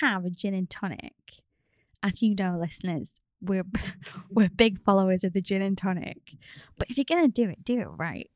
have 0.00 0.24
a 0.24 0.30
gin 0.30 0.54
and 0.54 0.68
tonic, 0.68 1.14
as 2.02 2.22
you 2.22 2.34
know, 2.34 2.58
listeners, 2.60 3.12
we're 3.40 3.64
we're 4.30 4.48
big 4.48 4.78
followers 4.78 5.24
of 5.24 5.32
the 5.32 5.40
gin 5.40 5.62
and 5.62 5.76
tonic. 5.76 6.34
But 6.78 6.90
if 6.90 6.96
you're 6.96 7.04
gonna 7.04 7.28
do 7.28 7.48
it, 7.48 7.64
do 7.64 7.80
it 7.80 7.86
right. 7.86 8.30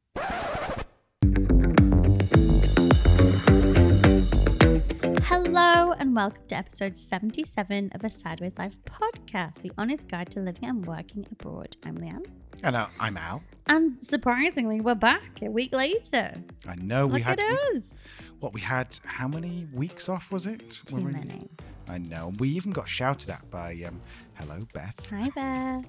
Hello 5.23 5.93
and 5.93 6.15
welcome 6.15 6.43
to 6.49 6.57
episode 6.57 6.97
77 6.97 7.91
of 7.95 8.05
a 8.05 8.11
Sideways 8.11 8.59
Life 8.59 8.77
podcast, 8.85 9.63
the 9.63 9.73
honest 9.79 10.09
guide 10.09 10.31
to 10.33 10.41
living 10.41 10.65
and 10.69 10.85
working 10.85 11.27
abroad. 11.31 11.77
I'm 11.85 11.97
Leanne. 11.99 12.27
And 12.63 12.77
uh, 12.77 12.89
I'm 12.99 13.17
Al. 13.17 13.43
And 13.67 14.03
surprisingly, 14.03 14.81
we're 14.81 14.95
back 14.95 15.41
a 15.43 15.51
week 15.51 15.73
later. 15.73 16.35
I 16.69 16.75
know 16.77 17.07
we 17.07 17.15
Look 17.15 17.23
had 17.23 17.41
at 17.41 17.49
we- 17.73 17.79
us. 17.79 17.95
What 18.41 18.53
we 18.53 18.61
had. 18.61 18.99
How 19.05 19.29
many 19.29 19.67
weeks 19.73 20.09
off 20.09 20.33
was 20.33 20.47
it? 20.47 20.71
Too 20.87 20.97
When 20.97 21.05
we- 21.05 21.13
many. 21.13 21.49
I 21.89 21.99
know. 21.99 22.33
We 22.39 22.49
even 22.51 22.71
got 22.73 22.89
shouted 22.89 23.31
at 23.31 23.51
by 23.51 23.73
um, 23.87 24.01
hello 24.35 24.61
Beth. 24.73 24.95
Hi 25.11 25.29
there. 25.35 25.83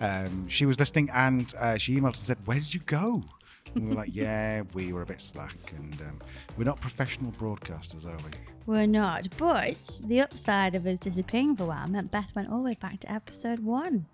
Um, 0.00 0.46
she 0.48 0.66
was 0.66 0.78
listening 0.78 1.10
and 1.10 1.52
uh, 1.58 1.78
she 1.78 1.96
emailed 1.98 2.10
us 2.12 2.18
and 2.18 2.26
said, 2.26 2.38
"Where 2.46 2.58
did 2.58 2.74
you 2.74 2.80
go?" 2.80 3.22
And 3.74 3.84
we 3.84 3.90
were 3.90 3.96
like, 3.96 4.14
"Yeah, 4.14 4.62
we 4.74 4.92
were 4.92 5.02
a 5.02 5.06
bit 5.06 5.20
slack, 5.22 5.56
and 5.76 5.94
um, 6.02 6.20
we're 6.56 6.64
not 6.64 6.80
professional 6.80 7.32
broadcasters, 7.32 8.04
are 8.06 8.16
we?" 8.24 8.30
We're 8.66 8.86
not, 8.86 9.28
but 9.38 10.00
the 10.04 10.20
upside 10.20 10.74
of 10.74 10.86
us 10.86 10.98
disappearing 10.98 11.56
for 11.56 11.62
a 11.62 11.66
while 11.66 11.86
meant 11.88 12.10
Beth 12.10 12.34
went 12.34 12.50
all 12.50 12.58
the 12.58 12.64
way 12.70 12.76
back 12.78 13.00
to 13.00 13.10
episode 13.10 13.60
one. 13.60 14.04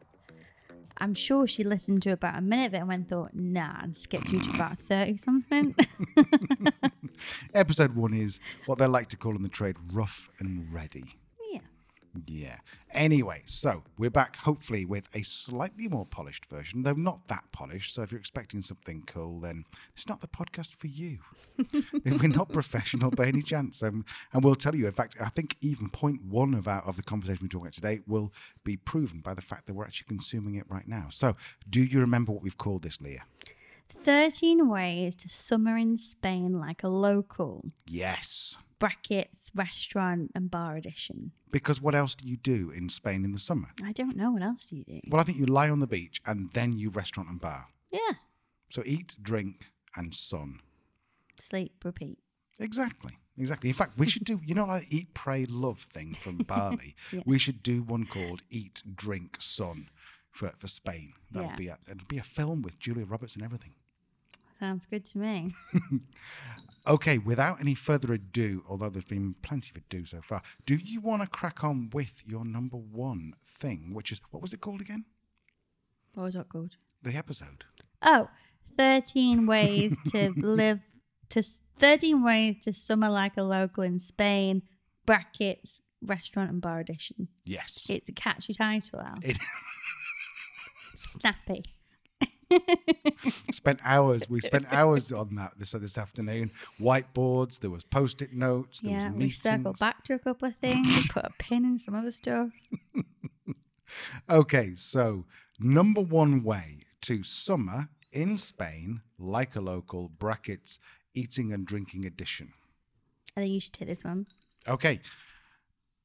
I'm 0.99 1.15
sure 1.15 1.47
she 1.47 1.65
listened 1.65 2.03
to 2.03 2.13
about 2.13 2.39
a 2.39 2.41
minute 2.41 2.67
of 2.67 2.75
it 2.75 2.79
and 2.79 2.89
went 2.89 3.09
thought, 3.09 3.35
nah, 3.35 3.83
and 3.83 3.97
skipped 3.97 4.29
you 4.31 4.41
to 4.41 4.51
about 4.51 4.79
30 4.79 5.17
something. 5.17 5.75
Episode 7.55 7.95
one 7.97 8.15
is 8.15 8.41
what 8.67 8.79
they 8.79 8.87
like 8.87 9.09
to 9.09 9.17
call 9.17 9.35
in 9.35 9.43
the 9.43 9.49
trade 9.49 9.77
rough 9.93 10.31
and 10.39 10.73
ready. 10.73 11.17
Yeah. 12.27 12.59
Anyway, 12.93 13.43
so 13.45 13.83
we're 13.99 14.11
back 14.11 14.37
hopefully 14.37 14.85
with 14.85 15.09
a 15.15 15.23
slightly 15.23 15.89
more 15.89 16.07
polished 16.07 16.47
version, 16.47 16.83
though 16.83 16.93
not 16.93 17.27
that 17.29 17.45
polished. 17.53 17.95
So 17.95 18.03
if 18.03 18.13
you're 18.13 18.21
expecting 18.21 18.63
something 18.63 19.03
cool, 19.07 19.41
then 19.41 19.65
it's 19.95 20.09
not 20.09 20.21
the 20.21 20.29
podcast 20.29 20.75
for 20.75 20.87
you. 20.87 21.19
we're 22.05 22.29
not 22.29 22.53
professional 22.53 23.11
by 23.11 23.27
any 23.27 23.43
chance. 23.43 23.83
Um, 23.83 24.05
and 24.33 24.45
we'll 24.45 24.55
tell 24.55 24.75
you, 24.75 24.87
in 24.87 24.93
fact, 24.93 25.17
I 25.21 25.29
think 25.29 25.57
even 25.61 25.89
point 25.91 26.25
one 26.25 26.55
of 26.55 26.69
our 26.69 26.83
of 26.83 26.97
the 26.97 27.03
conversation 27.03 27.41
we're 27.43 27.49
talking 27.49 27.67
about 27.67 27.75
today 27.75 28.01
will 28.07 28.33
be 28.63 28.77
proven 28.77 29.21
by 29.21 29.35
the 29.35 29.43
fact 29.43 29.67
that 29.67 29.75
we're 29.75 29.85
actually 29.85 30.09
consuming 30.09 30.55
it 30.55 30.65
right 30.69 30.87
now. 30.87 31.07
So 31.11 31.37
do 31.69 31.83
you 31.83 32.01
remember 32.01 32.33
what 32.33 32.43
we've 32.43 32.59
called 32.59 32.83
this, 32.83 33.01
Leah? 33.01 33.25
13 33.89 34.69
ways 34.69 35.17
to 35.17 35.29
summer 35.29 35.77
in 35.77 35.97
Spain 35.99 36.59
like 36.59 36.83
a 36.83 36.89
local. 36.89 37.65
Yes. 37.87 38.57
Brackets, 38.79 39.51
restaurant, 39.55 40.33
and 40.35 40.51
bar 40.51 40.77
edition. 40.77 41.33
Because 41.51 41.81
what 41.81 41.95
else 41.95 42.15
do 42.15 42.27
you 42.29 42.37
do 42.37 42.71
in 42.71 42.89
Spain 42.89 43.25
in 43.25 43.33
the 43.33 43.39
summer? 43.39 43.69
I 43.83 43.93
don't 43.93 44.17
know. 44.17 44.33
What 44.33 44.43
else 44.43 44.67
do 44.67 44.77
you 44.77 44.85
do? 44.85 45.01
Well, 45.09 45.21
I 45.21 45.25
think 45.25 45.39
you 45.39 45.47
lie 45.47 45.71
on 45.71 45.79
the 45.81 45.87
beach 45.87 46.21
and 46.27 46.51
then 46.51 46.73
you 46.79 46.91
restaurant 46.91 47.29
and 47.31 47.41
bar. 47.41 47.67
Yeah. 47.91 48.15
So 48.71 48.83
eat, 48.85 49.17
drink, 49.23 49.71
and 49.97 50.15
sun. 50.15 50.59
Sleep, 51.41 51.73
repeat. 51.85 52.19
Exactly. 52.59 53.19
Exactly. 53.39 53.69
In 53.71 53.75
fact, 53.75 53.99
we 53.99 54.09
should 54.09 54.25
do, 54.25 54.41
you 54.47 54.55
know, 54.55 54.67
like 54.67 54.93
eat, 54.93 55.15
pray, 55.15 55.45
love 55.47 55.79
thing 55.81 56.15
from 56.21 56.39
Bali. 56.47 56.95
Yeah. 57.13 57.23
We 57.25 57.39
should 57.39 57.63
do 57.63 57.83
one 57.83 58.07
called 58.07 58.43
Eat, 58.51 58.83
Drink, 58.95 59.37
Sun 59.41 59.89
for, 60.31 60.53
for 60.57 60.69
Spain. 60.69 61.13
That 61.31 61.41
Yeah. 61.43 61.47
would 61.49 61.57
be 61.57 61.69
a, 61.69 61.79
it'd 61.87 62.09
be 62.09 62.19
a 62.19 62.23
film 62.23 62.63
with 62.63 62.79
Julia 62.79 63.05
Roberts 63.07 63.35
and 63.37 63.45
everything. 63.45 63.75
Sounds 64.65 64.87
good 64.87 65.05
to 65.05 65.19
me. 65.19 65.51
Okay, 66.87 67.17
without 67.17 67.61
any 67.61 67.75
further 67.75 68.13
ado, 68.13 68.63
although 68.69 68.91
there's 68.91 69.07
been 69.07 69.35
plenty 69.41 69.71
of 69.71 69.79
ado 69.79 70.05
so 70.05 70.21
far, 70.21 70.43
do 70.67 70.75
you 70.77 71.01
want 71.01 71.23
to 71.23 71.29
crack 71.29 71.65
on 71.65 71.89
with 71.95 72.23
your 72.27 72.45
number 72.45 72.77
one 72.77 73.33
thing, 73.43 73.95
which 73.95 74.13
is, 74.13 74.21
what 74.31 74.43
was 74.43 74.53
it 74.53 74.61
called 74.61 74.83
again? 74.83 75.07
What 76.13 76.25
was 76.25 76.35
that 76.35 76.51
called? 76.51 76.77
The 77.03 77.17
episode. 77.17 77.65
Oh, 78.03 78.29
13 78.77 79.47
ways 79.47 79.97
to 80.11 80.35
live 80.37 80.83
to 81.31 81.43
13 81.79 82.23
ways 82.23 82.59
to 82.59 82.73
summer 82.75 83.09
like 83.09 83.39
a 83.39 83.43
local 83.43 83.83
in 83.83 83.99
Spain. 83.99 84.61
Brackets 85.07 85.81
restaurant 86.03 86.51
and 86.51 86.61
bar 86.61 86.81
edition. 86.81 87.29
Yes. 87.47 87.87
It's 87.89 88.11
a 88.11 88.13
catchy 88.13 88.53
title, 88.53 89.01
Al. 89.01 89.15
It 89.23 89.39
Snappy. 91.19 91.63
spent 93.53 93.81
hours. 93.85 94.29
We 94.29 94.41
spent 94.43 94.73
hours 94.73 95.13
on 95.13 95.35
that 95.37 95.53
this 95.59 95.73
this 95.73 95.99
afternoon. 95.99 96.51
Whiteboards. 96.81 97.61
There 97.61 97.71
was 97.71 97.85
post-it 97.85 98.33
notes. 98.33 98.81
There 98.81 98.93
yeah, 98.93 99.05
was 99.07 99.13
we 99.13 99.19
meetings. 99.19 99.43
circled 99.43 99.79
back 99.79 100.05
to 100.05 100.15
a 100.15 100.19
couple 100.19 100.49
of 100.49 100.57
things, 100.57 101.09
put 101.09 101.25
a 101.25 101.31
pin 101.39 101.65
in 101.65 101.79
some 101.79 101.95
other 101.95 102.11
stuff. 102.11 102.51
Okay, 104.29 104.75
so 104.75 105.25
number 105.59 106.01
one 106.01 106.43
way 106.43 106.79
to 107.03 107.23
summer 107.23 107.89
in 108.13 108.39
Spain, 108.39 109.03
like 109.19 109.55
a 109.55 109.61
local 109.61 110.09
brackets, 110.09 110.79
eating 111.15 111.53
and 111.53 111.67
drinking 111.67 112.05
edition. 112.05 112.53
I 113.37 113.41
think 113.41 113.53
you 113.53 113.61
should 113.61 113.73
take 113.73 113.89
this 113.89 114.05
one. 114.05 114.27
Okay. 114.69 115.01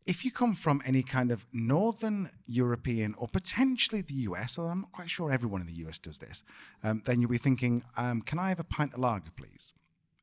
If 0.05 0.25
you 0.25 0.31
come 0.31 0.55
from 0.55 0.81
any 0.85 1.03
kind 1.03 1.31
of 1.31 1.45
Northern 1.53 2.31
European 2.47 3.13
or 3.17 3.27
potentially 3.27 4.01
the 4.01 4.15
US, 4.29 4.57
although 4.57 4.71
I'm 4.71 4.81
not 4.81 4.91
quite 4.91 5.09
sure 5.09 5.31
everyone 5.31 5.61
in 5.61 5.67
the 5.67 5.85
US 5.87 5.99
does 5.99 6.17
this, 6.17 6.43
um, 6.83 7.03
then 7.05 7.21
you'll 7.21 7.29
be 7.29 7.37
thinking, 7.37 7.83
um, 7.95 8.21
can 8.21 8.39
I 8.39 8.49
have 8.49 8.59
a 8.59 8.63
pint 8.63 8.93
of 8.93 8.99
lager, 8.99 9.31
please? 9.35 9.73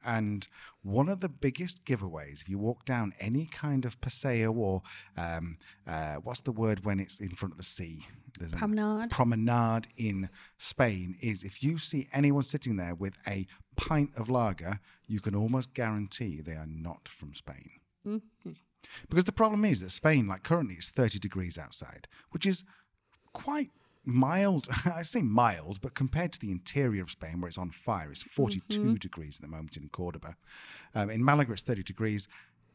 And 0.05 0.47
one 0.83 1.09
of 1.09 1.19
the 1.19 1.29
biggest 1.29 1.85
giveaways, 1.85 2.41
if 2.41 2.49
you 2.49 2.59
walk 2.59 2.85
down 2.85 3.13
any 3.19 3.47
kind 3.47 3.85
of 3.85 4.01
paseo 4.01 4.53
or 4.53 4.83
um, 5.17 5.59
uh, 5.87 6.17
what's 6.17 6.41
the 6.41 6.53
word 6.53 6.85
when 6.85 7.01
it's 7.01 7.21
in 7.21 7.31
front 7.31 7.53
of 7.55 7.59
the 7.59 7.65
sea? 7.65 8.07
There's 8.39 8.55
Promenade. 8.55 9.11
promenade 9.11 9.89
in 9.97 10.29
Spain 10.59 11.17
is 11.21 11.43
if 11.43 11.63
you 11.63 11.79
see 11.79 12.07
anyone 12.13 12.43
sitting 12.45 12.77
there 12.77 12.95
with 12.95 13.15
a 13.27 13.47
pint 13.77 14.11
of 14.17 14.29
lager, 14.29 14.79
you 15.09 15.21
can 15.21 15.35
almost 15.35 15.75
guarantee 15.75 16.41
they 16.41 16.53
are 16.55 16.69
not 16.69 17.09
from 17.09 17.35
Spain. 17.35 17.71
Because 19.09 19.25
the 19.25 19.33
problem 19.33 19.65
is 19.65 19.81
that 19.81 19.91
Spain, 19.91 20.27
like 20.27 20.43
currently, 20.43 20.75
it's 20.75 20.91
30 20.91 21.19
degrees 21.19 21.59
outside, 21.59 22.09
which 22.31 22.47
is 22.47 22.65
quite 23.33 23.71
mild. 24.05 24.69
I 24.85 25.03
say 25.03 25.23
mild, 25.23 25.81
but 25.81 25.95
compared 25.95 26.33
to 26.35 26.41
the 26.41 26.51
interior 26.51 27.03
of 27.03 27.11
Spain, 27.11 27.41
where 27.41 27.49
it's 27.49 27.59
on 27.59 27.71
fire, 27.71 28.11
it's 28.11 28.23
42 28.23 28.99
degrees 28.99 29.37
at 29.37 29.43
the 29.43 29.49
moment 29.49 29.77
in 29.77 29.89
Cordoba. 29.89 30.37
Um, 30.95 31.11
in 31.11 31.25
Malaga, 31.25 31.53
it's 31.53 31.63
30 31.63 31.83
degrees. 31.83 32.29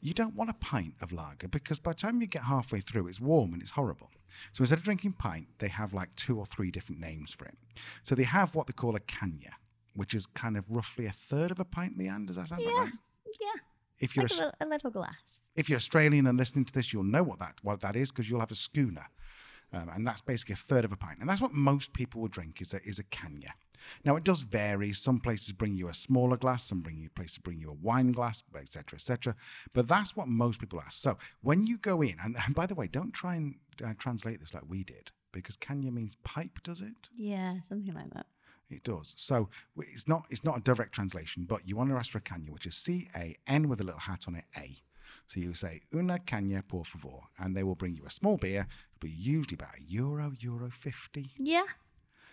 You 0.04 0.14
don't 0.14 0.34
want 0.36 0.50
a 0.50 0.54
pint 0.54 0.96
of 1.02 1.12
lager 1.12 1.48
because 1.48 1.78
by 1.80 1.92
the 1.92 1.96
time 1.98 2.22
you 2.22 2.28
get 2.28 2.44
halfway 2.44 2.80
through, 2.80 3.08
it's 3.08 3.22
warm 3.22 3.54
and 3.54 3.62
it's 3.62 3.72
horrible. 3.72 4.10
So 4.52 4.64
instead 4.64 4.80
of 4.80 4.84
drinking 4.84 5.14
pint, 5.14 5.48
they 5.60 5.68
have 5.68 5.94
like 5.94 6.16
two 6.16 6.40
or 6.40 6.46
three 6.46 6.72
different 6.72 7.00
names 7.00 7.36
for 7.36 7.46
it. 7.46 7.56
So 8.02 8.16
they 8.16 8.24
have 8.24 8.56
what 8.56 8.66
they 8.66 8.74
call 8.74 8.96
a 8.96 9.00
caña, 9.00 9.52
which 9.96 10.16
is 10.16 10.26
kind 10.26 10.58
of 10.58 10.66
roughly 10.70 11.06
a 11.06 11.12
third 11.12 11.52
of 11.52 11.60
a 11.60 11.66
pint, 11.66 12.00
Leanne. 12.00 12.26
Does 12.26 12.38
that 12.38 12.48
sound 12.48 12.64
Yeah. 12.66 12.80
right? 12.80 12.92
Yeah. 13.40 13.62
If 14.02 14.16
you're 14.16 14.24
Like 14.26 14.40
a, 14.40 14.44
a, 14.44 14.46
li- 14.46 14.52
a 14.62 14.66
little 14.68 14.92
glass. 14.92 15.42
if 15.56 15.70
you're 15.70 15.78
Australian 15.78 16.28
and 16.28 16.38
listening 16.38 16.66
to 16.66 16.74
this, 16.74 16.92
you'll 16.92 17.04
know 17.04 17.24
what 17.24 17.40
that 17.40 17.56
what 17.62 17.82
that 17.82 17.96
is 17.96 18.12
because 18.12 18.30
you'll 18.30 18.40
have 18.40 18.52
a 18.52 18.56
schooner, 18.56 19.08
um, 19.74 19.90
and 19.94 20.06
that's 20.08 20.22
basically 20.22 20.54
a 20.54 20.58
third 20.58 20.84
of 20.86 20.92
a 20.92 20.98
pint, 20.98 21.20
and 21.20 21.30
that's 21.30 21.42
what 21.42 21.54
most 21.54 21.94
people 21.94 22.22
will 22.22 22.28
drink 22.28 22.62
is 22.62 22.74
a 22.74 22.82
is 22.84 23.00
a 23.00 23.04
caña. 23.04 23.52
Now 24.06 24.16
it 24.16 24.24
does 24.24 24.42
vary. 24.42 24.94
Some 24.94 25.20
places 25.20 25.54
bring 25.54 25.76
you 25.76 25.88
a 25.88 25.94
smaller 25.94 26.38
glass, 26.38 26.64
some 26.64 26.82
bring 26.82 26.98
you 27.00 27.10
places 27.10 27.38
bring 27.40 27.60
you 27.60 27.70
a 27.70 27.74
wine 27.74 28.12
glass, 28.12 28.44
etc., 28.56 28.98
etc. 28.98 29.36
But 29.74 29.88
that's 29.88 30.16
what 30.16 30.28
most 30.28 30.60
people 30.60 30.80
ask. 30.82 31.00
So 31.02 31.18
when 31.42 31.66
you 31.66 31.78
go 31.78 32.02
in, 32.02 32.16
and, 32.24 32.36
and 32.46 32.54
by 32.54 32.66
the 32.68 32.76
way, 32.76 32.88
don't 32.88 33.12
try 33.14 33.36
and 33.36 33.56
uh, 33.84 33.94
translate 33.98 34.40
this 34.40 34.54
like 34.54 34.64
we 34.68 34.84
did 34.84 35.12
because 35.32 35.58
caña 35.58 35.92
means 35.92 36.18
pipe, 36.24 36.60
does 36.64 36.82
it? 36.82 37.10
Yeah, 37.16 37.62
something 37.62 37.96
like 37.96 38.12
that. 38.14 38.26
It 38.72 38.84
does. 38.84 39.14
So 39.18 39.50
it's 39.78 40.08
not 40.08 40.26
it's 40.30 40.44
not 40.44 40.58
a 40.58 40.62
direct 40.62 40.94
translation, 40.94 41.46
but 41.48 41.68
you 41.68 41.76
want 41.76 41.90
to 41.90 41.96
ask 41.98 42.12
for 42.12 42.20
a 42.20 42.22
caña, 42.22 42.50
which 42.50 42.66
is 42.66 42.76
C 42.76 43.10
A 43.16 43.36
N 43.48 43.68
with 43.70 43.82
a 43.82 43.84
little 43.84 44.00
hat 44.02 44.26
on 44.28 44.36
it, 44.36 44.46
A. 44.58 44.78
So 45.28 45.40
you 45.40 45.54
say 45.54 45.82
una 45.94 46.20
caña 46.20 46.62
por 46.68 46.86
favor, 46.86 47.22
and 47.40 47.56
they 47.56 47.64
will 47.64 47.76
bring 47.76 47.96
you 47.96 48.04
a 48.06 48.10
small 48.12 48.38
beer, 48.38 48.68
but 49.00 49.10
usually 49.12 49.56
about 49.56 49.76
a 49.80 49.84
euro, 49.84 50.32
euro 50.40 50.70
fifty, 50.70 51.32
Yeah. 51.38 51.66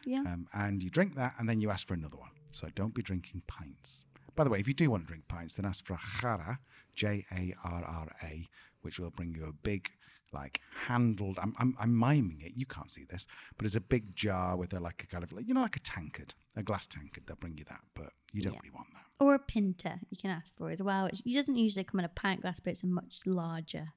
Yeah. 0.05 0.21
um, 0.21 0.47
and 0.55 0.83
you 0.83 0.91
drink 0.91 1.17
that, 1.17 1.35
and 1.39 1.49
then 1.49 1.61
you 1.61 1.71
ask 1.71 1.87
for 1.87 1.95
another 1.95 2.17
one. 2.17 2.31
So 2.53 2.69
don't 2.75 2.95
be 2.95 3.03
drinking 3.03 3.43
pints. 3.47 4.05
By 4.35 4.45
the 4.45 4.51
way, 4.51 4.61
if 4.61 4.69
you 4.69 4.75
do 4.75 4.89
want 4.91 5.03
to 5.05 5.07
drink 5.09 5.29
pints, 5.29 5.55
then 5.55 5.67
ask 5.67 5.85
for 5.85 5.95
a 5.95 5.99
jarra, 5.99 6.59
J 6.95 7.25
A 7.33 7.55
R 7.65 7.85
R 7.85 8.09
A, 8.23 8.47
which 8.83 8.99
will 8.99 9.11
bring 9.11 9.35
you 9.35 9.47
a 9.47 9.53
big 9.53 9.91
like 10.33 10.61
handled. 10.87 11.39
I'm, 11.41 11.55
I'm 11.59 11.75
I'm 11.81 11.99
miming 11.99 12.41
it. 12.43 12.53
You 12.57 12.67
can't 12.67 12.91
see 12.91 13.05
this, 13.05 13.27
but 13.57 13.65
it's 13.67 13.77
a 13.77 13.81
big 13.81 14.15
jar 14.15 14.57
with 14.57 14.73
a 14.75 14.81
like 14.81 15.03
a 15.03 15.07
kind 15.07 15.25
of 15.25 15.33
like 15.33 15.47
you 15.49 15.55
know 15.55 15.63
like 15.63 15.77
a 15.77 15.81
tankard, 15.81 16.35
a 16.57 16.63
glass 16.63 16.87
tankard. 16.87 17.25
They'll 17.27 17.37
bring 17.37 17.57
you 17.59 17.65
that, 17.69 17.81
but 17.95 18.11
you 18.33 18.43
don't 18.43 18.53
Yeah. 18.55 18.59
really 18.63 18.75
want 18.75 18.89
that. 18.95 19.05
Or 19.25 19.35
a 19.35 19.39
pinta 19.39 19.99
you 20.11 20.17
can 20.17 20.31
ask 20.31 20.55
for 20.57 20.71
as 20.71 20.83
well. 20.83 21.07
It 21.07 21.23
doesn't 21.25 21.57
usually 21.57 21.85
come 21.85 21.99
in 22.01 22.05
a 22.05 22.11
pint 22.11 22.43
glass, 22.43 22.61
but 22.61 22.71
it's 22.71 22.83
a 22.83 22.87
much 22.87 23.21
larger 23.27 23.89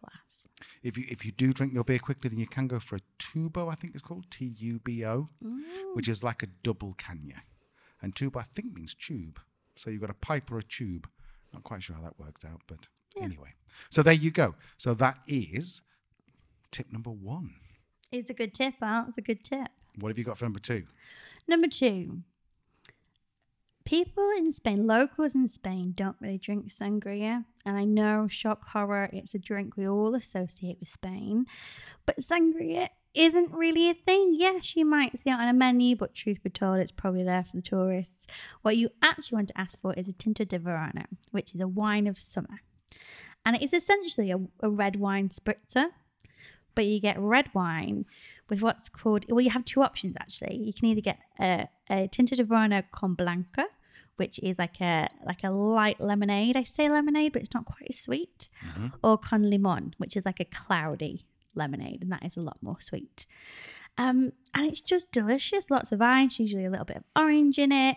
glass. 0.00 0.48
If 0.82 0.96
you 0.96 1.04
if 1.08 1.24
you 1.24 1.32
do 1.32 1.52
drink 1.52 1.72
your 1.74 1.84
beer 1.84 1.98
quickly, 1.98 2.28
then 2.30 2.38
you 2.38 2.46
can 2.46 2.68
go 2.68 2.78
for 2.78 2.96
a 2.96 3.00
tubo. 3.18 3.70
I 3.70 3.74
think 3.74 3.94
it's 3.94 4.02
called 4.02 4.30
T 4.30 4.44
U 4.58 4.78
B 4.78 5.04
O, 5.04 5.28
which 5.94 6.08
is 6.08 6.22
like 6.22 6.42
a 6.42 6.46
double 6.62 6.94
caña, 6.94 7.40
and 8.00 8.14
tubo 8.14 8.36
I 8.40 8.44
think 8.44 8.72
means 8.74 8.94
tube. 8.94 9.40
So 9.74 9.90
you've 9.90 10.00
got 10.02 10.10
a 10.10 10.14
pipe 10.14 10.52
or 10.52 10.58
a 10.58 10.62
tube. 10.62 11.08
Not 11.52 11.64
quite 11.64 11.82
sure 11.82 11.96
how 11.96 12.02
that 12.02 12.18
works 12.18 12.44
out, 12.44 12.60
but 12.66 12.86
Anyway, 13.20 13.54
so 13.90 14.02
there 14.02 14.14
you 14.14 14.30
go. 14.30 14.54
So 14.76 14.94
that 14.94 15.18
is 15.26 15.82
tip 16.70 16.92
number 16.92 17.10
one. 17.10 17.54
It's 18.10 18.30
a 18.30 18.34
good 18.34 18.54
tip, 18.54 18.74
Al. 18.82 19.06
It's 19.08 19.18
a 19.18 19.22
good 19.22 19.42
tip. 19.44 19.68
What 19.98 20.08
have 20.08 20.18
you 20.18 20.24
got 20.24 20.38
for 20.38 20.44
number 20.44 20.58
two? 20.58 20.84
Number 21.48 21.68
two. 21.68 22.22
People 23.84 24.30
in 24.36 24.52
Spain, 24.52 24.86
locals 24.86 25.34
in 25.34 25.48
Spain, 25.48 25.92
don't 25.94 26.16
really 26.20 26.38
drink 26.38 26.68
sangria. 26.68 27.44
And 27.66 27.76
I 27.76 27.84
know, 27.84 28.28
shock 28.28 28.68
horror, 28.68 29.10
it's 29.12 29.34
a 29.34 29.38
drink 29.38 29.76
we 29.76 29.88
all 29.88 30.14
associate 30.14 30.78
with 30.78 30.88
Spain. 30.88 31.46
But 32.06 32.18
sangria 32.18 32.88
isn't 33.12 33.52
really 33.52 33.90
a 33.90 33.94
thing. 33.94 34.34
Yes, 34.36 34.76
you 34.76 34.84
might 34.84 35.18
see 35.18 35.30
it 35.30 35.38
on 35.38 35.48
a 35.48 35.52
menu, 35.52 35.96
but 35.96 36.14
truth 36.14 36.42
be 36.42 36.50
told, 36.50 36.78
it's 36.78 36.92
probably 36.92 37.24
there 37.24 37.42
for 37.42 37.56
the 37.56 37.62
tourists. 37.62 38.26
What 38.62 38.76
you 38.76 38.90
actually 39.02 39.36
want 39.36 39.48
to 39.48 39.60
ask 39.60 39.80
for 39.80 39.92
is 39.94 40.08
a 40.08 40.12
Tinto 40.12 40.44
de 40.44 40.58
Verano, 40.58 41.04
which 41.30 41.54
is 41.54 41.60
a 41.60 41.68
wine 41.68 42.06
of 42.06 42.18
summer. 42.18 42.60
And 43.44 43.56
it 43.56 43.62
is 43.62 43.72
essentially 43.72 44.30
a, 44.30 44.38
a 44.60 44.70
red 44.70 44.96
wine 44.96 45.28
spritzer, 45.28 45.86
but 46.74 46.86
you 46.86 47.00
get 47.00 47.18
red 47.18 47.50
wine 47.54 48.06
with 48.48 48.62
what's 48.62 48.88
called, 48.88 49.24
well, 49.28 49.40
you 49.40 49.50
have 49.50 49.64
two 49.64 49.82
options 49.82 50.16
actually. 50.18 50.56
You 50.56 50.72
can 50.72 50.86
either 50.86 51.00
get 51.00 51.18
a, 51.40 51.68
a 51.90 52.08
Tinto 52.08 52.36
de 52.36 52.44
Verano 52.44 52.82
con 52.92 53.14
Blanca, 53.14 53.66
which 54.16 54.38
is 54.40 54.58
like 54.58 54.80
a 54.80 55.08
like 55.26 55.42
a 55.42 55.50
light 55.50 56.00
lemonade. 56.00 56.56
I 56.56 56.62
say 56.62 56.88
lemonade, 56.88 57.32
but 57.32 57.42
it's 57.42 57.54
not 57.54 57.64
quite 57.64 57.86
as 57.88 57.98
sweet. 57.98 58.48
Or 59.02 59.18
con 59.18 59.50
limon, 59.50 59.94
which 59.98 60.16
is 60.16 60.24
like 60.24 60.38
a 60.38 60.44
cloudy 60.44 61.26
lemonade, 61.54 62.02
and 62.02 62.12
that 62.12 62.24
is 62.24 62.36
a 62.36 62.40
lot 62.40 62.58
more 62.60 62.80
sweet. 62.80 63.26
Um, 63.98 64.32
and 64.54 64.66
it's 64.66 64.80
just 64.80 65.12
delicious. 65.12 65.70
Lots 65.70 65.92
of 65.92 66.00
ice, 66.00 66.38
usually 66.38 66.64
a 66.64 66.70
little 66.70 66.84
bit 66.84 66.98
of 66.98 67.04
orange 67.16 67.58
in 67.58 67.72
it. 67.72 67.96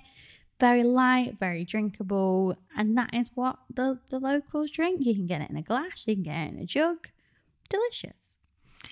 Very 0.60 0.84
light, 0.84 1.38
very 1.38 1.66
drinkable, 1.66 2.58
and 2.78 2.98
that 2.98 3.14
is 3.14 3.30
what 3.36 3.60
the 3.74 4.00
the 4.10 4.20
locals 4.20 4.72
drink. 4.72 5.06
You 5.06 5.14
can 5.14 5.28
get 5.28 5.42
it 5.42 5.50
in 5.50 5.58
a 5.58 5.62
glass, 5.62 6.04
you 6.08 6.16
can 6.16 6.24
get 6.24 6.48
it 6.48 6.54
in 6.54 6.60
a 6.60 6.66
jug. 6.66 7.10
Delicious. 7.70 8.38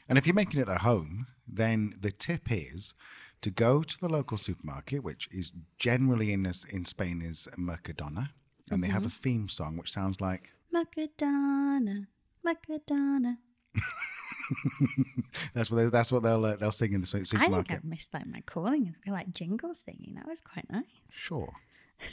And 0.10 0.18
if 0.18 0.26
you're 0.26 0.34
making 0.34 0.60
it 0.60 0.68
at 0.68 0.82
home, 0.82 1.28
then 1.48 1.94
the 2.00 2.12
tip 2.12 2.52
is 2.52 2.94
to 3.42 3.52
go 3.52 3.84
to 3.84 4.00
the 4.00 4.10
local 4.10 4.38
supermarket, 4.38 5.04
which 5.04 5.30
is 5.32 5.54
generally 5.78 6.34
in 6.34 6.46
in 6.70 6.86
Spain 6.86 7.22
is 7.22 7.48
Mercadona, 7.58 8.30
and 8.70 8.84
they 8.84 8.88
have 8.88 9.06
a 9.06 9.08
mm-hmm. 9.08 9.24
theme 9.24 9.50
song 9.50 9.78
which 9.78 9.92
sounds 9.92 10.20
like 10.20 10.52
Macadona, 10.74 12.08
Macadona. 12.46 13.38
that's 15.54 15.72
what 15.72 15.78
they, 15.78 15.86
that's 15.90 16.12
what 16.12 16.24
they'll 16.24 16.44
uh, 16.46 16.56
they'll 16.56 16.72
sing 16.72 16.94
in 16.94 17.02
the 17.02 17.08
su- 17.08 17.18
I 17.18 17.20
think 17.20 17.28
supermarket. 17.28 17.78
I've 17.78 17.84
missed 17.84 18.14
like 18.14 18.28
my 18.28 18.42
calling. 18.46 18.94
I 18.98 19.04
feel 19.06 19.14
like 19.14 19.32
jingle 19.32 19.74
singing. 19.74 20.14
That 20.16 20.28
was 20.28 20.42
quite 20.42 20.70
nice. 20.70 20.84
Sure, 21.10 21.54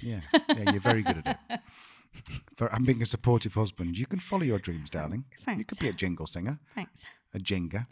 yeah, 0.02 0.20
yeah, 0.48 0.70
you're 0.72 0.80
very 0.80 1.02
good 1.02 1.22
at 1.24 1.38
it. 1.50 1.60
For, 2.56 2.72
I'm 2.74 2.84
being 2.84 3.02
a 3.02 3.06
supportive 3.06 3.54
husband. 3.54 3.96
You 3.96 4.06
can 4.06 4.18
follow 4.18 4.42
your 4.42 4.58
dreams, 4.58 4.90
darling. 4.90 5.24
Thanks. 5.44 5.58
You 5.60 5.64
could 5.64 5.78
be 5.78 5.88
a 5.88 5.92
jingle 5.92 6.26
singer, 6.26 6.58
Thanks. 6.74 7.04
a 7.34 7.38
jinga. 7.38 7.86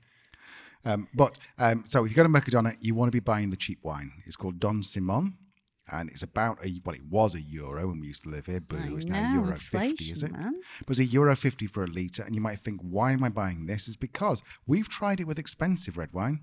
Um, 0.85 1.09
but 1.15 1.39
um, 1.59 1.85
so 1.87 2.05
if 2.05 2.11
you 2.11 2.17
go 2.17 2.23
to 2.25 2.29
Mercadona, 2.29 2.75
you 2.81 2.95
want 2.95 3.09
to 3.09 3.13
be 3.13 3.21
buying 3.21 3.51
the 3.51 3.57
cheap 3.57 3.79
wine. 3.83 4.13
It's 4.27 4.37
called 4.37 4.59
Don 4.59 4.83
Simon, 4.83 5.35
and 5.91 6.11
it's 6.11 6.23
about 6.23 6.59
a 6.65 6.81
well, 6.85 6.95
it 6.95 7.05
was 7.09 7.35
a 7.35 7.41
euro 7.41 7.89
when 7.89 8.01
we 8.01 8.09
used 8.09 8.23
to 8.25 8.29
live 8.31 8.47
here. 8.47 8.61
Boo, 8.61 8.77
I 8.79 8.97
it's 8.97 9.07
know, 9.07 9.21
now 9.21 9.35
euro 9.35 9.57
fifty, 9.57 10.05
is 10.07 10.23
it? 10.23 10.33
man. 10.33 10.55
But 10.87 10.91
it's 10.91 11.01
a 11.01 11.05
euro 11.05 11.35
fifty 11.37 11.67
for 11.67 11.85
a 11.85 11.87
liter, 11.87 12.23
and 12.23 12.35
you 12.35 12.41
might 12.41 12.59
think, 12.59 12.81
why 12.83 13.13
am 13.13 13.23
I 13.25 13.29
buying 13.29 13.67
this? 13.67 13.89
Is 13.89 13.97
because 13.97 14.43
we've 14.67 14.89
tried 14.89 15.21
it 15.21 15.27
with 15.27 15.39
expensive 15.39 15.97
red 15.97 16.13
wine. 16.13 16.41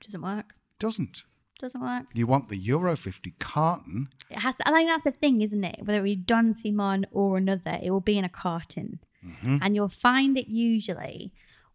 Doesn't 0.00 0.22
work. 0.22 0.54
Doesn't. 0.78 1.24
Doesn't 1.60 1.80
work. 1.80 2.06
You 2.14 2.26
want 2.28 2.48
the 2.50 2.56
euro 2.56 2.96
fifty 2.96 3.34
carton. 3.40 4.08
It 4.30 4.38
has. 4.40 4.56
To, 4.56 4.68
I 4.68 4.72
think 4.72 4.88
that's 4.88 5.04
the 5.04 5.10
thing, 5.10 5.40
isn't 5.42 5.64
it? 5.64 5.80
Whether 5.84 6.00
it 6.00 6.04
be 6.04 6.16
Don 6.16 6.54
Simon 6.54 7.06
or 7.10 7.36
another, 7.36 7.78
it 7.82 7.90
will 7.90 8.00
be 8.00 8.18
in 8.18 8.24
a 8.24 8.28
carton, 8.28 9.00
Mm-hmm. 9.26 9.56
and 9.62 9.74
you'll 9.74 9.88
find 9.88 10.38
it 10.38 10.46
usually 10.46 11.32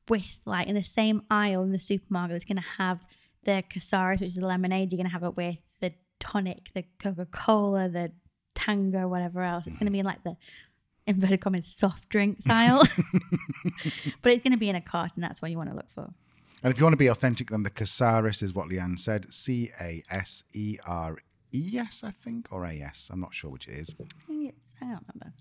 with 0.07 0.39
like 0.45 0.65
in 0.67 0.75
the 0.75 0.83
same 0.83 1.23
aisle 1.29 1.63
in 1.63 1.73
the 1.73 1.79
supermarket. 1.79 2.37
It's 2.37 2.45
going 2.45 2.55
to 2.55 2.63
have 2.77 3.03
the 3.43 3.63
Casares, 3.69 4.21
which 4.21 4.29
is 4.29 4.35
the 4.35 4.45
lemonade. 4.47 4.91
You're 4.93 4.97
going 4.97 5.07
to 5.07 5.13
have 5.13 5.23
it 5.23 5.35
with 5.35 5.57
tonic, 6.23 6.71
the 6.73 6.85
Coca 6.99 7.25
Cola, 7.25 7.89
the 7.89 8.11
Tango, 8.55 9.07
whatever 9.09 9.41
else. 9.41 9.67
It's 9.67 9.75
going 9.75 9.87
to 9.87 9.91
be 9.91 9.99
in 9.99 10.05
like 10.05 10.23
the 10.23 10.37
inverted 11.05 11.41
commas 11.41 11.67
soft 11.67 12.07
drink 12.07 12.41
style, 12.41 12.83
but 14.21 14.31
it's 14.31 14.41
going 14.41 14.53
to 14.53 14.57
be 14.57 14.69
in 14.69 14.75
a 14.75 14.81
carton. 14.81 15.21
That's 15.21 15.41
what 15.41 15.51
you 15.51 15.57
want 15.57 15.69
to 15.69 15.75
look 15.75 15.89
for. 15.89 16.13
And 16.63 16.71
if 16.71 16.79
you 16.79 16.85
want 16.85 16.93
to 16.93 16.97
be 16.97 17.07
authentic, 17.07 17.49
then 17.49 17.63
the 17.63 17.69
Casares 17.69 18.41
is 18.41 18.53
what 18.53 18.69
Leanne 18.69 18.97
said. 18.97 19.33
C 19.33 19.69
A 19.81 20.01
S 20.09 20.45
E 20.53 20.77
R 20.87 21.17
E 21.51 21.77
S, 21.77 22.03
I 22.05 22.11
think, 22.11 22.47
or 22.51 22.63
A 22.65 22.79
S. 22.79 23.09
I'm 23.11 23.19
not 23.19 23.33
sure 23.33 23.51
which 23.51 23.67
it 23.67 23.75
is. 23.75 23.89
I 23.99 24.05
think 24.27 24.49
it's. 24.49 24.73
I 24.81 24.85
don't 24.85 25.03
remember. 25.07 25.33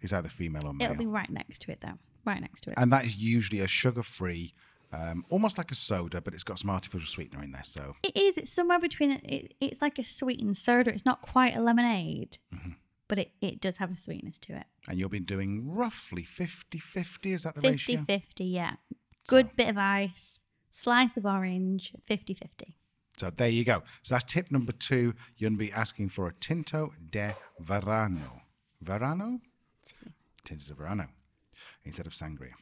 It's 0.00 0.12
either 0.12 0.30
female 0.30 0.66
or 0.66 0.72
male. 0.72 0.90
It'll 0.90 0.98
be 0.98 1.06
right 1.06 1.30
next 1.30 1.60
to 1.62 1.72
it 1.72 1.80
though. 1.82 1.98
Right 2.24 2.40
next 2.40 2.62
to 2.62 2.70
it. 2.70 2.74
and 2.78 2.90
that 2.92 3.04
is 3.04 3.16
usually 3.16 3.60
a 3.60 3.66
sugar-free, 3.66 4.54
um, 4.92 5.24
almost 5.30 5.56
like 5.58 5.70
a 5.70 5.74
soda, 5.74 6.20
but 6.20 6.34
it's 6.34 6.44
got 6.44 6.58
some 6.58 6.70
artificial 6.70 7.06
sweetener 7.06 7.42
in 7.42 7.52
there. 7.52 7.64
So 7.64 7.94
It 8.02 8.16
is. 8.16 8.36
It's 8.38 8.52
somewhere 8.52 8.78
between. 8.78 9.12
It, 9.12 9.24
it, 9.24 9.54
it's 9.60 9.82
like 9.82 9.98
a 9.98 10.04
sweetened 10.04 10.56
soda. 10.56 10.90
It's 10.92 11.06
not 11.06 11.22
quite 11.22 11.56
a 11.56 11.60
lemonade, 11.62 12.38
Mm-hmm. 12.54 12.70
but 13.08 13.18
it, 13.18 13.32
it 13.40 13.60
does 13.60 13.78
have 13.78 13.90
a 13.90 13.96
sweetness 13.96 14.38
to 14.38 14.56
it. 14.56 14.64
and 14.88 14.98
you'll 14.98 15.08
be 15.08 15.20
doing 15.20 15.68
roughly 15.74 16.22
50-50, 16.22 17.34
Is 17.34 17.42
that 17.44 17.54
the 17.54 17.60
50 17.62 17.70
ratio? 17.96 18.04
50, 18.04 18.44
yeah. 18.44 18.74
Good 19.28 19.54
bit 19.56 19.68
of 19.68 19.78
ice, 19.78 20.40
slice 20.70 21.16
of 21.16 21.24
orange, 21.26 21.92
50 22.02 22.34
50. 22.34 22.76
So 23.18 23.30
there 23.30 23.48
you 23.48 23.64
go. 23.64 23.82
So 24.02 24.14
that's 24.14 24.24
tip 24.24 24.50
number 24.50 24.72
two. 24.72 25.14
You're 25.36 25.50
going 25.50 25.58
to 25.58 25.64
be 25.64 25.72
asking 25.72 26.08
for 26.08 26.26
a 26.26 26.32
Tinto 26.34 26.92
de 27.10 27.36
Verano. 27.60 28.42
Verano? 28.80 29.40
Tinto 30.44 30.64
de 30.66 30.74
Verano 30.74 31.06
instead 31.84 32.06
of 32.06 32.14
sangria. 32.14 32.52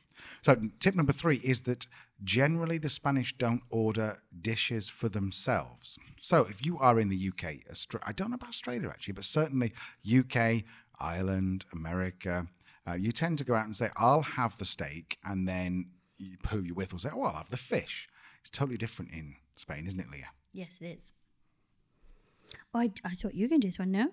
So 0.42 0.56
tip 0.80 0.94
number 0.94 1.12
three 1.12 1.36
is 1.38 1.62
that 1.62 1.86
generally 2.24 2.78
the 2.78 2.88
Spanish 2.88 3.36
don't 3.36 3.62
order 3.70 4.22
dishes 4.40 4.88
for 4.88 5.08
themselves. 5.08 5.98
So 6.20 6.44
if 6.44 6.64
you 6.64 6.78
are 6.78 7.00
in 7.00 7.08
the 7.08 7.28
UK, 7.28 7.56
I 8.04 8.12
don't 8.12 8.30
know 8.30 8.34
about 8.36 8.48
Australia 8.50 8.88
actually, 8.88 9.14
but 9.14 9.24
certainly 9.24 9.72
UK, 10.06 10.64
Ireland, 10.98 11.64
America, 11.72 12.46
uh, 12.86 12.94
you 12.94 13.12
tend 13.12 13.38
to 13.38 13.44
go 13.44 13.54
out 13.54 13.64
and 13.66 13.76
say, 13.76 13.90
"I'll 13.96 14.22
have 14.22 14.56
the 14.58 14.64
steak," 14.64 15.18
and 15.24 15.46
then 15.48 15.90
you, 16.18 16.36
who 16.48 16.60
you're 16.62 16.74
with 16.74 16.92
will 16.92 16.98
say, 16.98 17.10
"Oh, 17.12 17.22
I'll 17.22 17.36
have 17.36 17.50
the 17.50 17.56
fish." 17.56 18.08
It's 18.40 18.50
totally 18.50 18.76
different 18.78 19.12
in 19.12 19.36
Spain, 19.56 19.86
isn't 19.86 20.00
it, 20.00 20.10
Leah? 20.10 20.30
Yes, 20.52 20.70
it 20.80 20.86
is. 20.98 21.12
Oh, 22.74 22.80
I, 22.80 22.90
I 23.04 23.14
thought 23.14 23.34
you 23.34 23.44
were 23.44 23.48
going 23.48 23.60
to 23.60 23.66
do 23.66 23.70
this 23.70 23.78
one, 23.78 23.90
no? 23.92 24.08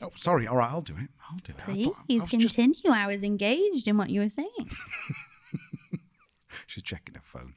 Oh, 0.00 0.10
sorry. 0.16 0.46
All 0.46 0.56
right, 0.56 0.70
I'll 0.70 0.80
do 0.82 0.94
it. 0.96 1.08
I'll 1.30 1.38
do 1.38 1.52
it. 1.52 1.60
I 1.60 1.62
Please 1.72 1.86
thought- 1.86 1.96
I 2.08 2.14
was 2.14 2.26
just- 2.30 2.56
continue. 2.56 2.90
I 2.96 3.06
was 3.06 3.22
engaged 3.22 3.86
in 3.88 3.96
what 3.96 4.10
you 4.10 4.20
were 4.20 4.28
saying. 4.28 4.70
She's 6.72 6.82
checking 6.82 7.14
her 7.14 7.22
phone. 7.22 7.54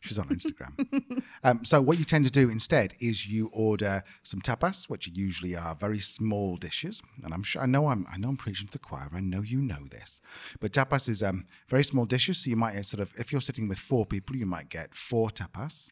She's 0.00 0.18
on 0.18 0.28
Instagram. 0.28 1.22
um, 1.44 1.64
so 1.64 1.80
what 1.80 1.98
you 1.98 2.04
tend 2.04 2.24
to 2.24 2.30
do 2.30 2.48
instead 2.48 2.94
is 3.00 3.26
you 3.26 3.50
order 3.52 4.04
some 4.22 4.40
tapas, 4.40 4.88
which 4.88 5.08
usually 5.08 5.56
are 5.56 5.74
very 5.74 5.98
small 5.98 6.56
dishes. 6.56 7.02
And 7.24 7.34
I'm 7.34 7.42
sure 7.42 7.62
I 7.62 7.66
know 7.66 7.88
I'm 7.88 8.06
I 8.12 8.18
know 8.18 8.28
I'm 8.28 8.36
preaching 8.36 8.68
to 8.68 8.72
the 8.72 8.78
choir. 8.78 9.08
I 9.12 9.20
know 9.20 9.42
you 9.42 9.60
know 9.60 9.84
this, 9.90 10.20
but 10.60 10.72
tapas 10.72 11.08
is 11.08 11.22
um, 11.22 11.46
very 11.68 11.82
small 11.82 12.04
dishes. 12.04 12.38
So 12.38 12.50
you 12.50 12.56
might 12.56 12.76
uh, 12.76 12.82
sort 12.82 13.00
of 13.00 13.12
if 13.18 13.32
you're 13.32 13.40
sitting 13.40 13.66
with 13.68 13.80
four 13.80 14.06
people, 14.06 14.36
you 14.36 14.46
might 14.46 14.68
get 14.68 14.94
four 14.94 15.30
tapas, 15.30 15.90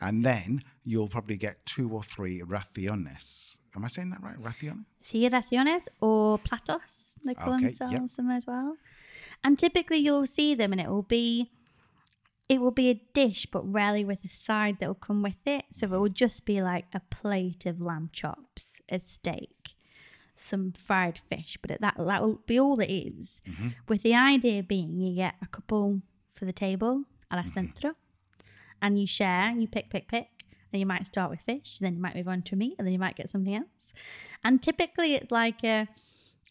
and 0.00 0.24
then 0.24 0.62
you'll 0.84 1.08
probably 1.08 1.38
get 1.38 1.64
two 1.64 1.90
or 1.90 2.02
three 2.02 2.42
raciones. 2.42 3.56
Am 3.74 3.84
I 3.84 3.88
saying 3.88 4.10
that 4.10 4.22
right? 4.22 4.36
Raciones? 4.42 4.84
Sí, 5.02 5.30
raciones 5.30 5.88
or 6.00 6.38
platos, 6.38 7.16
they 7.24 7.34
call 7.34 7.54
Okay, 7.54 7.66
themselves 7.66 7.92
yep. 7.92 8.08
some 8.08 8.30
as 8.30 8.46
well. 8.46 8.76
And 9.44 9.58
typically 9.58 9.98
you'll 9.98 10.26
see 10.26 10.54
them 10.54 10.72
and 10.72 10.80
it 10.80 10.88
will 10.88 11.02
be 11.04 11.50
it 12.50 12.60
will 12.60 12.72
be 12.72 12.90
a 12.90 13.00
dish 13.14 13.46
but 13.46 13.62
rarely 13.72 14.04
with 14.04 14.24
a 14.24 14.28
side 14.28 14.80
that 14.80 14.88
will 14.88 14.94
come 14.96 15.22
with 15.22 15.46
it. 15.46 15.66
So 15.70 15.86
it 15.86 15.90
will 15.90 16.08
just 16.08 16.44
be 16.44 16.60
like 16.60 16.86
a 16.92 16.98
plate 16.98 17.64
of 17.64 17.80
lamb 17.80 18.10
chops, 18.12 18.82
a 18.88 18.98
steak, 18.98 19.76
some 20.34 20.72
fried 20.72 21.16
fish, 21.16 21.56
but 21.62 21.80
that 21.80 21.94
that 21.96 22.22
will 22.22 22.40
be 22.46 22.58
all 22.58 22.80
it 22.80 22.90
is. 22.90 23.40
Mm-hmm. 23.48 23.68
With 23.86 24.02
the 24.02 24.16
idea 24.16 24.64
being 24.64 24.98
you 24.98 25.14
get 25.14 25.36
a 25.40 25.46
couple 25.46 26.02
for 26.34 26.44
the 26.44 26.52
table 26.52 27.04
a 27.30 27.36
la 27.36 27.42
mm-hmm. 27.42 27.52
centro 27.52 27.92
and 28.82 28.98
you 28.98 29.06
share, 29.06 29.52
you 29.52 29.68
pick, 29.68 29.88
pick, 29.88 30.08
pick. 30.08 30.26
And 30.72 30.78
you 30.78 30.86
might 30.86 31.06
start 31.06 31.30
with 31.30 31.42
fish, 31.42 31.78
then 31.80 31.96
you 31.96 32.00
might 32.00 32.14
move 32.14 32.28
on 32.28 32.42
to 32.42 32.54
meat, 32.54 32.76
and 32.78 32.86
then 32.86 32.92
you 32.92 32.98
might 32.98 33.16
get 33.16 33.28
something 33.28 33.56
else. 33.56 33.92
And 34.44 34.62
typically 34.62 35.14
it's 35.14 35.30
like 35.30 35.62
a 35.64 35.88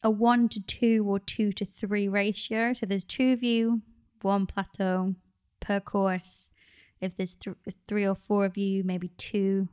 a 0.02 0.10
one 0.10 0.48
to 0.50 0.62
two 0.62 1.06
or 1.06 1.20
two 1.20 1.52
to 1.54 1.66
three 1.66 2.08
ratio. 2.08 2.72
So 2.72 2.86
there's 2.86 3.04
two 3.04 3.34
of 3.34 3.44
you, 3.44 3.82
one 4.22 4.46
plato 4.46 5.16
per 5.60 5.80
course. 5.80 6.50
If 7.02 7.16
there's 7.16 7.36
th- 7.36 7.56
three 7.88 8.06
or 8.06 8.16
four 8.16 8.46
of 8.46 8.58
you, 8.58 8.84
maybe 8.84 9.10
two 9.18 9.70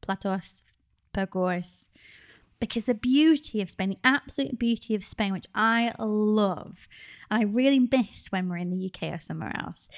platos 0.00 0.64
per 1.12 1.26
course. 1.26 1.88
Because 2.60 2.86
the 2.86 2.94
beauty 2.94 3.62
of 3.62 3.70
Spain, 3.70 3.90
the 3.90 3.98
absolute 4.02 4.58
beauty 4.58 4.96
of 4.96 5.04
Spain, 5.04 5.32
which 5.32 5.46
I 5.54 5.92
love, 5.98 6.88
and 7.30 7.40
I 7.40 7.44
really 7.44 7.78
miss 7.78 8.28
when 8.30 8.48
we're 8.48 8.56
in 8.56 8.70
the 8.70 8.90
UK 8.92 9.14
or 9.14 9.20
somewhere 9.20 9.52
else, 9.56 9.88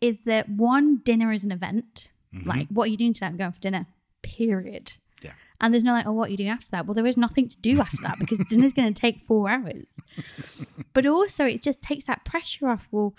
is 0.00 0.20
that 0.20 0.48
one 0.48 0.98
dinner 0.98 1.32
is 1.32 1.42
an 1.42 1.50
event. 1.50 2.10
Mm-hmm. 2.32 2.48
Like, 2.48 2.68
what 2.68 2.84
are 2.84 2.90
you 2.90 2.96
doing 2.96 3.14
tonight? 3.14 3.30
I'm 3.30 3.36
going 3.36 3.52
for 3.52 3.60
dinner. 3.60 3.86
Period. 4.22 4.92
Yeah. 5.22 5.32
And 5.60 5.74
there's 5.74 5.82
no 5.82 5.92
like, 5.92 6.06
oh, 6.06 6.12
what 6.12 6.28
are 6.28 6.30
you 6.30 6.36
doing 6.36 6.50
after 6.50 6.70
that? 6.70 6.86
Well, 6.86 6.94
there 6.94 7.06
is 7.06 7.16
nothing 7.16 7.48
to 7.48 7.56
do 7.56 7.80
after 7.80 8.02
that 8.02 8.20
because 8.20 8.38
dinner's 8.48 8.72
going 8.72 8.92
to 8.92 9.00
take 9.00 9.20
four 9.20 9.48
hours. 9.48 9.86
But 10.92 11.06
also, 11.06 11.44
it 11.44 11.62
just 11.62 11.82
takes 11.82 12.04
that 12.04 12.24
pressure 12.24 12.68
off. 12.68 12.86
Well, 12.92 13.14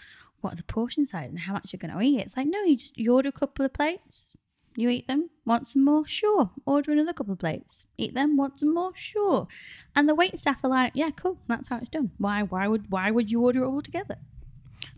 what 0.46 0.54
are 0.54 0.58
the 0.58 0.64
portion 0.64 1.08
size 1.08 1.30
and 1.30 1.40
how 1.40 1.54
much 1.54 1.74
you're 1.74 1.80
going 1.80 1.92
to 1.92 2.02
eat? 2.02 2.20
It's 2.20 2.38
like, 2.38 2.46
no, 2.48 2.62
you 2.62 2.78
just 2.78 2.98
you 2.98 3.14
order 3.16 3.30
a 3.30 3.32
couple 3.32 3.66
of 3.66 3.74
plates, 3.74 4.36
you 4.76 4.90
eat 4.90 5.08
them, 5.08 5.32
want 5.44 5.66
some 5.66 5.84
more? 5.84 6.06
Sure. 6.06 6.52
Order 6.68 6.92
another 6.92 7.14
couple 7.14 7.34
of 7.34 7.40
plates, 7.40 7.88
eat 7.98 8.14
them, 8.14 8.38
want 8.38 8.60
some 8.60 8.72
more? 8.72 8.92
Sure. 8.96 9.48
And 9.96 10.08
the 10.08 10.14
wait 10.14 10.38
staff 10.38 10.64
are 10.64 10.70
like, 10.70 10.92
yeah, 10.94 11.10
cool, 11.10 11.40
that's 11.48 11.70
how 11.70 11.78
it's 11.78 11.90
done. 11.90 12.12
Why? 12.20 12.44
Why 12.44 12.68
would? 12.68 12.92
Why 12.92 13.10
would 13.10 13.32
you 13.32 13.44
order 13.44 13.64
it 13.64 13.68
all 13.68 13.82
together? 13.82 14.18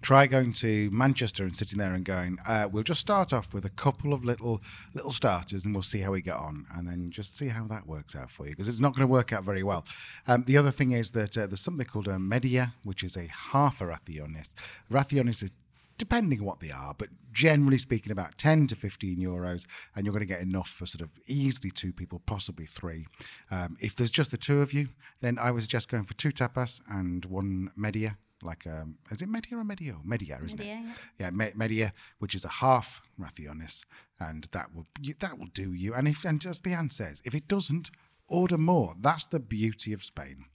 Try 0.01 0.27
going 0.27 0.53
to 0.53 0.89
Manchester 0.91 1.43
and 1.43 1.55
sitting 1.55 1.79
there 1.79 1.93
and 1.93 2.05
going, 2.05 2.37
uh, 2.47 2.69
we'll 2.71 2.83
just 2.83 3.01
start 3.01 3.33
off 3.33 3.53
with 3.53 3.65
a 3.65 3.69
couple 3.69 4.13
of 4.13 4.23
little 4.23 4.61
little 4.93 5.11
starters 5.11 5.65
and 5.65 5.73
we'll 5.73 5.81
see 5.81 5.99
how 5.99 6.11
we 6.11 6.21
get 6.21 6.35
on, 6.35 6.65
and 6.75 6.87
then 6.87 7.11
just 7.11 7.37
see 7.37 7.47
how 7.47 7.65
that 7.67 7.87
works 7.87 8.15
out 8.15 8.31
for 8.31 8.45
you 8.45 8.51
because 8.51 8.67
it's 8.69 8.79
not 8.79 8.93
going 8.93 9.07
to 9.07 9.11
work 9.11 9.33
out 9.33 9.43
very 9.43 9.63
well. 9.63 9.85
Um, 10.27 10.43
the 10.45 10.57
other 10.57 10.71
thing 10.71 10.91
is 10.91 11.11
that 11.11 11.37
uh, 11.37 11.47
there's 11.47 11.61
something 11.61 11.85
called 11.85 12.07
a 12.07 12.19
media, 12.19 12.73
which 12.83 13.03
is 13.03 13.17
a 13.17 13.27
half 13.27 13.81
a 13.81 13.85
raciones. 13.85 14.53
Raciones 14.91 15.43
is 15.43 15.51
depending 15.97 16.39
on 16.39 16.45
what 16.45 16.59
they 16.59 16.71
are, 16.71 16.93
but 16.97 17.09
generally 17.31 17.77
speaking, 17.77 18.11
about 18.11 18.37
10 18.37 18.67
to 18.67 18.75
15 18.75 19.17
euros, 19.17 19.65
and 19.95 20.05
you're 20.05 20.13
going 20.13 20.25
to 20.25 20.33
get 20.33 20.41
enough 20.41 20.69
for 20.69 20.85
sort 20.85 21.01
of 21.01 21.09
easily 21.25 21.71
two 21.71 21.91
people, 21.91 22.21
possibly 22.25 22.65
three. 22.65 23.07
Um, 23.51 23.77
if 23.79 23.95
there's 23.95 24.11
just 24.11 24.31
the 24.31 24.37
two 24.37 24.61
of 24.61 24.73
you, 24.73 24.89
then 25.21 25.37
I 25.39 25.51
was 25.51 25.67
just 25.67 25.89
going 25.89 26.05
for 26.05 26.13
two 26.13 26.29
tapas 26.29 26.81
and 26.89 27.25
one 27.25 27.71
media. 27.75 28.17
Like, 28.43 28.67
um, 28.67 28.97
is 29.09 29.21
it 29.21 29.29
media 29.29 29.57
or 29.57 29.63
medio? 29.63 29.99
Media, 30.05 30.39
isn't 30.43 30.59
Media, 30.59 30.75
it? 30.75 30.85
yeah. 30.85 30.93
Yeah, 31.19 31.29
me- 31.31 31.51
media, 31.55 31.93
which 32.19 32.35
is 32.35 32.45
a 32.45 32.49
half 32.49 33.01
raciones, 33.19 33.83
and 34.19 34.47
that 34.51 34.73
will 34.75 34.85
that 35.19 35.39
will 35.39 35.47
do 35.53 35.73
you. 35.73 35.93
And 35.93 36.07
if 36.07 36.23
and 36.23 36.43
as 36.45 36.59
the 36.61 36.71
Leanne 36.71 36.91
says, 36.91 37.21
if 37.25 37.33
it 37.33 37.47
doesn't, 37.47 37.89
order 38.27 38.57
more. 38.57 38.93
That's 38.99 39.25
the 39.27 39.39
beauty 39.39 39.91
of 39.93 40.03
Spain. 40.03 40.45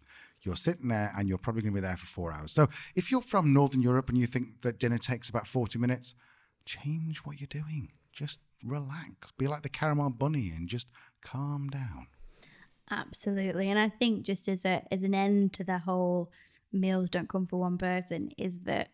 You're 0.43 0.57
sitting 0.57 0.89
there 0.89 1.13
and 1.17 1.29
you're 1.29 1.39
probably 1.39 1.63
going 1.63 1.73
to 1.75 1.81
be 1.81 1.87
there 1.87 1.97
for 1.97 2.07
four 2.07 2.33
hours. 2.33 2.53
So 2.53 2.69
if 2.97 3.11
you're 3.11 3.21
from 3.23 3.53
Northern 3.53 3.81
Europe 3.81 4.09
and 4.09 4.19
you 4.19 4.27
think 4.27 4.63
that 4.63 4.79
dinner 4.79 4.99
takes 4.99 5.29
about 5.29 5.47
40 5.47 5.79
minutes, 5.79 6.15
change 6.65 7.19
what 7.19 7.41
you're 7.41 7.47
doing. 7.47 7.93
Just 8.13 8.41
relax. 8.65 9.31
Be 9.39 9.47
like 9.47 9.63
the 9.63 9.69
caramel 9.69 10.11
bunny 10.11 10.51
and 10.55 10.69
just 10.69 10.89
calm 11.25 11.69
down. 11.69 12.09
Absolutely. 12.91 13.71
And 13.71 13.79
I 13.79 13.89
think 13.89 14.25
just 14.25 14.49
as 14.49 14.65
a 14.65 14.83
as 14.93 15.03
an 15.03 15.15
end 15.15 15.53
to 15.55 15.65
the 15.65 15.79
whole 15.79 16.31
meals 16.73 17.11
don't 17.11 17.29
come 17.29 17.47
for 17.47 17.61
one 17.61 17.79
person 17.79 18.31
is 18.37 18.61
that 18.65 18.89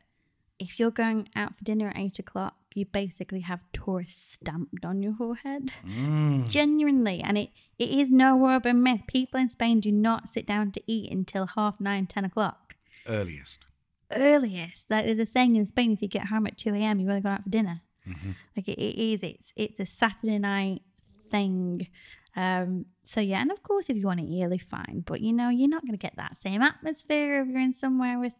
if 0.58 0.80
you're 0.80 0.90
going 0.90 1.28
out 1.36 1.56
for 1.56 1.64
dinner 1.64 1.88
at 1.88 1.98
eight 1.98 2.18
o'clock, 2.18 2.56
you 2.74 2.84
basically 2.84 3.40
have 3.40 3.62
tourists 3.72 4.34
stamped 4.34 4.84
on 4.84 5.02
your 5.02 5.14
forehead. 5.14 5.72
Mm. 5.86 6.48
Genuinely. 6.50 7.20
And 7.20 7.38
it, 7.38 7.50
it 7.78 7.90
is 7.90 8.10
no 8.10 8.44
urban 8.46 8.82
myth. 8.82 9.02
People 9.06 9.40
in 9.40 9.48
Spain 9.48 9.80
do 9.80 9.92
not 9.92 10.28
sit 10.28 10.46
down 10.46 10.72
to 10.72 10.82
eat 10.86 11.12
until 11.12 11.46
half 11.46 11.80
nine, 11.80 12.06
ten 12.06 12.24
o'clock. 12.24 12.76
Earliest. 13.06 13.64
Earliest. 14.12 14.90
Like 14.90 15.06
there's 15.06 15.18
a 15.18 15.26
saying 15.26 15.56
in 15.56 15.66
Spain, 15.66 15.92
if 15.92 16.02
you 16.02 16.08
get 16.08 16.26
home 16.26 16.46
at 16.46 16.58
two 16.58 16.74
AM, 16.74 16.98
you've 16.98 17.08
only 17.08 17.20
gone 17.20 17.32
out 17.32 17.44
for 17.44 17.50
dinner. 17.50 17.82
Mm-hmm. 18.06 18.30
Like 18.56 18.68
it, 18.68 18.80
it 18.80 19.00
is. 19.00 19.22
It's 19.22 19.52
it's 19.54 19.80
a 19.80 19.86
Saturday 19.86 20.38
night 20.38 20.82
thing. 21.30 21.88
Um, 22.36 22.86
so 23.02 23.20
yeah, 23.20 23.40
and 23.40 23.50
of 23.50 23.62
course, 23.62 23.90
if 23.90 23.96
you 23.96 24.06
want 24.06 24.20
it 24.20 24.24
eat 24.24 24.44
early, 24.44 24.58
fine. 24.58 25.02
But 25.06 25.20
you 25.20 25.32
know, 25.32 25.48
you're 25.48 25.68
not 25.68 25.82
going 25.82 25.92
to 25.92 25.98
get 25.98 26.16
that 26.16 26.36
same 26.36 26.62
atmosphere 26.62 27.40
if 27.40 27.48
you're 27.48 27.60
in 27.60 27.72
somewhere 27.72 28.18
with 28.18 28.34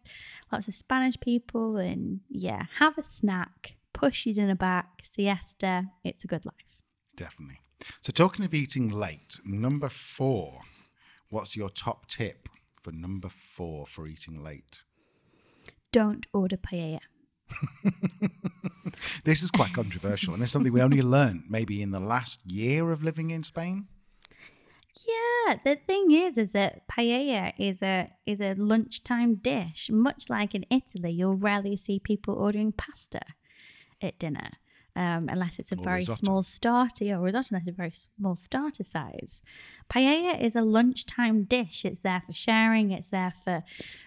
lots 0.51 0.67
of 0.67 0.75
Spanish 0.75 1.19
people. 1.19 1.77
And 1.77 2.21
yeah, 2.29 2.65
have 2.77 2.97
a 2.97 3.03
snack, 3.03 3.75
push 3.93 4.25
your 4.25 4.35
dinner 4.35 4.55
back, 4.55 5.01
siesta. 5.03 5.87
It's 6.03 6.23
a 6.23 6.27
good 6.27 6.45
life. 6.45 6.81
Definitely. 7.15 7.59
So, 8.01 8.11
talking 8.11 8.45
of 8.45 8.53
eating 8.53 8.89
late, 8.89 9.39
number 9.43 9.89
four, 9.89 10.61
what's 11.29 11.55
your 11.55 11.69
top 11.69 12.07
tip 12.07 12.49
for 12.81 12.91
number 12.91 13.29
four 13.29 13.85
for 13.85 14.07
eating 14.07 14.43
late? 14.43 14.83
Don't 15.91 16.25
order 16.33 16.57
paella. 16.57 16.99
This 19.23 19.43
is 19.43 19.51
quite 19.51 19.73
controversial, 19.73 20.33
and 20.33 20.43
it's 20.43 20.51
something 20.51 20.73
we 20.73 20.81
only 20.81 21.01
learned 21.01 21.43
maybe 21.49 21.81
in 21.81 21.91
the 21.91 21.99
last 21.99 22.39
year 22.45 22.91
of 22.91 23.03
living 23.03 23.29
in 23.29 23.43
Spain. 23.43 23.87
Yeah, 25.07 25.55
the 25.63 25.75
thing 25.75 26.11
is, 26.11 26.37
is 26.37 26.51
that 26.53 26.87
paella 26.87 27.53
is 27.57 27.81
a 27.81 28.11
is 28.25 28.41
a 28.41 28.55
lunchtime 28.55 29.35
dish. 29.35 29.89
Much 29.91 30.29
like 30.29 30.53
in 30.53 30.65
Italy, 30.69 31.11
you'll 31.11 31.35
rarely 31.35 31.75
see 31.75 31.99
people 31.99 32.35
ordering 32.35 32.71
pasta 32.71 33.21
at 34.01 34.19
dinner, 34.19 34.51
um, 34.95 35.29
unless 35.29 35.59
it's 35.59 35.71
a 35.71 35.77
Or 35.77 35.83
very 35.83 35.99
risotto. 35.99 36.17
small 36.25 36.43
starter 36.43 37.05
or 37.15 37.19
risotto. 37.21 37.49
Unless 37.51 37.67
it's 37.67 37.75
a 37.75 37.81
very 37.83 37.91
small 37.91 38.35
starter 38.35 38.83
size. 38.83 39.41
Paella 39.89 40.39
is 40.41 40.55
a 40.55 40.61
lunchtime 40.61 41.43
dish. 41.43 41.85
It's 41.85 42.01
there 42.01 42.21
for 42.25 42.33
sharing. 42.33 42.91
It's 42.91 43.07
there 43.09 43.33
for 43.43 43.63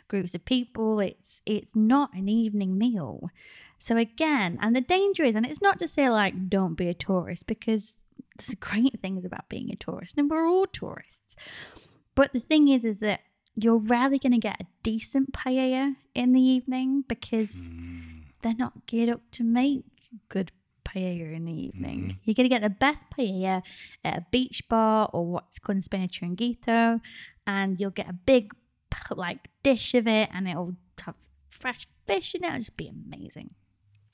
groups 0.08 0.34
of 0.34 0.44
people. 0.44 1.00
It's 1.00 1.40
it's 1.46 1.74
not 1.76 2.12
an 2.14 2.28
evening 2.28 2.76
meal. 2.78 3.30
So 3.78 3.96
again, 3.96 4.58
and 4.60 4.76
the 4.76 4.80
danger 4.80 5.24
is, 5.24 5.34
and 5.34 5.44
it's 5.46 5.62
not 5.62 5.78
to 5.80 5.88
say 5.88 6.08
like 6.08 6.48
don't 6.48 6.74
be 6.74 6.88
a 6.88 6.94
tourist 6.94 7.46
because 7.46 7.94
there's 8.38 8.54
great 8.54 9.00
things 9.00 9.24
about 9.24 9.48
being 9.48 9.70
a 9.70 9.76
tourist, 9.76 10.16
and 10.18 10.30
we're 10.30 10.46
all 10.46 10.66
tourists. 10.66 11.36
But 12.14 12.32
the 12.32 12.40
thing 12.40 12.68
is, 12.68 12.84
is 12.84 13.00
that 13.00 13.20
you're 13.56 13.78
rarely 13.78 14.18
going 14.18 14.32
to 14.32 14.38
get 14.38 14.60
a 14.60 14.66
decent 14.82 15.32
paella 15.32 15.96
in 16.14 16.32
the 16.32 16.40
evening 16.40 17.04
because 17.08 17.66
they're 18.42 18.54
not 18.54 18.86
geared 18.86 19.08
up 19.10 19.20
to 19.32 19.44
make 19.44 19.84
good 20.28 20.52
paella 20.94 21.34
in 21.34 21.44
the 21.44 21.52
evening. 21.52 22.18
You're 22.24 22.34
going 22.34 22.44
to 22.44 22.48
get 22.48 22.62
the 22.62 22.70
best 22.70 23.06
paella 23.10 23.62
at 24.04 24.18
a 24.18 24.26
beach 24.30 24.62
bar 24.68 25.08
or 25.12 25.26
what's 25.26 25.58
called 25.58 25.76
in 25.76 25.82
Spain 25.82 26.02
a 26.02 26.08
chiringuito, 26.08 27.00
and 27.46 27.80
you'll 27.80 27.90
get 27.90 28.08
a 28.08 28.12
big 28.12 28.52
like 29.10 29.48
dish 29.62 29.94
of 29.94 30.06
it, 30.06 30.28
and 30.32 30.48
it'll 30.48 30.76
have 31.04 31.16
fresh 31.48 31.86
fish 32.06 32.34
in 32.34 32.44
it. 32.44 32.48
It'll 32.48 32.58
just 32.58 32.76
be 32.76 32.88
amazing. 32.88 33.50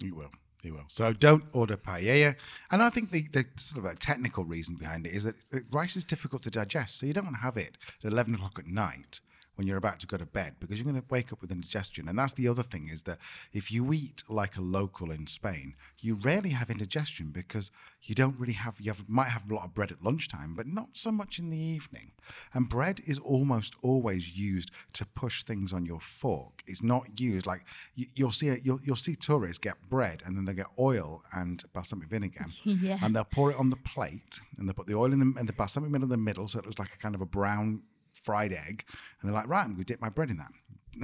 You 0.01 0.15
will. 0.15 0.31
You 0.63 0.75
will. 0.75 0.85
So 0.89 1.13
don't 1.13 1.45
order 1.53 1.77
paella. 1.77 2.35
And 2.71 2.83
I 2.83 2.91
think 2.91 3.11
the, 3.11 3.27
the 3.33 3.45
sort 3.57 3.85
of 3.85 3.91
a 3.91 3.95
technical 3.95 4.45
reason 4.45 4.75
behind 4.77 5.07
it 5.07 5.15
is 5.15 5.25
that 5.25 5.37
uh, 5.53 5.59
rice 5.71 5.97
is 5.97 6.05
difficult 6.05 6.43
to 6.43 6.51
digest. 6.51 6.99
So 6.99 7.07
you 7.07 7.13
don't 7.13 7.25
want 7.25 7.37
to 7.37 7.43
have 7.43 7.57
it 7.57 7.79
at 8.05 8.13
11 8.13 8.35
o'clock 8.35 8.59
at 8.59 8.67
night 8.67 9.21
when 9.59 9.67
you're 9.67 9.77
about 9.77 9.99
to 9.99 10.07
go 10.07 10.17
to 10.17 10.25
bed 10.25 10.55
because 10.61 10.79
you're 10.79 10.85
going 10.91 10.95
to 11.03 11.05
wake 11.11 11.33
up 11.33 11.41
with 11.41 11.51
indigestion. 11.51 12.09
And 12.09 12.17
that's 12.17 12.33
the 12.35 12.47
other 12.47 12.63
thing 12.63 12.89
is 12.93 13.03
that 13.03 13.19
if 13.53 13.73
you 13.73 13.93
eat 13.93 14.23
like 14.29 14.57
a 14.57 14.61
local 14.61 15.11
in 15.11 15.27
Spain, 15.27 15.75
you 15.99 16.15
rarely 16.15 16.51
have 16.51 16.71
indigestion 16.71 17.31
because 17.33 17.73
you 18.05 18.15
don't 18.15 18.39
really 18.39 18.53
have, 18.53 18.77
you 18.81 18.93
have, 18.93 19.09
might 19.09 19.31
have 19.31 19.51
a 19.51 19.55
lot 19.55 19.65
of 19.65 19.75
bread 19.75 19.91
at 19.91 20.01
lunchtime, 20.01 20.55
but 20.55 20.69
not 20.69 20.91
so 20.93 21.11
much 21.11 21.41
in 21.41 21.51
the 21.51 21.59
evening. 21.59 22.13
And 22.55 22.69
bread 22.69 23.01
is 23.05 23.19
almost 23.19 23.75
always 23.83 24.39
used 24.39 24.71
to 24.93 25.05
push 25.05 25.43
things 25.43 25.73
on 25.73 25.85
your 25.85 25.99
fork. 26.01 26.63
It's 26.69 26.83
not 26.85 27.19
used 27.21 27.45
like 27.45 27.65
you, 27.97 28.07
you'll 28.15 28.31
see, 28.31 28.57
you'll, 28.63 28.79
you'll 28.85 28.95
see 28.95 29.17
tourists 29.17 29.59
get 29.59 29.75
bread 29.91 30.23
and 30.25 30.37
then 30.37 30.45
they 30.45 30.55
get 30.55 30.67
oil 30.79 31.25
and 31.33 31.65
balsamic 31.73 32.09
vinegar 32.09 32.47
Yeah. 32.65 32.99
and 33.03 33.17
they'll 33.17 33.25
pour 33.25 33.51
it 33.51 33.59
on 33.59 33.71
the 33.71 33.77
plate 33.77 34.39
and 34.57 34.69
they 34.69 34.73
put 34.73 34.87
the 34.87 34.95
oil 34.95 35.13
in 35.13 35.19
the, 35.19 35.35
and 35.37 35.49
the 35.49 35.53
balsamic 35.53 35.91
vinegar 35.91 36.05
in 36.05 36.11
the 36.11 36.17
middle 36.17 36.47
so 36.47 36.61
it 36.61 36.65
looks 36.65 36.79
like 36.79 36.95
a 36.95 36.99
kind 36.99 37.17
of 37.17 37.21
a 37.21 37.27
brown 37.27 37.83
fried 38.23 38.53
egg. 38.53 38.85
And 39.21 39.29
they're 39.29 39.35
like, 39.35 39.49
right, 39.49 39.63
I'm 39.63 39.75
going 39.75 39.79
to 39.79 39.85
dip 39.85 40.01
my 40.01 40.09
bread 40.09 40.31
in 40.31 40.39
that. 40.39 40.53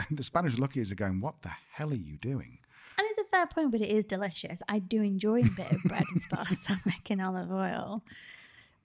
the 0.10 0.22
Spanish 0.22 0.54
lookies 0.56 0.92
are 0.92 0.96
going, 0.96 1.20
what 1.20 1.42
the 1.42 1.52
hell 1.72 1.90
are 1.90 1.96
you 1.96 2.16
doing? 2.16 2.58
And 2.96 3.06
it's 3.10 3.20
a 3.20 3.24
fair 3.24 3.46
point, 3.46 3.72
but 3.72 3.80
it 3.80 3.90
is 3.90 4.04
delicious. 4.04 4.62
I 4.68 4.78
do 4.78 5.02
enjoy 5.02 5.40
a 5.40 5.50
bit 5.56 5.72
of 5.72 5.82
bread 5.84 6.04
with 6.14 6.28
balsamic 6.28 7.10
and 7.10 7.20
olive 7.22 7.50
oil. 7.50 8.02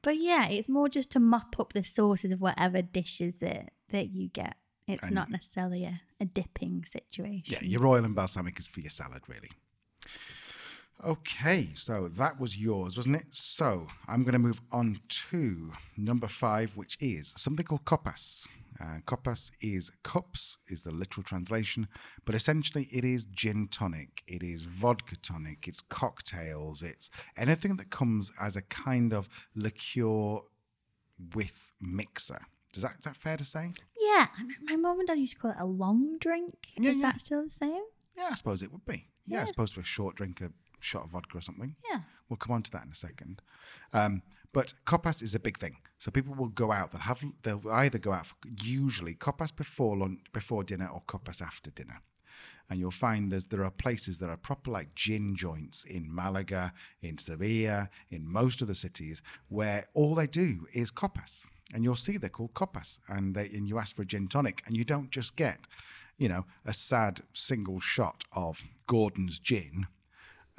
But 0.01 0.17
yeah, 0.17 0.47
it's 0.47 0.69
more 0.69 0.89
just 0.89 1.11
to 1.11 1.19
mop 1.19 1.59
up 1.59 1.73
the 1.73 1.83
sauces 1.83 2.31
of 2.31 2.41
whatever 2.41 2.81
dishes 2.81 3.39
that, 3.39 3.71
that 3.89 4.09
you 4.09 4.29
get. 4.29 4.55
It's 4.87 5.11
not 5.11 5.29
necessarily 5.29 5.85
a, 5.85 6.01
a 6.19 6.25
dipping 6.25 6.83
situation. 6.83 7.43
Yeah, 7.45 7.59
your 7.61 7.85
oil 7.85 8.03
and 8.03 8.15
balsamic 8.15 8.57
is 8.57 8.65
for 8.67 8.79
your 8.79 8.89
salad, 8.89 9.21
really. 9.27 9.51
Okay, 11.05 11.69
so 11.75 12.09
that 12.17 12.39
was 12.39 12.57
yours, 12.57 12.97
wasn't 12.97 13.15
it? 13.15 13.27
So 13.29 13.87
I'm 14.07 14.23
going 14.23 14.33
to 14.33 14.39
move 14.39 14.59
on 14.71 14.99
to 15.29 15.71
number 15.95 16.27
five, 16.27 16.75
which 16.75 16.97
is 16.99 17.33
something 17.37 17.65
called 17.65 17.85
copas. 17.85 18.45
Uh, 18.81 18.99
copas 19.05 19.51
is 19.61 19.91
cups, 20.03 20.57
is 20.67 20.83
the 20.83 20.91
literal 20.91 21.23
translation, 21.23 21.87
but 22.25 22.35
essentially 22.35 22.87
it 22.91 23.03
is 23.03 23.25
gin 23.25 23.67
tonic, 23.69 24.23
it 24.27 24.41
is 24.41 24.63
vodka 24.63 25.17
tonic, 25.17 25.67
it's 25.67 25.81
cocktails, 25.81 26.81
it's 26.81 27.09
anything 27.37 27.75
that 27.75 27.89
comes 27.89 28.31
as 28.39 28.55
a 28.55 28.61
kind 28.61 29.13
of 29.13 29.27
liqueur 29.53 30.39
with 31.33 31.73
mixer. 31.81 32.39
Does 32.71 32.83
that, 32.83 32.93
is 32.99 33.05
that 33.05 33.17
fair 33.17 33.35
to 33.35 33.43
say? 33.43 33.73
Yeah, 33.99 34.27
my 34.63 34.75
mum 34.77 34.99
and 34.99 35.07
dad 35.07 35.17
used 35.19 35.33
to 35.33 35.39
call 35.39 35.51
it 35.51 35.57
a 35.59 35.65
long 35.65 36.17
drink. 36.19 36.55
Yeah, 36.77 36.91
is 36.91 36.97
yeah. 36.97 37.11
that 37.11 37.21
still 37.21 37.43
the 37.43 37.49
same? 37.49 37.83
Yeah, 38.17 38.29
I 38.31 38.35
suppose 38.35 38.61
it 38.63 38.71
would 38.71 38.85
be. 38.85 39.07
Yeah, 39.25 39.37
Yeah. 39.37 39.41
I 39.41 39.45
suppose 39.45 39.71
for 39.71 39.81
a 39.81 39.85
short 39.85 40.15
drink, 40.15 40.39
a 40.39 40.51
shot 40.79 41.05
of 41.05 41.11
vodka 41.11 41.37
or 41.37 41.41
something. 41.41 41.75
Yeah. 41.91 42.01
We'll 42.27 42.37
come 42.37 42.55
on 42.55 42.63
to 42.63 42.71
that 42.71 42.85
in 42.85 42.91
a 42.91 42.95
second. 42.95 43.41
Um, 43.93 44.21
but 44.53 44.73
copas 44.85 45.21
is 45.21 45.35
a 45.35 45.39
big 45.39 45.57
thing. 45.57 45.77
So 45.97 46.11
people 46.11 46.33
will 46.35 46.47
go 46.49 46.71
out. 46.71 46.91
They'll 46.91 47.01
have. 47.01 47.23
They'll 47.43 47.61
either 47.71 47.99
go 47.99 48.13
out 48.13 48.27
for 48.27 48.35
usually 48.63 49.13
copas 49.13 49.51
before 49.51 49.97
lunch, 49.97 50.21
before 50.33 50.63
dinner, 50.63 50.87
or 50.87 51.01
copas 51.07 51.41
after 51.41 51.71
dinner. 51.71 52.01
and 52.69 52.79
you'll 52.79 52.91
find 52.91 53.31
there's 53.31 53.47
there 53.47 53.65
are 53.65 53.71
places 53.71 54.19
that 54.19 54.29
are 54.29 54.37
proper 54.37 54.71
like 54.71 54.93
gin 54.95 55.35
joints 55.35 55.83
in 55.83 56.13
Malaga, 56.13 56.73
in 57.01 57.17
Sevilla, 57.17 57.89
in 58.09 58.27
most 58.27 58.61
of 58.61 58.67
the 58.67 58.75
cities 58.75 59.21
where 59.47 59.85
all 59.93 60.15
they 60.15 60.27
do 60.27 60.67
is 60.73 60.91
copas, 60.91 61.45
and 61.73 61.83
you'll 61.83 61.95
see 61.95 62.17
they're 62.17 62.29
called 62.29 62.53
copas, 62.53 62.99
and 63.07 63.35
they 63.35 63.45
and 63.47 63.67
you 63.67 63.77
ask 63.79 63.95
for 63.95 64.03
a 64.03 64.05
gin 64.05 64.27
tonic, 64.27 64.61
and 64.65 64.77
you 64.77 64.83
don't 64.83 65.09
just 65.09 65.35
get, 65.35 65.59
you 66.17 66.29
know, 66.29 66.45
a 66.65 66.73
sad 66.73 67.21
single 67.33 67.79
shot 67.79 68.23
of 68.33 68.63
Gordon's 68.87 69.39
gin 69.39 69.87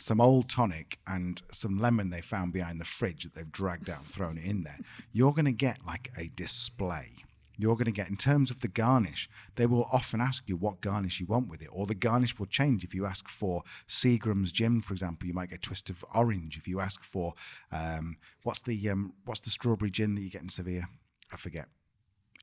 some 0.00 0.20
old 0.20 0.48
tonic 0.48 0.98
and 1.06 1.42
some 1.50 1.78
lemon 1.78 2.10
they 2.10 2.20
found 2.20 2.52
behind 2.52 2.80
the 2.80 2.84
fridge 2.84 3.24
that 3.24 3.34
they've 3.34 3.52
dragged 3.52 3.90
out 3.90 3.98
and 3.98 4.06
thrown 4.06 4.38
it 4.38 4.44
in 4.44 4.62
there, 4.62 4.78
you're 5.12 5.32
going 5.32 5.44
to 5.44 5.52
get 5.52 5.86
like 5.86 6.10
a 6.18 6.28
display. 6.34 7.16
You're 7.58 7.74
going 7.74 7.84
to 7.84 7.92
get, 7.92 8.08
in 8.08 8.16
terms 8.16 8.50
of 8.50 8.60
the 8.60 8.68
garnish, 8.68 9.28
they 9.56 9.66
will 9.66 9.86
often 9.92 10.18
ask 10.18 10.48
you 10.48 10.56
what 10.56 10.80
garnish 10.80 11.20
you 11.20 11.26
want 11.26 11.48
with 11.50 11.62
it, 11.62 11.68
or 11.70 11.84
the 11.84 11.94
garnish 11.94 12.38
will 12.38 12.46
change. 12.46 12.84
If 12.84 12.94
you 12.94 13.04
ask 13.04 13.28
for 13.28 13.64
Seagram's 13.86 14.50
gin, 14.50 14.80
for 14.80 14.94
example, 14.94 15.28
you 15.28 15.34
might 15.34 15.50
get 15.50 15.58
a 15.58 15.60
twist 15.60 15.90
of 15.90 16.02
orange. 16.14 16.56
If 16.56 16.66
you 16.66 16.80
ask 16.80 17.02
for, 17.02 17.34
um, 17.70 18.16
what's 18.44 18.62
the 18.62 18.88
um, 18.88 19.12
what's 19.26 19.42
the 19.42 19.50
strawberry 19.50 19.90
gin 19.90 20.14
that 20.14 20.22
you 20.22 20.30
get 20.30 20.40
in 20.40 20.48
Sevilla? 20.48 20.88
I 21.30 21.36
forget 21.36 21.66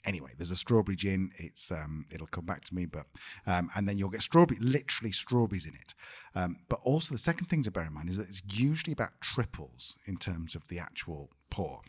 anyway, 0.08 0.32
there's 0.38 0.52
a 0.52 0.56
strawberry 0.56 0.96
gin. 0.96 1.32
It's 1.38 1.72
um, 1.72 2.06
it'll 2.10 2.28
come 2.28 2.46
back 2.46 2.64
to 2.66 2.76
me, 2.76 2.86
but 2.86 3.06
um, 3.46 3.70
and 3.76 3.88
then 3.88 3.98
you'll 3.98 4.10
get 4.10 4.22
strawberry, 4.22 4.60
literally 4.60 5.12
strawberries 5.12 5.68
in 5.68 5.76
it. 5.76 5.94
Um, 6.34 6.58
but 6.70 6.80
also 6.84 7.14
the 7.14 7.20
second 7.20 7.48
thing 7.48 7.62
to 7.64 7.72
bear 7.72 7.86
in 7.86 7.94
mind 7.94 8.10
is 8.10 8.18
that 8.18 8.30
it's 8.30 8.42
usually 8.48 8.94
about 8.94 9.22
triples 9.22 9.98
in 10.06 10.18
terms 10.18 10.56
of 10.56 10.68
the 10.70 10.80
actual 10.80 11.30
pour. 11.50 11.82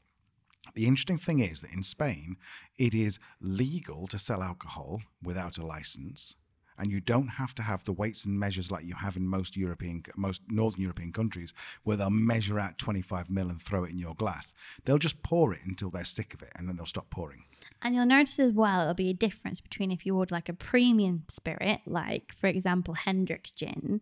The 0.75 0.87
interesting 0.87 1.17
thing 1.17 1.41
is 1.41 1.63
that 1.63 1.73
in 1.73 1.83
Spain, 1.83 2.37
it 2.79 2.93
is 2.93 3.19
legal 3.41 4.07
to 4.09 4.19
sell 4.19 4.43
alcohol 4.43 5.01
without 5.23 5.57
a 5.57 5.65
license 5.65 6.35
and 6.79 6.93
you 6.93 7.01
don't 7.01 7.29
have 7.29 7.55
to 7.57 7.63
have 7.63 7.85
the 7.85 7.93
weights 7.93 8.25
and 8.25 8.39
measures 8.39 8.71
like 8.71 8.85
you 8.85 8.95
have 8.95 9.17
in 9.17 9.27
most 9.27 9.57
European, 9.57 10.03
most 10.17 10.43
Northern 10.49 10.81
European 10.81 11.13
countries, 11.13 11.53
where 11.83 11.97
they'll 11.97 12.09
measure 12.09 12.59
out 12.59 12.79
25 12.79 13.29
mil 13.29 13.51
and 13.51 13.61
throw 13.61 13.85
it 13.85 13.91
in 13.91 13.99
your 13.99 14.15
glass. 14.15 14.55
They'll 14.85 14.99
just 14.99 15.23
pour 15.23 15.53
it 15.53 15.61
until 15.65 15.91
they're 15.91 16.05
sick 16.05 16.33
of 16.33 16.43
it, 16.43 16.53
and 16.55 16.69
then 16.69 16.77
they'll 16.77 16.87
stop 16.87 17.11
pouring. 17.11 17.45
And 17.83 17.95
you'll 17.95 18.07
notice 18.07 18.39
as 18.41 18.53
well, 18.53 18.83
it'll 18.83 18.95
be 18.95 19.11
a 19.11 19.15
difference 19.15 19.61
between 19.61 19.91
if 19.91 20.05
you 20.05 20.17
order 20.17 20.35
like 20.35 20.49
a 20.49 20.53
premium 20.53 21.25
spirit, 21.29 21.81
like 21.87 22.33
for 22.33 22.49
example, 22.49 22.95
Hendrick's 22.95 23.53
gin, 23.53 24.01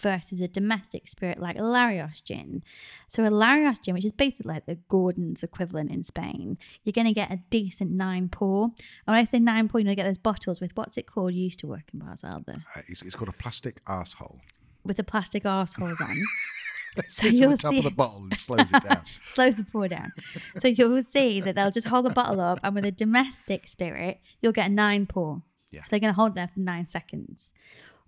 versus 0.00 0.40
a 0.40 0.48
domestic 0.48 1.06
spirit 1.06 1.38
like 1.38 1.56
Larios 1.56 2.22
gin. 2.24 2.62
So, 3.06 3.24
a 3.24 3.30
Larios 3.30 3.82
gin, 3.82 3.94
which 3.94 4.04
is 4.04 4.12
basically 4.12 4.54
like 4.54 4.66
the 4.66 4.76
Gordon's 4.88 5.42
equivalent 5.42 5.90
in 5.90 6.04
Spain, 6.04 6.58
you're 6.82 6.92
going 6.92 7.06
to 7.06 7.12
get 7.12 7.30
a 7.30 7.40
decent 7.50 7.90
nine 7.90 8.28
pour. 8.28 8.64
And 8.64 8.74
when 9.06 9.16
I 9.16 9.24
say 9.24 9.38
nine 9.38 9.68
pour, 9.68 9.80
you're 9.80 9.86
going 9.86 9.96
to 9.96 10.02
get 10.02 10.08
those 10.08 10.18
bottles 10.18 10.60
with 10.60 10.76
what's 10.76 10.96
it 10.96 11.06
called? 11.06 11.34
You 11.34 11.44
used 11.44 11.60
to 11.60 11.66
work 11.66 11.84
in 11.92 12.00
Bars 12.00 12.24
Alba. 12.24 12.64
Uh, 12.74 12.82
it's, 12.88 13.02
it's 13.02 13.16
called 13.16 13.28
a 13.28 13.32
plastic 13.32 13.80
asshole. 13.86 14.40
With 14.84 14.96
the 14.96 15.04
plastic 15.04 15.44
arseholes 15.44 16.00
on. 16.00 16.16
It 16.96 17.10
sits 17.12 17.40
on 17.42 17.50
the 17.50 17.56
top 17.56 17.74
of 17.74 17.84
the 17.84 17.90
bottle 17.90 18.24
and 18.24 18.36
slows 18.38 18.72
it 18.72 18.82
down. 18.82 19.02
slows 19.34 19.56
the 19.56 19.64
pour 19.64 19.86
down. 19.88 20.12
So 20.58 20.68
you'll 20.68 21.02
see 21.02 21.40
that 21.40 21.54
they'll 21.54 21.70
just 21.70 21.86
hold 21.86 22.04
the 22.04 22.10
bottle 22.10 22.40
up, 22.40 22.58
and 22.62 22.74
with 22.74 22.84
a 22.84 22.90
domestic 22.90 23.68
spirit, 23.68 24.20
you'll 24.40 24.52
get 24.52 24.66
a 24.70 24.72
nine 24.72 25.06
pour. 25.06 25.42
Yeah. 25.70 25.82
So 25.82 25.88
they're 25.90 26.00
going 26.00 26.12
to 26.12 26.16
hold 26.20 26.34
there 26.34 26.48
for 26.48 26.60
nine 26.60 26.86
seconds. 26.86 27.52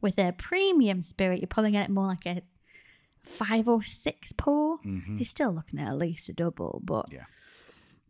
With 0.00 0.18
a 0.18 0.32
premium 0.32 1.02
spirit, 1.02 1.40
you're 1.40 1.46
probably 1.46 1.70
going 1.70 1.84
to 1.84 1.88
get 1.88 1.94
more 1.94 2.08
like 2.08 2.26
a 2.26 2.42
five 3.22 3.68
or 3.68 3.82
six 3.82 4.32
pour. 4.32 4.78
Mm-hmm. 4.78 5.18
You're 5.18 5.26
still 5.26 5.52
looking 5.52 5.78
at 5.78 5.88
at 5.88 5.98
least 5.98 6.28
a 6.28 6.32
double, 6.32 6.80
but 6.84 7.06
Yeah. 7.12 7.24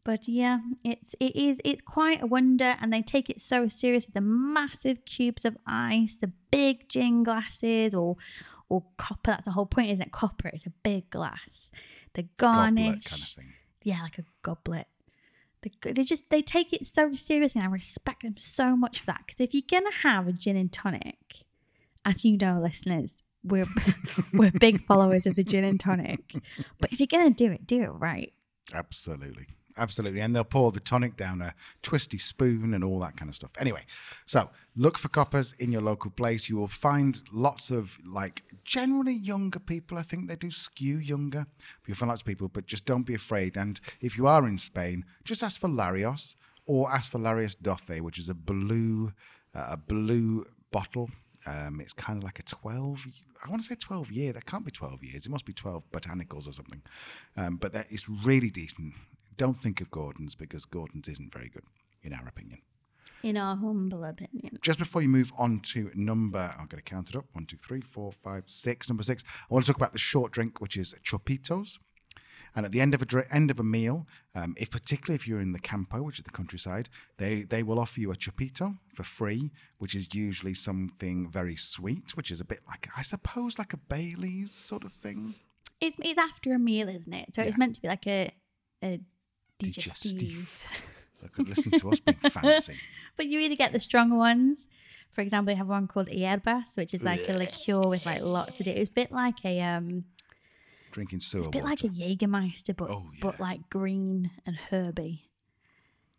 But 0.04 0.26
yeah, 0.26 0.58
it's 0.82 1.14
it 1.20 1.36
is 1.36 1.60
it's 1.64 1.80
quite 1.80 2.22
a 2.22 2.26
wonder, 2.26 2.76
and 2.80 2.92
they 2.92 3.02
take 3.02 3.30
it 3.30 3.40
so 3.40 3.68
seriously. 3.68 4.10
The 4.12 4.20
massive 4.20 5.04
cubes 5.04 5.44
of 5.44 5.56
ice, 5.66 6.16
the 6.16 6.32
big 6.50 6.88
gin 6.88 7.22
glasses, 7.22 7.94
or 7.94 8.16
or 8.68 8.84
copa. 8.96 9.30
That's 9.30 9.44
the 9.44 9.52
whole 9.52 9.66
point, 9.66 9.90
isn't 9.90 10.06
it? 10.06 10.12
Copa. 10.12 10.48
It's 10.52 10.66
a 10.66 10.72
big 10.82 11.08
glass. 11.10 11.70
The 12.14 12.24
garnish, 12.36 13.04
kind 13.04 13.22
of 13.22 13.28
thing. 13.28 13.52
yeah, 13.84 14.02
like 14.02 14.18
a 14.18 14.24
goblet. 14.42 14.88
They, 15.62 15.92
they 15.92 16.02
just 16.02 16.28
they 16.30 16.42
take 16.42 16.72
it 16.72 16.84
so 16.86 17.12
seriously, 17.12 17.60
and 17.60 17.68
I 17.68 17.72
respect 17.72 18.22
them 18.22 18.36
so 18.36 18.76
much 18.76 18.98
for 18.98 19.06
that. 19.06 19.22
Because 19.24 19.40
if 19.40 19.54
you're 19.54 19.62
gonna 19.70 19.94
have 20.02 20.26
a 20.26 20.32
gin 20.32 20.56
and 20.56 20.72
tonic, 20.72 21.44
as 22.04 22.24
you 22.24 22.36
know, 22.36 22.60
listeners, 22.60 23.14
we're 23.44 23.66
we're 24.32 24.50
big 24.50 24.80
followers 24.82 25.28
of 25.28 25.36
the 25.36 25.44
gin 25.44 25.62
and 25.62 25.78
tonic. 25.78 26.20
But 26.80 26.92
if 26.92 26.98
you're 26.98 27.06
gonna 27.06 27.30
do 27.30 27.52
it, 27.52 27.68
do 27.68 27.82
it 27.82 27.90
right. 27.90 28.32
Absolutely. 28.74 29.46
Absolutely. 29.76 30.20
And 30.20 30.36
they'll 30.36 30.44
pour 30.44 30.70
the 30.70 30.80
tonic 30.80 31.16
down 31.16 31.40
a 31.40 31.54
twisty 31.82 32.18
spoon 32.18 32.74
and 32.74 32.84
all 32.84 32.98
that 33.00 33.16
kind 33.16 33.28
of 33.28 33.34
stuff. 33.34 33.52
Anyway, 33.58 33.84
so 34.26 34.50
look 34.76 34.98
for 34.98 35.08
copas 35.08 35.54
in 35.58 35.72
your 35.72 35.80
local 35.80 36.10
place. 36.10 36.48
You 36.48 36.56
will 36.56 36.68
find 36.68 37.20
lots 37.32 37.70
of 37.70 37.98
like 38.04 38.42
generally 38.64 39.14
younger 39.14 39.58
people. 39.58 39.98
I 39.98 40.02
think 40.02 40.28
they 40.28 40.36
do 40.36 40.50
skew 40.50 40.98
younger. 40.98 41.46
You'll 41.86 41.96
find 41.96 42.08
lots 42.08 42.20
of 42.20 42.26
people, 42.26 42.48
but 42.48 42.66
just 42.66 42.84
don't 42.84 43.04
be 43.04 43.14
afraid. 43.14 43.56
And 43.56 43.80
if 44.00 44.18
you 44.18 44.26
are 44.26 44.46
in 44.46 44.58
Spain, 44.58 45.04
just 45.24 45.42
ask 45.42 45.60
for 45.60 45.68
Larios 45.68 46.34
or 46.66 46.90
ask 46.90 47.10
for 47.10 47.18
Larios 47.18 47.56
Doce, 47.56 48.00
which 48.00 48.18
is 48.18 48.28
a 48.28 48.34
blue, 48.34 49.12
uh, 49.54 49.68
a 49.70 49.76
blue 49.76 50.44
bottle. 50.70 51.10
Um, 51.44 51.80
it's 51.80 51.92
kind 51.92 52.18
of 52.18 52.24
like 52.24 52.38
a 52.38 52.44
12, 52.44 53.06
I 53.44 53.50
want 53.50 53.62
to 53.62 53.66
say 53.66 53.74
12 53.74 54.12
year. 54.12 54.32
That 54.32 54.46
can't 54.46 54.64
be 54.64 54.70
12 54.70 55.02
years. 55.02 55.26
It 55.26 55.30
must 55.30 55.44
be 55.44 55.52
12 55.52 55.82
botanicals 55.90 56.46
or 56.46 56.52
something. 56.52 56.82
Um, 57.36 57.56
but 57.56 57.72
that 57.72 57.90
is 57.90 58.08
really 58.08 58.50
decent. 58.50 58.94
Don't 59.36 59.58
think 59.58 59.80
of 59.80 59.90
Gordon's 59.90 60.34
because 60.34 60.64
Gordon's 60.64 61.08
isn't 61.08 61.32
very 61.32 61.48
good, 61.48 61.64
in 62.02 62.12
our 62.12 62.26
opinion. 62.26 62.60
In 63.22 63.36
our 63.36 63.56
humble 63.56 64.04
opinion. 64.04 64.58
Just 64.62 64.78
before 64.80 65.00
you 65.00 65.08
move 65.08 65.32
on 65.38 65.60
to 65.60 65.90
number, 65.94 66.52
I'm 66.58 66.66
going 66.66 66.82
to 66.82 66.90
count 66.90 67.08
it 67.10 67.16
up 67.16 67.26
one, 67.32 67.46
two, 67.46 67.56
three, 67.56 67.80
four, 67.80 68.10
five, 68.10 68.44
six. 68.48 68.88
Number 68.88 69.04
six, 69.04 69.22
I 69.48 69.54
want 69.54 69.64
to 69.64 69.72
talk 69.72 69.76
about 69.76 69.92
the 69.92 69.98
short 69.98 70.32
drink, 70.32 70.60
which 70.60 70.76
is 70.76 70.94
chupitos. 71.04 71.78
And 72.54 72.66
at 72.66 72.72
the 72.72 72.82
end 72.82 72.92
of 72.94 73.00
a 73.00 73.06
dr- 73.06 73.26
end 73.30 73.50
of 73.50 73.58
a 73.58 73.64
meal, 73.64 74.06
um, 74.34 74.54
if 74.58 74.70
particularly 74.70 75.14
if 75.14 75.26
you're 75.26 75.40
in 75.40 75.52
the 75.52 75.58
campo, 75.60 76.02
which 76.02 76.18
is 76.18 76.24
the 76.24 76.30
countryside, 76.30 76.90
they 77.16 77.42
they 77.44 77.62
will 77.62 77.78
offer 77.78 77.98
you 77.98 78.10
a 78.12 78.14
chupito 78.16 78.76
for 78.94 79.04
free, 79.04 79.52
which 79.78 79.94
is 79.94 80.14
usually 80.14 80.52
something 80.52 81.30
very 81.30 81.56
sweet, 81.56 82.14
which 82.14 82.30
is 82.30 82.40
a 82.42 82.44
bit 82.44 82.60
like 82.68 82.88
I 82.94 83.00
suppose 83.02 83.58
like 83.58 83.72
a 83.72 83.78
Bailey's 83.78 84.52
sort 84.52 84.84
of 84.84 84.92
thing. 84.92 85.36
It's, 85.80 85.96
it's 86.00 86.18
after 86.18 86.52
a 86.52 86.58
meal, 86.58 86.88
isn't 86.90 87.12
it? 87.14 87.34
So 87.34 87.40
it's 87.40 87.52
Yeah. 87.52 87.58
meant 87.58 87.74
to 87.76 87.80
be 87.80 87.88
like 87.88 88.06
a, 88.06 88.30
a 88.84 89.00
digestive. 89.62 90.18
Digestive. 90.18 90.66
Look, 91.22 91.48
listen 91.48 91.70
to 91.72 91.90
us 91.92 92.00
being 92.00 92.16
fancy. 92.30 92.76
But 93.16 93.26
you 93.26 93.38
either 93.40 93.54
get 93.56 93.72
the 93.72 93.80
stronger 93.80 94.16
ones. 94.16 94.68
For 95.10 95.20
example, 95.20 95.52
they 95.52 95.56
have 95.58 95.68
one 95.68 95.86
called 95.86 96.08
hierbas, 96.08 96.76
which 96.76 96.94
is 96.94 97.02
like 97.04 97.28
a 97.28 97.34
liqueur 97.34 97.86
with 97.86 98.06
like 98.06 98.22
lots 98.22 98.58
of 98.60 98.66
it. 98.66 98.76
It's 98.76 98.88
a 98.90 98.92
bit 98.92 99.12
like 99.12 99.44
a 99.44 99.60
um, 99.60 100.04
Drinking 100.90 101.20
sewer 101.20 101.40
it's 101.40 101.48
a 101.48 101.50
bit 101.50 101.62
water. 101.64 101.70
like 101.70 101.84
a 101.84 101.88
Jägermeister, 101.88 102.76
but 102.76 102.90
Oh, 102.90 103.04
but 103.20 103.38
like 103.38 103.68
green 103.70 104.30
and 104.46 104.56
herby. 104.56 105.28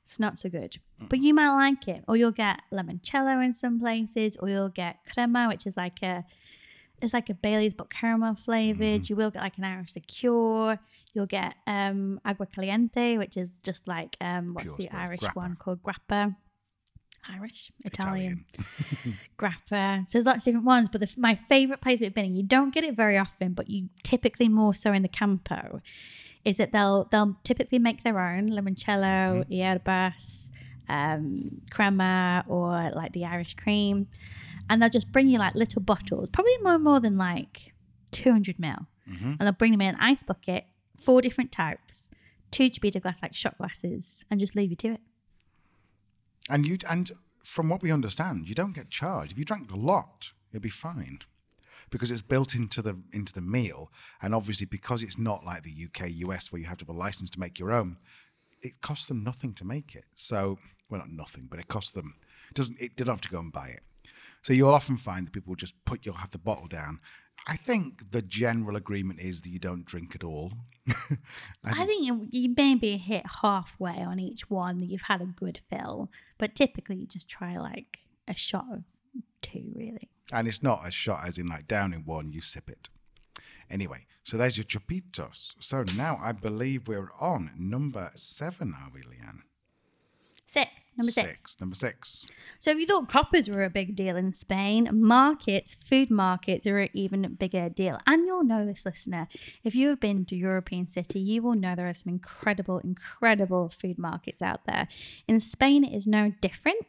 It's 0.05 0.19
not 0.19 0.37
so 0.37 0.49
good, 0.49 0.77
but 1.09 1.19
you 1.19 1.33
might 1.33 1.53
like 1.53 1.87
it. 1.87 2.03
Or 2.07 2.15
you'll 2.17 2.31
get 2.31 2.61
limoncello 2.71 3.43
in 3.43 3.53
some 3.53 3.79
places, 3.79 4.35
or 4.37 4.49
you'll 4.49 4.69
get 4.69 4.97
crema, 5.11 5.47
which 5.47 5.65
is 5.65 5.75
like 5.77 6.03
a 6.03 6.25
it's 7.01 7.13
like 7.13 7.29
a 7.29 7.33
Bailey's 7.33 7.73
but 7.73 7.89
caramel 7.89 8.35
flavored. 8.35 9.01
Mm-hmm. 9.01 9.05
You 9.09 9.15
will 9.15 9.31
get 9.31 9.41
like 9.41 9.57
an 9.57 9.65
Irish 9.65 9.95
liqueur. 9.95 10.79
You'll 11.13 11.25
get 11.25 11.55
um 11.67 12.19
aguardiente, 12.25 13.17
which 13.17 13.37
is 13.37 13.51
just 13.63 13.87
like 13.87 14.15
um 14.21 14.53
what's 14.53 14.71
Pure 14.73 14.89
the. 14.91 14.95
Irish 14.95 15.19
Grappa. 15.21 15.35
one 15.35 15.55
called 15.55 15.83
grappa. 15.83 16.35
Irish, 17.29 17.71
Italian, 17.85 18.45
Italian. 18.53 19.19
grappa. 19.37 20.09
So 20.09 20.13
there's 20.13 20.25
lots 20.25 20.39
of 20.39 20.43
different 20.45 20.65
ones, 20.65 20.89
but 20.89 20.99
the, 20.99 21.13
my 21.17 21.35
favorite 21.35 21.79
place 21.79 22.01
we've 22.01 22.13
been, 22.13 22.25
and 22.25 22.35
you 22.35 22.43
don't 22.43 22.73
get 22.73 22.83
it 22.83 22.95
very 22.95 23.17
often, 23.17 23.53
but 23.53 23.69
you 23.69 23.89
typically 24.03 24.49
more 24.49 24.73
so 24.73 24.91
in 24.91 25.03
the 25.03 25.07
campo, 25.07 25.81
is 26.43 26.57
that 26.57 26.71
they'll 26.73 27.05
they'll 27.05 27.37
typically 27.43 27.79
make 27.79 28.03
their 28.03 28.19
own 28.19 28.49
limoncello, 28.49 29.45
hierbas, 29.49 30.49
um, 30.89 31.61
crema, 31.71 32.43
or 32.47 32.91
like 32.93 33.13
the 33.13 33.25
Irish 33.25 33.55
cream, 33.55 34.07
and 34.69 34.81
they'll 34.81 34.89
just 34.89 35.11
bring 35.11 35.27
you 35.27 35.39
like 35.39 35.55
little 35.55 35.81
bottles, 35.81 36.29
probably 36.29 36.57
more 36.61 36.79
more 36.79 36.99
than 36.99 37.17
like 37.17 37.73
200 38.11 38.59
mil, 38.59 38.87
mm-hmm. 39.09 39.25
and 39.25 39.39
they'll 39.39 39.51
bring 39.51 39.71
them 39.71 39.81
in 39.81 39.95
an 39.95 39.97
ice 39.99 40.23
bucket, 40.23 40.65
four 40.97 41.21
different 41.21 41.51
types, 41.51 42.09
two 42.51 42.69
chupito 42.69 43.01
glass 43.01 43.19
like 43.21 43.33
shot 43.33 43.57
glasses, 43.57 44.23
and 44.29 44.39
just 44.39 44.55
leave 44.55 44.69
you 44.69 44.77
to 44.77 44.93
it. 44.93 45.01
And 46.49 46.65
you 46.65 46.77
and 46.89 47.11
from 47.43 47.69
what 47.69 47.81
we 47.81 47.91
understand, 47.91 48.47
you 48.47 48.55
don't 48.55 48.75
get 48.75 48.89
charged. 48.89 49.31
If 49.31 49.37
you 49.37 49.45
drank 49.45 49.71
a 49.71 49.77
lot, 49.77 50.31
It'd 50.53 50.61
be 50.61 50.69
fine. 50.69 51.19
Because 51.89 52.11
it's 52.11 52.21
built 52.21 52.55
into 52.55 52.81
the 52.81 52.97
into 53.11 53.33
the 53.33 53.41
meal. 53.41 53.91
And 54.21 54.33
obviously 54.33 54.65
because 54.65 55.03
it's 55.03 55.17
not 55.17 55.43
like 55.43 55.63
the 55.63 55.75
UK, 55.85 56.09
US 56.27 56.51
where 56.51 56.59
you 56.61 56.67
have 56.67 56.77
to 56.77 56.85
have 56.85 56.95
a 56.95 56.97
license 56.97 57.29
to 57.31 57.39
make 57.39 57.59
your 57.59 57.71
own, 57.71 57.97
it 58.61 58.81
costs 58.81 59.07
them 59.07 59.23
nothing 59.23 59.53
to 59.55 59.65
make 59.65 59.95
it. 59.95 60.05
So 60.15 60.59
well 60.89 60.99
not 60.99 61.11
nothing, 61.11 61.47
but 61.49 61.59
it 61.59 61.67
costs 61.67 61.91
them 61.91 62.15
it 62.49 62.55
doesn't 62.55 62.79
it 62.79 62.95
they 62.95 63.03
don't 63.03 63.15
have 63.15 63.21
to 63.21 63.29
go 63.29 63.39
and 63.39 63.51
buy 63.51 63.67
it. 63.67 63.81
So 64.43 64.53
you'll 64.53 64.73
often 64.73 64.97
find 64.97 65.25
that 65.25 65.31
people 65.31 65.51
will 65.51 65.55
just 65.55 65.73
put 65.85 66.05
you'll 66.05 66.15
have 66.15 66.31
the 66.31 66.37
bottle 66.37 66.67
down. 66.67 66.99
I 67.47 67.57
think 67.57 68.11
the 68.11 68.21
general 68.21 68.75
agreement 68.75 69.19
is 69.19 69.41
that 69.41 69.49
you 69.49 69.59
don't 69.59 69.85
drink 69.85 70.15
at 70.15 70.23
all. 70.23 70.53
I 71.63 71.85
think 71.85 72.05
you, 72.05 72.27
you 72.29 72.53
maybe 72.55 72.97
hit 72.97 73.23
halfway 73.41 74.01
on 74.03 74.19
each 74.19 74.49
one 74.49 74.79
that 74.79 74.85
you've 74.85 75.03
had 75.03 75.21
a 75.21 75.25
good 75.25 75.59
fill, 75.69 76.09
but 76.37 76.55
typically 76.55 76.97
you 76.97 77.07
just 77.07 77.29
try 77.29 77.57
like 77.57 77.99
a 78.27 78.35
shot 78.35 78.65
of 78.71 78.83
two, 79.41 79.71
really. 79.75 80.09
And 80.31 80.47
it's 80.47 80.63
not 80.63 80.87
a 80.87 80.91
shot 80.91 81.27
as 81.27 81.37
in 81.37 81.47
like 81.47 81.67
down 81.67 81.93
in 81.93 82.05
one, 82.05 82.31
you 82.31 82.41
sip 82.41 82.69
it. 82.69 82.89
Anyway, 83.69 84.05
so 84.23 84.37
there's 84.37 84.57
your 84.57 84.65
chupitos. 84.65 85.55
So 85.59 85.83
now 85.95 86.19
I 86.21 86.31
believe 86.33 86.87
we're 86.87 87.09
on 87.19 87.51
number 87.57 88.11
seven, 88.15 88.73
are 88.73 88.91
we, 88.93 89.01
Leanne? 89.01 89.41
Six, 90.53 90.93
number 90.95 91.11
six. 91.11 91.57
Number 91.59 91.75
six. 91.75 92.27
So 92.59 92.69
if 92.69 92.77
you 92.77 92.85
thought 92.85 93.09
copas 93.09 93.49
were 93.49 93.63
a 93.63 93.71
big 93.71 93.95
deal 93.95 94.15
in 94.15 94.33
Spain, 94.33 94.87
markets, 94.91 95.73
food 95.73 96.11
markets 96.11 96.67
are 96.67 96.77
an 96.77 96.89
even 96.93 97.33
bigger 97.39 97.69
deal. 97.69 97.97
And 98.05 98.27
you'll 98.27 98.43
know 98.43 98.63
this, 98.63 98.85
listener. 98.85 99.27
If 99.63 99.73
you 99.73 99.89
have 99.89 99.99
been 99.99 100.25
to 100.25 100.35
European 100.35 100.87
city, 100.87 101.19
you 101.19 101.41
will 101.41 101.55
know 101.55 101.73
there 101.73 101.89
are 101.89 101.93
some 101.93 102.13
incredible, 102.13 102.77
incredible 102.77 103.67
food 103.67 103.97
markets 103.97 104.43
out 104.43 104.65
there. 104.67 104.87
In 105.27 105.39
Spain, 105.39 105.83
it 105.83 105.91
is 105.91 106.05
no 106.05 106.33
different. 106.39 106.85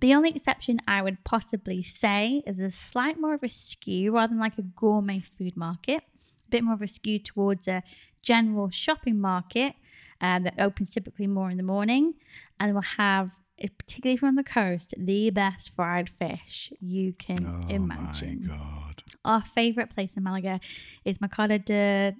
The 0.00 0.12
only 0.12 0.28
exception 0.28 0.80
I 0.86 1.00
would 1.00 1.24
possibly 1.24 1.82
say 1.82 2.42
is 2.46 2.58
a 2.58 2.70
slight 2.70 3.18
more 3.18 3.32
of 3.32 3.42
a 3.42 3.48
skew 3.48 4.14
rather 4.14 4.34
than 4.34 4.40
like 4.40 4.58
a 4.58 4.62
gourmet 4.62 5.20
food 5.20 5.56
market, 5.56 6.02
a 6.46 6.50
bit 6.50 6.64
more 6.64 6.74
of 6.74 6.82
a 6.82 6.88
skew 6.88 7.18
towards 7.18 7.66
a 7.66 7.82
general 8.20 8.68
shopping 8.68 9.18
market 9.18 9.74
um, 10.20 10.42
that 10.44 10.54
opens 10.58 10.90
typically 10.90 11.26
more 11.26 11.50
in 11.50 11.56
the 11.56 11.62
morning, 11.62 12.14
and 12.58 12.72
we'll 12.72 12.82
have, 12.82 13.32
particularly 13.78 14.16
from 14.16 14.36
the 14.36 14.44
coast, 14.44 14.94
the 14.98 15.30
best 15.30 15.70
fried 15.74 16.08
fish 16.08 16.72
you 16.80 17.12
can 17.14 17.46
Oh 17.46 17.68
imagine. 17.68 18.46
my 18.46 18.54
God. 18.56 19.02
Our 19.24 19.42
favorite 19.42 19.90
place 19.94 20.16
in 20.16 20.22
Malaga 20.22 20.60
is 21.04 21.20
Mercado 21.20 21.58
de. 21.58 22.14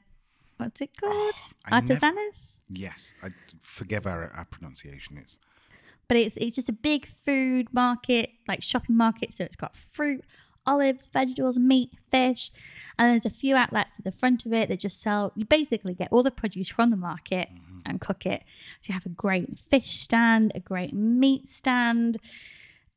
What's 0.59 0.81
it 0.83 0.91
called? 1.01 1.35
I 1.65 1.81
never- 1.81 2.07
Yes, 2.69 3.15
I 3.23 3.29
forgive 3.63 4.07
our, 4.07 4.31
our 4.35 4.45
pronunciation 4.45 5.17
is. 5.17 5.39
but 6.09 6.17
it's 6.19 6.37
it's 6.37 6.57
just 6.57 6.69
a 6.69 6.73
big 6.73 7.07
food 7.07 7.69
market, 7.73 8.31
like 8.49 8.63
shopping 8.63 8.97
market. 8.97 9.33
So 9.33 9.45
it's 9.45 9.57
got 9.57 9.77
fruit, 9.77 10.23
olives, 10.67 11.07
vegetables, 11.07 11.59
meat, 11.59 11.93
fish, 12.11 12.51
and 12.99 13.11
there's 13.13 13.25
a 13.25 13.31
few 13.31 13.57
outlets 13.57 13.99
at 13.99 14.05
the 14.05 14.13
front 14.13 14.45
of 14.45 14.53
it 14.53 14.69
that 14.69 14.81
just 14.81 15.01
sell. 15.01 15.33
You 15.35 15.45
basically 15.47 15.95
get 15.95 16.09
all 16.11 16.23
the 16.23 16.31
produce 16.31 16.69
from 16.69 16.91
the 16.91 16.97
market 16.97 17.49
and 17.85 18.01
cook 18.01 18.27
it. 18.27 18.43
So 18.81 18.91
you 18.91 18.95
have 18.95 19.07
a 19.07 19.11
great 19.11 19.59
fish 19.59 19.93
stand, 19.93 20.53
a 20.55 20.61
great 20.61 20.93
meat 20.93 21.49
stand, 21.49 22.19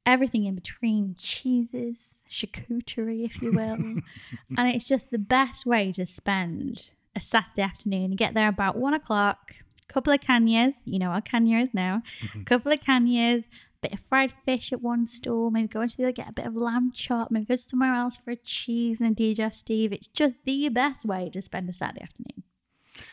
everything 0.06 0.46
in 0.46 0.56
between, 0.56 1.16
cheeses, 1.18 2.16
charcuterie, 2.30 3.26
if 3.26 3.42
you 3.42 3.52
will, 3.52 3.74
and 4.58 4.76
it's 4.76 4.86
just 4.86 5.12
the 5.12 5.20
best 5.20 5.66
way 5.66 5.92
to 5.94 6.06
spend 6.06 6.90
a 7.16 7.20
Saturday 7.20 7.62
afternoon. 7.62 8.12
You 8.12 8.18
get 8.18 8.34
there 8.34 8.50
about 8.50 8.76
one 8.76 8.94
o'clock 8.94 9.56
couple 9.88 10.14
of 10.14 10.20
cañas, 10.22 10.82
you 10.86 10.98
know 10.98 11.12
what 11.12 11.26
caña 11.26 11.62
is 11.62 11.74
now, 11.74 12.02
mm-hmm. 12.22 12.44
couple 12.44 12.72
of 12.72 12.80
cañas, 12.80 13.46
bit 13.82 13.94
of 13.94 14.00
fried 14.00 14.32
fish 14.32 14.74
at 14.74 14.82
one 14.82 15.06
store, 15.06 15.52
maybe 15.52 15.68
go 15.68 15.82
into 15.82 15.98
the 15.98 16.04
other, 16.04 16.12
get 16.12 16.30
a 16.30 16.34
bit 16.34 16.48
of 16.48 16.56
lamb 16.56 16.92
chop, 16.94 17.30
maybe 17.30 17.46
go 17.46 17.56
somewhere 17.56 17.94
else 17.94 18.18
for 18.18 18.32
a 18.32 18.36
cheese 18.36 19.02
and 19.02 19.12
a 19.12 19.14
digestive. 19.14 19.94
It's 19.94 20.08
just 20.08 20.36
the 20.46 20.70
best 20.70 21.06
way 21.06 21.30
to 21.32 21.42
spend 21.42 21.70
a 21.70 21.74
Saturday 21.74 22.02
afternoon. 22.02 22.44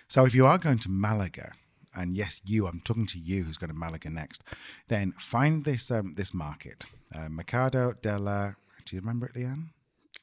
So 0.08 0.24
if 0.24 0.34
you 0.34 0.46
are 0.46 0.58
going 0.58 0.78
to 0.80 0.88
Malaga, 0.90 1.52
and 1.94 2.14
yes, 2.14 2.40
you, 2.44 2.66
I'm 2.66 2.80
talking 2.80 3.06
to 3.06 3.18
you 3.18 3.44
who's 3.44 3.56
going 3.56 3.70
to 3.70 3.76
Malaga 3.76 4.10
next, 4.10 4.42
then 4.88 5.12
find 5.18 5.64
this 5.64 5.90
um, 5.90 6.14
this 6.16 6.32
market, 6.32 6.84
uh, 7.14 7.28
Mercado 7.28 7.94
della. 8.00 8.56
Do 8.84 8.96
you 8.96 9.00
remember 9.00 9.26
it, 9.26 9.34
Leanne? 9.34 9.70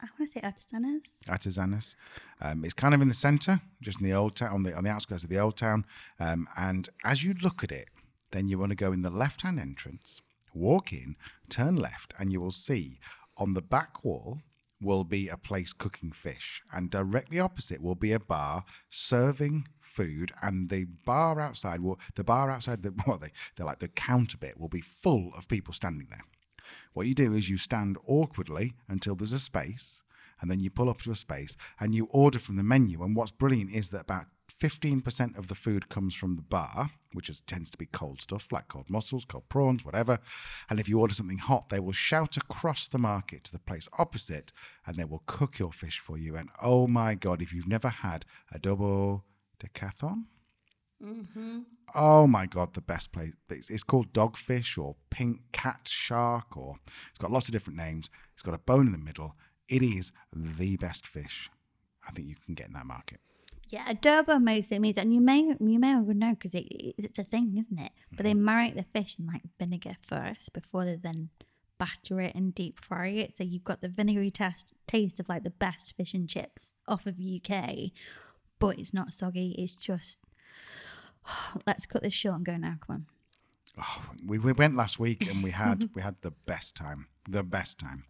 I 0.00 0.06
want 0.18 0.32
to 0.32 0.32
say 0.32 0.40
Atarazanas. 0.40 1.00
Atarazanas. 1.26 1.94
Um, 2.40 2.64
it's 2.64 2.74
kind 2.74 2.94
of 2.94 3.00
in 3.00 3.08
the 3.08 3.14
centre, 3.14 3.60
just 3.80 4.00
in 4.00 4.06
the 4.06 4.14
old 4.14 4.36
town, 4.36 4.52
on 4.52 4.62
the 4.62 4.74
on 4.76 4.84
the 4.84 4.90
outskirts 4.90 5.24
of 5.24 5.30
the 5.30 5.38
old 5.38 5.56
town. 5.56 5.84
Um, 6.20 6.48
and 6.56 6.88
as 7.04 7.24
you 7.24 7.34
look 7.42 7.64
at 7.64 7.72
it, 7.72 7.88
then 8.30 8.48
you 8.48 8.58
want 8.58 8.70
to 8.70 8.76
go 8.76 8.92
in 8.92 9.02
the 9.02 9.10
left-hand 9.10 9.58
entrance, 9.58 10.22
walk 10.54 10.92
in, 10.92 11.16
turn 11.48 11.76
left, 11.76 12.14
and 12.18 12.32
you 12.32 12.40
will 12.40 12.52
see 12.52 13.00
on 13.36 13.54
the 13.54 13.62
back 13.62 14.04
wall 14.04 14.40
will 14.80 15.04
be 15.04 15.28
a 15.28 15.36
place 15.36 15.72
cooking 15.72 16.12
fish, 16.12 16.62
and 16.72 16.90
directly 16.90 17.40
opposite 17.40 17.82
will 17.82 17.94
be 17.94 18.12
a 18.12 18.20
bar 18.20 18.64
serving 18.88 19.66
food, 19.80 20.32
and 20.42 20.70
the 20.70 20.84
bar 21.04 21.40
outside 21.40 21.80
will 21.80 21.98
the 22.14 22.24
bar 22.24 22.50
outside 22.50 22.82
the 22.82 22.90
what 23.04 23.20
they 23.20 23.32
they're 23.56 23.66
like 23.66 23.80
the 23.80 23.88
counter 23.88 24.38
bit 24.38 24.58
will 24.58 24.68
be 24.68 24.80
full 24.80 25.32
of 25.36 25.48
people 25.48 25.74
standing 25.74 26.08
there. 26.10 26.24
What 26.92 27.06
you 27.06 27.14
do 27.14 27.34
is 27.34 27.48
you 27.48 27.58
stand 27.58 27.98
awkwardly 28.06 28.74
until 28.88 29.14
there's 29.14 29.32
a 29.32 29.38
space, 29.38 30.02
and 30.40 30.50
then 30.50 30.60
you 30.60 30.70
pull 30.70 30.88
up 30.88 31.02
to 31.02 31.10
a 31.10 31.16
space 31.16 31.56
and 31.80 31.94
you 31.94 32.08
order 32.10 32.38
from 32.38 32.56
the 32.56 32.62
menu. 32.62 33.02
And 33.02 33.16
what's 33.16 33.30
brilliant 33.30 33.72
is 33.72 33.90
that 33.90 34.02
about 34.02 34.26
15% 34.60 35.38
of 35.38 35.48
the 35.48 35.54
food 35.54 35.88
comes 35.88 36.14
from 36.14 36.36
the 36.36 36.42
bar, 36.42 36.90
which 37.12 37.28
is, 37.28 37.40
tends 37.42 37.70
to 37.70 37.78
be 37.78 37.86
cold 37.86 38.20
stuff 38.20 38.48
like 38.50 38.68
cold 38.68 38.90
mussels, 38.90 39.24
cold 39.24 39.48
prawns, 39.48 39.84
whatever. 39.84 40.18
And 40.68 40.78
if 40.78 40.88
you 40.88 41.00
order 41.00 41.14
something 41.14 41.38
hot, 41.38 41.68
they 41.68 41.80
will 41.80 41.92
shout 41.92 42.36
across 42.36 42.88
the 42.88 42.98
market 42.98 43.44
to 43.44 43.52
the 43.52 43.58
place 43.58 43.88
opposite 43.98 44.52
and 44.86 44.96
they 44.96 45.04
will 45.04 45.22
cook 45.26 45.58
your 45.58 45.72
fish 45.72 45.98
for 45.98 46.18
you. 46.18 46.36
And 46.36 46.50
oh 46.62 46.86
my 46.86 47.14
God, 47.14 47.42
if 47.42 47.52
you've 47.52 47.68
never 47.68 47.88
had 47.88 48.24
adobo 48.54 49.22
de 49.58 49.68
cazón, 49.68 50.24
mm-hmm. 51.02 51.60
Oh 51.94 52.26
my 52.26 52.46
god, 52.46 52.74
the 52.74 52.80
best 52.80 53.12
place. 53.12 53.34
It's, 53.48 53.70
it's 53.70 53.82
called 53.82 54.12
dogfish 54.12 54.76
or 54.76 54.96
pink 55.10 55.40
cat 55.52 55.88
shark, 55.88 56.56
or 56.56 56.76
it's 57.08 57.18
got 57.18 57.30
lots 57.30 57.48
of 57.48 57.52
different 57.52 57.78
names. 57.78 58.10
It's 58.34 58.42
got 58.42 58.54
a 58.54 58.58
bone 58.58 58.86
in 58.86 58.92
the 58.92 58.98
middle. 58.98 59.34
It 59.68 59.82
is 59.82 60.12
the 60.34 60.76
best 60.76 61.06
fish 61.06 61.50
I 62.06 62.12
think 62.12 62.28
you 62.28 62.36
can 62.44 62.54
get 62.54 62.66
in 62.66 62.72
that 62.74 62.86
market. 62.86 63.20
Yeah, 63.68 63.84
adobo 63.86 64.42
mostly 64.42 64.78
means, 64.78 64.96
and 64.96 65.12
you 65.12 65.20
may 65.20 65.54
you 65.60 65.78
may 65.78 65.94
already 65.94 66.18
know 66.18 66.30
because 66.30 66.54
it, 66.54 66.66
it's 66.96 67.18
a 67.18 67.24
thing, 67.24 67.56
isn't 67.58 67.78
it? 67.78 67.92
But 68.16 68.24
they 68.24 68.32
mm-hmm. 68.32 68.48
marinate 68.48 68.76
the 68.76 68.82
fish 68.82 69.16
in 69.18 69.26
like 69.26 69.42
vinegar 69.58 69.96
first 70.02 70.52
before 70.52 70.84
they 70.84 70.96
then 70.96 71.28
batter 71.78 72.20
it 72.20 72.34
and 72.34 72.54
deep 72.54 72.80
fry 72.80 73.08
it. 73.08 73.34
So 73.34 73.44
you've 73.44 73.64
got 73.64 73.80
the 73.80 73.88
vinegary 73.88 74.30
taste 74.30 74.74
taste 74.86 75.20
of 75.20 75.28
like 75.28 75.44
the 75.44 75.50
best 75.50 75.96
fish 75.96 76.14
and 76.14 76.28
chips 76.28 76.74
off 76.86 77.06
of 77.06 77.16
UK, 77.20 77.90
but 78.58 78.78
it's 78.78 78.94
not 78.94 79.12
soggy. 79.12 79.54
It's 79.58 79.76
just 79.76 80.18
let's 81.66 81.86
cut 81.86 82.02
this 82.02 82.14
short 82.14 82.36
and 82.36 82.46
go 82.46 82.56
now. 82.56 82.76
Come 82.86 82.96
on. 82.96 83.06
Oh, 83.80 84.02
we, 84.26 84.38
we 84.38 84.52
went 84.52 84.76
last 84.76 84.98
week 84.98 85.30
and 85.30 85.42
we 85.42 85.50
had 85.50 85.90
we 85.94 86.00
had 86.00 86.16
the 86.22 86.30
best 86.30 86.74
time. 86.74 87.06
The 87.28 87.42
best 87.42 87.78
time. 87.78 88.04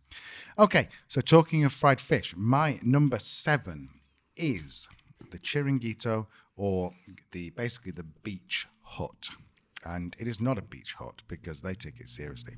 Okay, 0.57 0.89
so 1.09 1.21
talking 1.21 1.65
of 1.65 1.73
fried 1.73 2.01
fish, 2.01 2.35
my 2.37 2.79
number 2.83 3.19
seven 3.19 3.89
is 4.37 4.89
the 5.31 5.39
chiringuito 5.39 6.27
or 6.57 6.93
the 7.33 7.51
basically 7.51 7.93
the 7.93 8.07
beach 8.23 8.67
hut. 8.83 9.31
And 9.85 10.17
it 10.19 10.27
is 10.27 10.41
not 10.41 10.59
a 10.59 10.63
beach 10.63 10.95
hut 10.95 11.23
because 11.29 11.63
they 11.63 11.75
take 11.75 12.01
it 12.01 12.09
seriously. 12.09 12.55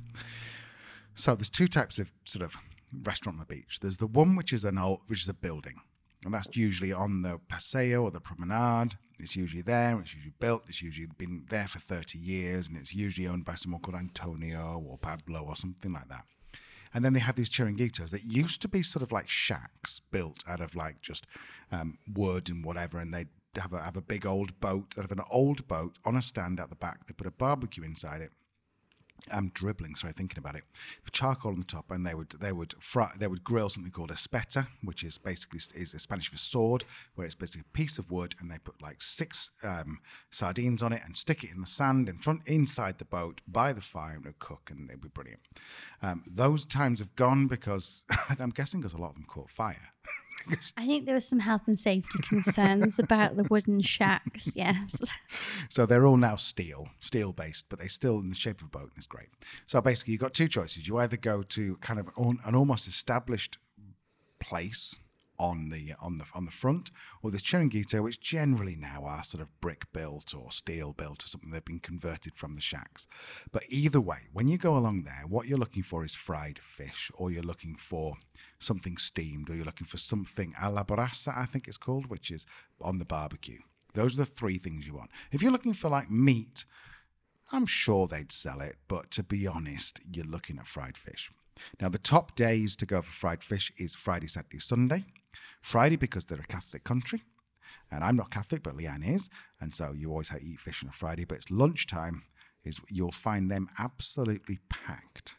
So 1.14 1.35
there's 1.35 1.51
two 1.51 1.68
types 1.68 1.99
of 1.99 2.12
sort 2.25 2.44
of 2.44 2.57
restaurant 3.03 3.38
on 3.38 3.46
the 3.46 3.55
beach. 3.55 3.81
There's 3.81 3.99
the 3.99 4.07
one 4.07 4.37
which 4.37 4.53
is 4.53 4.64
an 4.64 4.79
old, 4.79 5.01
which 5.07 5.23
is 5.23 5.29
a 5.29 5.35
building, 5.35 5.77
and 6.25 6.33
that's 6.35 6.57
usually 6.57 6.92
on 6.92 7.23
the 7.23 7.38
paseo 7.49 8.03
or 8.03 8.11
the 8.11 8.20
promenade. 8.20 8.96
It's 9.18 9.37
usually 9.37 9.62
there. 9.62 9.99
It's 10.01 10.14
usually 10.14 10.35
built. 10.38 10.64
It's 10.66 10.83
usually 10.83 11.09
been 11.18 11.46
there 11.51 11.68
for 11.68 11.79
30 11.79 12.18
years, 12.18 12.68
and 12.68 12.77
it's 12.77 12.94
usually 12.94 13.27
owned 13.29 13.44
by 13.44 13.55
someone 13.55 13.81
called 13.83 13.96
Antonio 13.96 14.83
or 14.87 14.99
Pablo 14.99 15.40
or 15.42 15.57
something 15.57 15.92
like 15.92 16.09
that. 16.09 16.25
And 16.92 17.05
then 17.05 17.12
they 17.12 17.20
have 17.20 17.37
these 17.37 17.50
chiringuitos 17.50 18.11
that 18.11 18.24
used 18.24 18.61
to 18.62 18.68
be 18.68 18.83
sort 18.83 19.03
of 19.03 19.12
like 19.12 19.29
shacks 19.29 20.00
built 20.11 20.42
out 20.46 20.61
of 20.61 20.74
like 20.74 21.00
just 21.00 21.26
um, 21.70 21.98
wood 22.12 22.50
and 22.50 22.64
whatever, 22.64 22.98
and 22.98 23.14
they'd 23.14 23.29
have 23.57 23.72
a, 23.72 23.81
have 23.81 23.96
a 23.96 24.03
big 24.03 24.26
old 24.26 24.59
boat, 24.61 24.94
out 24.98 25.05
of 25.05 25.12
an 25.12 25.22
old 25.31 25.66
boat 25.68 25.98
on 26.05 26.16
a 26.16 26.22
stand 26.22 26.61
out 26.61 26.70
the 26.70 26.76
back. 26.76 27.07
They 27.07 27.14
put 27.14 27.26
a 27.26 27.33
barbecue 27.33 27.85
inside 27.85 28.20
it. 28.20 28.33
I'm 29.33 29.50
dribbling, 29.54 29.94
sorry, 29.94 30.12
thinking 30.12 30.38
about 30.38 30.56
it. 30.56 30.64
Charcoal 31.12 31.52
on 31.52 31.59
the 31.59 31.64
top, 31.64 31.90
and 31.90 32.06
they 32.06 32.14
would 32.14 32.30
they 32.40 32.52
would 32.52 32.74
fry, 32.78 33.11
they 33.18 33.26
would 33.26 33.44
grill 33.44 33.68
something 33.68 33.92
called 33.92 34.11
espeto, 34.11 34.66
which 34.83 35.02
is 35.02 35.18
basically 35.18 35.61
is 35.74 35.94
Spanish 35.98 36.28
for 36.28 36.37
sword, 36.37 36.85
where 37.14 37.26
it's 37.26 37.35
basically 37.35 37.64
a 37.68 37.76
piece 37.76 37.98
of 37.98 38.11
wood, 38.11 38.35
and 38.38 38.50
they 38.50 38.59
put 38.59 38.80
like 38.80 39.02
six 39.02 39.50
um, 39.62 39.98
sardines 40.30 40.83
on 40.83 40.92
it 40.92 41.02
and 41.04 41.16
stick 41.16 41.44
it 41.44 41.50
in 41.50 41.61
the 41.61 41.66
sand 41.66 42.09
in 42.09 42.16
front 42.16 42.42
inside 42.46 42.98
the 42.98 43.04
boat 43.04 43.40
by 43.46 43.72
the 43.72 43.80
fire 43.80 44.14
and 44.14 44.24
it 44.24 44.28
would 44.28 44.38
cook, 44.38 44.70
and 44.70 44.88
they'd 44.88 45.00
be 45.00 45.09
brilliant. 45.09 45.40
Um, 46.02 46.22
those 46.26 46.64
times 46.64 47.00
have 47.00 47.16
gone 47.16 47.46
because 47.46 48.02
I'm 48.38 48.50
guessing 48.50 48.80
because 48.80 48.94
a 48.94 48.98
lot 48.98 49.11
of 49.11 49.14
them 49.16 49.26
caught 49.26 49.50
fire. 49.50 49.92
I 50.76 50.87
think 50.87 51.07
there 51.07 51.14
were 51.14 51.20
some 51.20 51.40
health 51.40 51.66
and 51.66 51.79
safety 51.79 52.18
concerns 52.22 52.98
about 52.98 53.37
the 53.37 53.44
wooden 53.44 53.81
shacks. 53.81 54.50
Yes. 54.61 55.00
So 55.68 55.87
they're 55.87 56.07
all 56.07 56.16
now 56.16 56.37
steel, 56.37 56.88
steel 56.98 57.33
based, 57.33 57.66
but 57.68 57.79
they're 57.79 57.88
still 57.88 58.18
in 58.18 58.29
the 58.29 58.35
shape 58.35 58.61
of 58.61 58.66
a 58.66 58.70
boat, 58.70 58.90
and 58.90 58.92
it's 58.96 59.07
great. 59.07 59.29
So 59.66 59.81
basically, 59.81 60.12
you've 60.12 60.20
got 60.20 60.35
two 60.35 60.48
choices. 60.48 60.87
You 60.87 60.98
either 60.98 61.16
go 61.16 61.42
to 61.42 61.76
kind 61.76 61.98
of 61.98 62.11
an 62.16 62.38
an 62.44 62.55
almost 62.55 62.88
established 62.88 63.59
place 64.38 64.96
on 65.40 65.70
the 65.70 65.94
on 66.00 66.18
the 66.18 66.24
on 66.35 66.44
the 66.44 66.50
front, 66.50 66.90
or 67.22 67.31
this 67.31 67.42
chiringuito, 67.42 68.03
which 68.03 68.20
generally 68.20 68.76
now 68.76 69.05
are 69.05 69.24
sort 69.24 69.40
of 69.42 69.61
brick 69.61 69.90
built 69.92 70.35
or 70.35 70.53
steel 70.53 70.92
built 70.92 71.24
or 71.24 71.29
something. 71.29 71.50
They've 71.50 71.64
been 71.64 71.81
converted 71.81 72.35
from 72.37 72.55
the 72.55 72.61
shacks. 72.61 73.07
But 73.50 73.64
either 73.68 74.00
way, 74.00 74.29
when 74.33 74.48
you 74.48 74.59
go 74.59 74.76
along 74.76 75.05
there, 75.05 75.24
what 75.26 75.48
you're 75.48 75.59
looking 75.59 75.83
for 75.83 76.05
is 76.05 76.14
fried 76.14 76.59
fish, 76.59 77.11
or 77.14 77.31
you're 77.31 77.42
looking 77.42 77.74
for 77.74 78.16
something 78.59 78.98
steamed, 78.98 79.48
or 79.48 79.55
you're 79.55 79.64
looking 79.64 79.87
for 79.87 79.96
something 79.96 80.55
a 80.61 80.70
la 80.70 80.85
brasa, 80.85 81.37
I 81.37 81.46
think 81.46 81.66
it's 81.66 81.79
called, 81.79 82.07
which 82.07 82.31
is 82.31 82.44
on 82.81 82.98
the 82.98 83.07
barbecue. 83.07 83.61
Those 83.94 84.14
are 84.14 84.24
the 84.24 84.31
three 84.31 84.59
things 84.59 84.87
you 84.87 84.94
want. 84.94 85.11
If 85.33 85.42
you're 85.42 85.50
looking 85.50 85.74
for 85.74 85.88
like 85.88 86.11
meat, 86.11 86.66
I'm 87.50 87.66
sure 87.66 88.07
they'd 88.07 88.31
sell 88.31 88.61
it, 88.61 88.76
but 88.88 89.11
to 89.12 89.22
be 89.22 89.46
honest, 89.46 90.00
you're 90.12 90.26
looking 90.26 90.59
at 90.59 90.66
fried 90.66 90.98
fish. 90.98 91.33
Now, 91.81 91.88
the 91.88 91.98
top 91.98 92.37
days 92.37 92.76
to 92.76 92.87
go 92.87 93.03
for 93.03 93.12
fried 93.12 93.42
fish 93.42 93.72
is 93.76 93.94
Friday, 93.94 94.26
Saturday, 94.26 94.59
Sunday. 94.59 95.05
Friday, 95.62 95.97
because 95.97 96.25
they're 96.25 96.40
a 96.40 96.47
Catholic 96.47 96.85
country. 96.85 97.23
And 97.90 98.05
I'm 98.05 98.16
not 98.16 98.31
Catholic, 98.31 98.62
but 98.62 98.77
Leanne 98.77 99.09
is. 99.14 99.29
And 99.61 99.75
so 99.75 99.93
you 99.93 100.11
always 100.11 100.29
have 100.29 100.40
to 100.40 100.47
eat 100.47 100.61
fish 100.61 100.83
on 100.83 100.88
a 100.88 100.93
Friday. 100.93 101.25
But 101.25 101.38
it's 101.38 101.51
lunchtime, 101.51 102.23
is 102.64 102.81
you'll 102.88 103.11
find 103.12 103.51
them 103.51 103.69
absolutely 103.79 104.59
packed. 104.69 105.37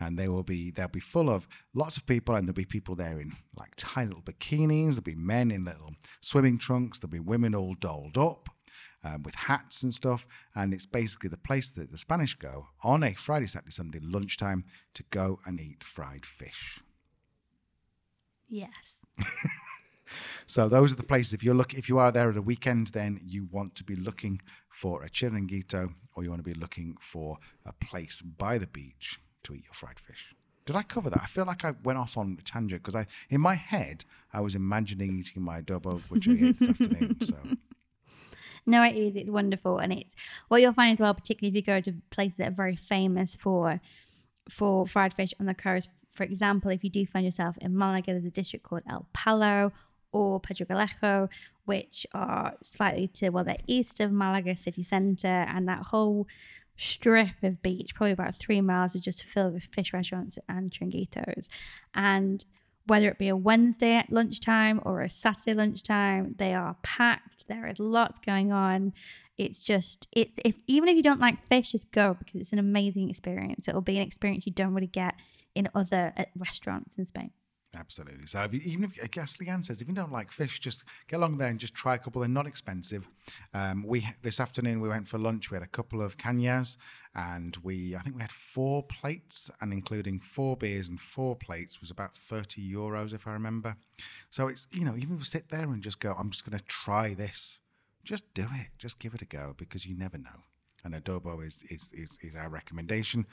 And 0.00 0.18
they 0.18 0.28
will 0.28 0.42
be 0.42 0.70
they'll 0.70 0.88
be 0.88 1.00
full 1.00 1.30
of 1.30 1.46
lots 1.72 1.96
of 1.96 2.06
people, 2.06 2.34
and 2.34 2.46
there'll 2.48 2.54
be 2.54 2.64
people 2.64 2.96
there 2.96 3.20
in 3.20 3.32
like 3.56 3.72
tiny 3.76 4.08
little 4.08 4.22
bikinis. 4.22 4.90
There'll 4.90 5.02
be 5.02 5.14
men 5.14 5.50
in 5.50 5.64
little 5.64 5.92
swimming 6.20 6.58
trunks. 6.58 6.98
There'll 6.98 7.12
be 7.12 7.20
women 7.20 7.54
all 7.54 7.74
dolled 7.74 8.18
up 8.18 8.48
um, 9.04 9.22
with 9.22 9.34
hats 9.34 9.82
and 9.82 9.94
stuff. 9.94 10.26
And 10.54 10.74
it's 10.74 10.86
basically 10.86 11.30
the 11.30 11.36
place 11.36 11.70
that 11.70 11.92
the 11.92 11.98
Spanish 11.98 12.34
go 12.34 12.68
on 12.82 13.04
a 13.04 13.14
Friday, 13.14 13.46
Saturday, 13.46 13.70
Sunday 13.70 14.00
lunchtime 14.02 14.64
to 14.94 15.04
go 15.10 15.38
and 15.46 15.60
eat 15.60 15.84
fried 15.84 16.26
fish. 16.26 16.80
Yes. 18.48 18.98
So 20.46 20.68
those 20.68 20.92
are 20.92 20.96
the 20.96 21.02
places. 21.02 21.32
If 21.32 21.42
you're 21.42 21.54
look, 21.54 21.74
if 21.74 21.88
you 21.88 21.98
are 21.98 22.12
there 22.12 22.30
at 22.30 22.36
a 22.36 22.42
weekend, 22.42 22.88
then 22.88 23.20
you 23.24 23.48
want 23.50 23.74
to 23.76 23.84
be 23.84 23.96
looking 23.96 24.40
for 24.68 25.02
a 25.02 25.08
chiringuito, 25.08 25.94
or 26.14 26.22
you 26.22 26.30
want 26.30 26.44
to 26.44 26.48
be 26.48 26.58
looking 26.58 26.96
for 27.00 27.38
a 27.64 27.72
place 27.72 28.20
by 28.20 28.58
the 28.58 28.66
beach 28.66 29.18
to 29.44 29.54
eat 29.54 29.64
your 29.64 29.74
fried 29.74 29.98
fish. 29.98 30.34
Did 30.66 30.76
I 30.76 30.82
cover 30.82 31.10
that? 31.10 31.20
I 31.22 31.26
feel 31.26 31.44
like 31.44 31.64
I 31.64 31.74
went 31.82 31.98
off 31.98 32.16
on 32.16 32.36
a 32.38 32.42
tangent 32.42 32.82
because 32.82 32.96
I, 32.96 33.06
in 33.28 33.40
my 33.40 33.54
head, 33.54 34.04
I 34.32 34.40
was 34.40 34.54
imagining 34.54 35.18
eating 35.18 35.42
my 35.42 35.60
adobo, 35.60 36.00
which 36.08 36.28
I 36.28 36.32
ate 36.32 36.58
this 36.58 36.68
afternoon. 36.68 37.16
So 37.22 37.36
No, 38.66 38.82
it 38.82 38.96
is. 38.96 39.14
It's 39.14 39.30
wonderful, 39.30 39.78
and 39.78 39.92
it's 39.92 40.14
what 40.48 40.62
you'll 40.62 40.72
find 40.72 40.94
as 40.94 41.00
well, 41.00 41.14
particularly 41.14 41.50
if 41.50 41.56
you 41.56 41.62
go 41.62 41.80
to 41.80 41.94
places 42.10 42.38
that 42.38 42.48
are 42.48 42.54
very 42.54 42.76
famous 42.76 43.34
for 43.36 43.80
for 44.48 44.86
fried 44.86 45.12
fish 45.14 45.34
on 45.40 45.46
the 45.46 45.54
coast. 45.54 45.90
For 46.14 46.22
example, 46.22 46.70
if 46.70 46.84
you 46.84 46.90
do 46.90 47.04
find 47.06 47.24
yourself 47.24 47.56
in 47.60 47.76
Malaga, 47.76 48.12
there's 48.12 48.24
a 48.24 48.30
district 48.30 48.64
called 48.64 48.82
El 48.88 49.06
Palo 49.12 49.72
or 50.12 50.40
Pedregalejo, 50.40 51.28
which 51.64 52.06
are 52.14 52.54
slightly 52.62 53.08
to 53.08 53.30
well, 53.30 53.44
they're 53.44 53.56
east 53.66 54.00
of 54.00 54.12
Malaga 54.12 54.56
city 54.56 54.82
centre, 54.82 55.26
and 55.26 55.68
that 55.68 55.86
whole 55.86 56.26
strip 56.76 57.42
of 57.42 57.62
beach, 57.62 57.94
probably 57.94 58.12
about 58.12 58.36
three 58.36 58.60
miles, 58.60 58.94
is 58.94 59.00
just 59.00 59.22
filled 59.24 59.54
with 59.54 59.64
fish 59.64 59.92
restaurants 59.92 60.38
and 60.48 60.70
chiringuitos. 60.70 61.48
And 61.94 62.44
whether 62.86 63.08
it 63.08 63.18
be 63.18 63.28
a 63.28 63.36
Wednesday 63.36 63.96
at 63.96 64.12
lunchtime 64.12 64.80
or 64.84 65.00
a 65.00 65.08
Saturday 65.08 65.54
lunchtime, 65.54 66.34
they 66.38 66.54
are 66.54 66.76
packed. 66.82 67.48
There 67.48 67.66
is 67.66 67.78
lots 67.78 68.18
going 68.18 68.52
on. 68.52 68.92
It's 69.36 69.64
just 69.64 70.06
it's 70.12 70.36
if 70.44 70.60
even 70.66 70.88
if 70.88 70.96
you 70.96 71.02
don't 71.02 71.20
like 71.20 71.40
fish, 71.40 71.72
just 71.72 71.90
go 71.90 72.14
because 72.14 72.40
it's 72.40 72.52
an 72.52 72.58
amazing 72.58 73.10
experience. 73.10 73.66
It'll 73.66 73.80
be 73.80 73.96
an 73.96 74.06
experience 74.06 74.46
you 74.46 74.52
don't 74.52 74.74
really 74.74 74.86
get 74.86 75.14
in 75.54 75.68
other 75.74 76.12
uh, 76.16 76.24
restaurants 76.36 76.96
in 76.98 77.06
Spain. 77.06 77.30
Absolutely. 77.76 78.26
So 78.26 78.40
if 78.40 78.54
you, 78.54 78.60
even 78.64 78.84
if 78.84 78.98
I 79.02 79.06
guess 79.06 79.36
Leanne 79.36 79.64
says 79.64 79.80
if 79.80 79.88
you 79.88 79.94
don't 79.94 80.12
like 80.12 80.30
fish, 80.30 80.60
just 80.60 80.84
get 81.08 81.16
along 81.16 81.38
there 81.38 81.48
and 81.48 81.58
just 81.58 81.74
try 81.74 81.94
a 81.94 81.98
couple. 81.98 82.20
They're 82.20 82.28
not 82.28 82.46
expensive. 82.46 83.08
Um, 83.52 83.84
we 83.86 84.06
this 84.22 84.40
afternoon 84.40 84.80
we 84.80 84.88
went 84.88 85.08
for 85.08 85.18
lunch. 85.18 85.50
We 85.50 85.56
had 85.56 85.62
a 85.62 85.68
couple 85.68 86.02
of 86.02 86.16
cañas, 86.16 86.76
and 87.14 87.56
we 87.62 87.96
I 87.96 88.00
think 88.00 88.16
we 88.16 88.22
had 88.22 88.32
four 88.32 88.82
plates, 88.84 89.50
and 89.60 89.72
including 89.72 90.20
four 90.20 90.56
beers 90.56 90.88
and 90.88 91.00
four 91.00 91.36
plates 91.36 91.80
was 91.80 91.90
about 91.90 92.14
thirty 92.14 92.62
euros 92.62 93.14
if 93.14 93.26
I 93.26 93.32
remember. 93.32 93.76
So 94.30 94.48
it's 94.48 94.68
you 94.70 94.84
know 94.84 94.96
even 94.96 95.14
if 95.14 95.20
you 95.20 95.24
sit 95.24 95.48
there 95.48 95.62
and 95.62 95.82
just 95.82 96.00
go, 96.00 96.14
I'm 96.18 96.30
just 96.30 96.48
going 96.48 96.58
to 96.58 96.64
try 96.64 97.14
this. 97.14 97.58
Just 98.04 98.24
do 98.34 98.46
it. 98.52 98.68
Just 98.78 98.98
give 98.98 99.14
it 99.14 99.22
a 99.22 99.26
go 99.26 99.54
because 99.56 99.86
you 99.86 99.96
never 99.96 100.18
know. 100.18 100.44
And 100.84 100.94
adobo 100.94 101.44
is 101.44 101.64
is 101.70 101.92
is, 101.92 102.18
is 102.22 102.36
our 102.36 102.48
recommendation. 102.48 103.26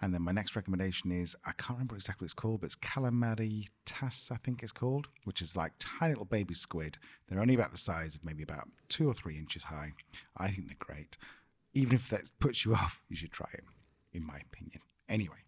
And 0.00 0.14
then 0.14 0.22
my 0.22 0.32
next 0.32 0.54
recommendation 0.54 1.10
is 1.10 1.36
I 1.44 1.52
can't 1.52 1.70
remember 1.78 1.96
exactly 1.96 2.24
what 2.24 2.26
it's 2.26 2.34
called, 2.34 2.60
but 2.60 2.66
it's 2.66 2.76
calamari 2.76 3.66
tas, 3.84 4.30
I 4.32 4.36
think 4.36 4.62
it's 4.62 4.72
called, 4.72 5.08
which 5.24 5.42
is 5.42 5.56
like 5.56 5.72
tiny 5.78 6.12
little 6.12 6.24
baby 6.24 6.54
squid. 6.54 6.98
They're 7.26 7.40
only 7.40 7.54
about 7.54 7.72
the 7.72 7.78
size 7.78 8.14
of 8.14 8.24
maybe 8.24 8.42
about 8.42 8.68
two 8.88 9.08
or 9.08 9.14
three 9.14 9.36
inches 9.36 9.64
high. 9.64 9.92
I 10.36 10.48
think 10.48 10.68
they're 10.68 10.76
great. 10.78 11.16
Even 11.74 11.94
if 11.94 12.08
that 12.10 12.30
puts 12.38 12.64
you 12.64 12.74
off, 12.74 13.02
you 13.08 13.16
should 13.16 13.32
try 13.32 13.50
it, 13.52 13.64
in 14.12 14.24
my 14.24 14.38
opinion. 14.52 14.80
Anyway, 15.08 15.38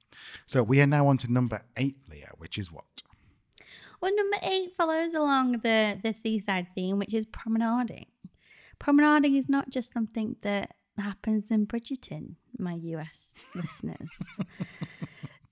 so 0.46 0.62
we 0.62 0.80
are 0.80 0.86
now 0.86 1.06
on 1.06 1.18
to 1.18 1.32
number 1.32 1.62
eight, 1.76 1.96
Leah, 2.10 2.32
which 2.38 2.58
is 2.58 2.72
what? 2.72 2.84
Well, 4.00 4.16
number 4.16 4.38
eight 4.42 4.72
follows 4.72 5.14
along 5.14 5.58
the 5.60 5.98
the 6.02 6.12
seaside 6.12 6.68
theme, 6.74 6.98
which 6.98 7.12
is 7.12 7.26
promenading. 7.26 8.06
Promenading 8.78 9.36
is 9.36 9.48
not 9.48 9.68
just 9.68 9.92
something 9.92 10.36
that 10.40 10.74
happens 10.96 11.50
in 11.50 11.66
Bridgerton, 11.66 12.36
my 12.61 12.75
US 12.75 13.35
listeners. 13.55 14.11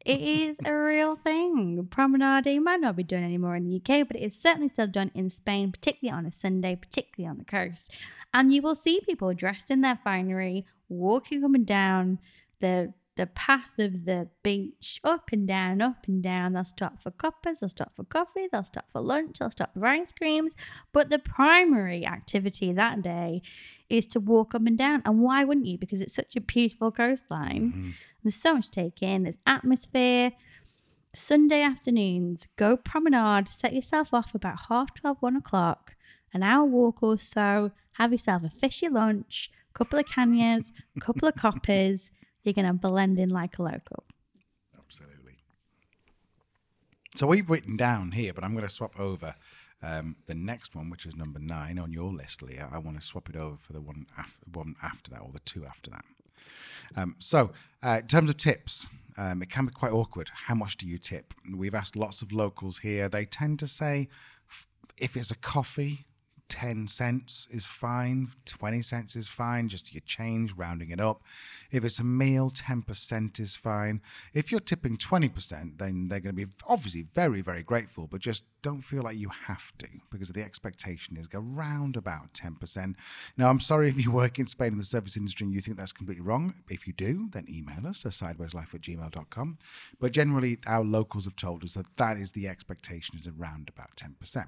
It 0.05 0.21
is 0.23 0.59
a 0.65 0.73
real 0.73 1.17
thing. 1.17 1.87
Promenading 1.91 2.65
might 2.65 2.81
not 2.81 2.97
be 2.97 3.03
done 3.03 3.23
anymore 3.23 3.57
in 3.57 3.65
the 3.65 3.77
UK, 3.77 4.09
but 4.09 4.17
it 4.17 4.23
is 4.23 4.35
certainly 4.35 4.69
still 4.69 4.87
done 4.87 5.11
in 5.15 5.29
Spain, 5.29 5.71
particularly 5.71 6.17
on 6.17 6.25
a 6.25 6.33
Sunday, 6.33 6.77
particularly 6.77 7.31
on 7.31 7.37
the 7.37 7.45
coast. 7.45 7.93
And 8.33 8.51
you 8.53 8.63
will 8.63 8.75
see 8.75 9.03
people 9.05 9.35
dressed 9.35 9.71
in 9.71 9.83
their 9.83 9.97
finery 9.97 10.65
walking 10.89 11.45
up 11.45 11.55
and 11.55 11.67
down 11.67 12.21
the 12.61 12.95
the 13.19 13.27
path 13.27 13.79
of 13.81 14.05
the 14.05 14.29
beach, 14.45 15.01
up 15.03 15.31
and 15.33 15.47
down, 15.47 15.83
up 15.83 16.07
and 16.07 16.23
down. 16.23 16.53
They'll 16.53 16.65
stop 16.65 17.03
for 17.03 17.11
copas, 17.11 17.59
they'll 17.59 17.69
stop 17.69 17.97
for 17.97 18.05
coffee, 18.05 18.47
they'll 18.51 18.63
stop 18.63 18.87
for 18.93 19.01
lunch, 19.01 19.41
they'll 19.41 19.51
stop 19.51 19.75
for 19.75 19.85
ice 19.85 20.13
creams. 20.13 20.57
But 20.93 21.11
the 21.11 21.19
primary 21.19 22.07
activity 22.07 22.73
that 22.73 23.03
day 23.03 23.43
is 23.91 24.07
to 24.07 24.21
walk 24.21 24.55
up 24.55 24.65
and 24.67 24.79
down. 24.79 25.03
And 25.05 25.21
why 25.21 25.43
wouldn't 25.43 25.67
you? 25.67 25.77
Because 25.77 26.01
it's 26.01 26.15
such 26.15 26.37
a 26.37 26.41
beautiful 26.41 26.93
coastline. 26.93 27.73
Mm-hmm. 27.73 27.91
There's 28.23 28.37
so 28.37 28.55
much 28.55 28.71
to 28.71 28.83
take 28.83 29.03
in, 29.03 29.25
there's 29.25 29.39
atmosphere. 29.45 30.33
Sunday 31.13 31.63
afternoons, 31.63 32.47
go 32.55 32.77
promenade, 32.77 33.49
set 33.49 33.75
yourself 33.75 34.15
off 34.15 34.33
about 34.33 34.61
half 34.69 34.95
12, 34.95 35.17
1 35.19 35.37
o'clock, 35.37 35.97
an 36.33 36.45
hour 36.45 36.65
walk 36.65 37.03
or 37.03 37.19
so, 37.19 37.73
have 37.93 38.13
yourself 38.13 38.45
a 38.45 38.51
fishy 38.51 38.89
lunch, 38.89 39.51
a 39.75 39.79
couple 39.79 39.99
of 39.99 40.05
cañas, 40.05 40.71
A 40.97 41.01
couple 41.01 41.27
of 41.27 41.35
copas. 41.35 42.11
You're 42.43 42.55
going 42.55 42.67
to 42.67 42.73
blend 42.73 43.21
in 43.21 43.29
like 43.29 43.59
a 43.59 43.63
local. 43.63 44.05
Absolutely. 44.77 45.39
So 47.15 47.27
we've 47.27 47.51
written 47.51 47.77
down 47.77 48.13
here, 48.13 48.33
but 48.33 48.45
I'm 48.45 48.53
going 48.53 48.67
to 48.67 48.73
swap 48.73 48.99
over 48.99 49.35
um, 49.83 50.17
the 50.27 50.35
next 50.35 50.75
one, 50.75 50.91
which 50.91 51.07
is 51.07 51.17
number 51.17 51.39
nine 51.39 51.79
on 51.79 51.93
your 51.93 52.13
list, 52.13 52.43
Leah. 52.43 52.69
I 52.73 52.79
want 52.79 52.99
to 52.99 53.05
swap 53.05 53.29
it 53.29 53.37
over 53.37 53.57
for 53.57 53.73
the 53.73 53.81
one, 53.81 54.07
af- 54.19 54.39
one 54.53 54.75
after 54.83 55.11
that 55.13 55.21
or 55.21 55.31
the 55.33 55.41
two 55.41 55.65
after 55.65 55.91
that. 55.91 56.05
Um, 56.97 57.17
so, 57.19 57.53
uh, 57.83 57.99
in 58.01 58.07
terms 58.07 58.31
of 58.31 58.37
tips, 58.37 58.87
um, 59.17 59.43
it 59.43 59.51
can 59.51 59.67
be 59.67 59.73
quite 59.73 59.93
awkward. 59.93 60.31
How 60.33 60.55
much 60.55 60.77
do 60.77 60.87
you 60.89 60.99
tip? 60.99 61.35
We've 61.53 61.75
asked 61.75 61.97
lots 61.97 62.23
of 62.23 62.33
locals 62.33 62.79
here. 62.79 63.09
They 63.09 63.25
tend 63.25 63.59
to 63.61 63.69
say 63.69 64.09
if 64.97 65.17
it's 65.17 65.31
a 65.31 65.37
coffee, 65.37 66.07
10 66.49 66.89
cents 66.89 67.47
is 67.51 67.67
fine, 67.67 68.29
20 68.47 68.83
cents 68.83 69.17
is 69.17 69.29
fine, 69.29 69.69
just 69.69 69.93
your 69.93 70.01
change, 70.07 70.53
rounding 70.55 70.91
it 70.91 71.01
up. 71.01 71.23
If 71.71 71.85
it's 71.85 71.99
a 71.99 72.05
meal, 72.05 72.51
10% 72.51 73.39
is 73.39 73.57
fine. 73.57 74.01
If 74.33 74.51
you're 74.51 74.61
tipping 74.61 74.97
20%, 74.97 75.79
then 75.79 76.09
they're 76.09 76.21
going 76.21 76.37
to 76.37 76.47
be 76.47 76.53
obviously 76.67 77.03
very, 77.03 77.41
very 77.41 77.63
grateful, 77.63 78.07
but 78.07 78.21
just 78.21 78.45
don't 78.63 78.83
feel 78.83 79.03
like 79.03 79.17
you 79.17 79.31
have 79.47 79.77
to 79.79 79.87
because 80.11 80.31
the 80.31 80.43
expectation 80.43 81.17
is 81.17 81.29
around 81.33 81.97
about 81.97 82.33
10%. 82.33 82.95
Now, 83.37 83.51
I'm 83.51 83.61
sorry 83.61 83.89
if 83.89 84.03
you 84.03 84.11
work 84.11 84.39
in 84.39 84.47
Spain 84.47 84.73
in 84.73 84.79
the 84.79 84.85
service 84.85 85.17
industry 85.17 85.45
and 85.45 85.55
you 85.55 85.61
think 85.61 85.77
that's 85.77 85.93
completely 85.93 86.25
wrong. 86.25 86.55
If 86.69 86.87
you 86.87 86.93
do, 86.93 87.29
then 87.31 87.47
email 87.49 87.87
us 87.87 88.05
at 88.05 88.13
sidewayslife 88.13 88.75
at 88.75 88.81
gmail.com. 88.81 89.59
But 90.01 90.13
generally, 90.13 90.59
our 90.67 90.85
locals 90.85 91.25
have 91.25 91.37
told 91.37 91.63
us 91.63 91.75
that 91.75 91.97
that 91.97 92.17
is 92.17 92.33
the 92.33 92.49
expectation 92.49 93.17
is 93.17 93.29
around 93.29 93.69
about 93.69 93.97
10%. 93.97 94.47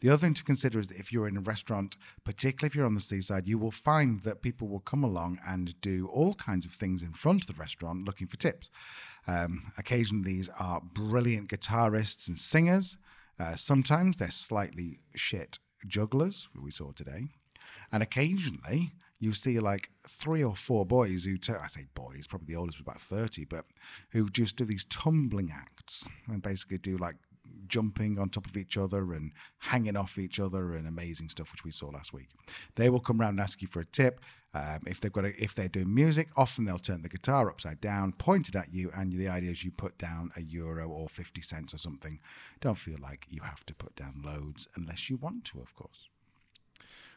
The 0.00 0.08
other 0.08 0.18
thing 0.18 0.34
to 0.34 0.44
consider 0.44 0.78
is 0.78 0.88
that 0.88 0.98
if 0.98 1.12
you're 1.12 1.28
in 1.28 1.36
a 1.36 1.40
restaurant, 1.40 1.96
particularly 2.24 2.68
if 2.68 2.74
you're 2.74 2.86
on 2.86 2.94
the 2.94 3.00
seaside, 3.00 3.46
you 3.46 3.58
will 3.58 3.70
find 3.70 4.22
that 4.22 4.42
people 4.42 4.68
will 4.68 4.80
come 4.80 5.04
along 5.04 5.38
and 5.46 5.80
do 5.80 6.08
all 6.12 6.34
kinds 6.34 6.66
of 6.66 6.72
things 6.72 7.02
in 7.02 7.12
front 7.12 7.42
of 7.42 7.46
the 7.46 7.60
restaurant 7.60 8.04
looking 8.04 8.26
for 8.26 8.36
tips. 8.36 8.70
Um, 9.26 9.72
occasionally, 9.78 10.24
these 10.24 10.50
are 10.60 10.80
brilliant 10.80 11.48
guitarists 11.48 12.28
and 12.28 12.38
singers. 12.38 12.96
Uh, 13.38 13.56
sometimes 13.56 14.16
they're 14.16 14.30
slightly 14.30 15.00
shit 15.14 15.58
jugglers, 15.86 16.48
we 16.60 16.70
saw 16.70 16.92
today. 16.92 17.24
And 17.92 18.02
occasionally, 18.02 18.92
you 19.18 19.32
see 19.32 19.58
like 19.60 19.90
three 20.06 20.44
or 20.44 20.54
four 20.54 20.84
boys 20.84 21.24
who, 21.24 21.36
t- 21.38 21.52
I 21.52 21.66
say 21.68 21.86
boys, 21.94 22.26
probably 22.26 22.48
the 22.48 22.56
oldest 22.56 22.78
was 22.78 22.82
about 22.82 23.00
30, 23.00 23.44
but 23.46 23.64
who 24.10 24.28
just 24.28 24.56
do 24.56 24.64
these 24.64 24.84
tumbling 24.84 25.52
acts 25.54 26.06
and 26.28 26.42
basically 26.42 26.78
do 26.78 26.96
like 26.96 27.16
jumping 27.68 28.18
on 28.18 28.28
top 28.28 28.46
of 28.46 28.56
each 28.56 28.76
other 28.76 29.12
and 29.12 29.32
hanging 29.58 29.96
off 29.96 30.18
each 30.18 30.40
other 30.40 30.74
and 30.74 30.86
amazing 30.86 31.28
stuff, 31.28 31.52
which 31.52 31.64
we 31.64 31.70
saw 31.70 31.88
last 31.88 32.12
week. 32.12 32.28
They 32.74 32.90
will 32.90 33.00
come 33.00 33.20
around 33.20 33.30
and 33.30 33.40
ask 33.40 33.62
you 33.62 33.68
for 33.68 33.80
a 33.80 33.86
tip. 33.86 34.20
Um, 34.54 34.80
if 34.86 35.00
they've 35.00 35.12
got 35.12 35.26
a, 35.26 35.42
if 35.42 35.54
they're 35.54 35.68
doing 35.68 35.94
music, 35.94 36.28
often 36.34 36.64
they'll 36.64 36.78
turn 36.78 37.02
the 37.02 37.10
guitar 37.10 37.50
upside 37.50 37.80
down, 37.80 38.12
point 38.12 38.48
it 38.48 38.56
at 38.56 38.72
you, 38.72 38.90
and 38.94 39.12
the 39.12 39.28
idea 39.28 39.50
is 39.50 39.64
you 39.64 39.70
put 39.70 39.98
down 39.98 40.30
a 40.36 40.42
euro 40.42 40.88
or 40.88 41.08
fifty 41.08 41.42
cents 41.42 41.74
or 41.74 41.78
something. 41.78 42.20
Don't 42.60 42.78
feel 42.78 42.96
like 43.02 43.26
you 43.28 43.42
have 43.42 43.66
to 43.66 43.74
put 43.74 43.94
down 43.96 44.22
loads 44.24 44.66
unless 44.74 45.10
you 45.10 45.16
want 45.18 45.44
to, 45.46 45.60
of 45.60 45.74
course. 45.74 46.08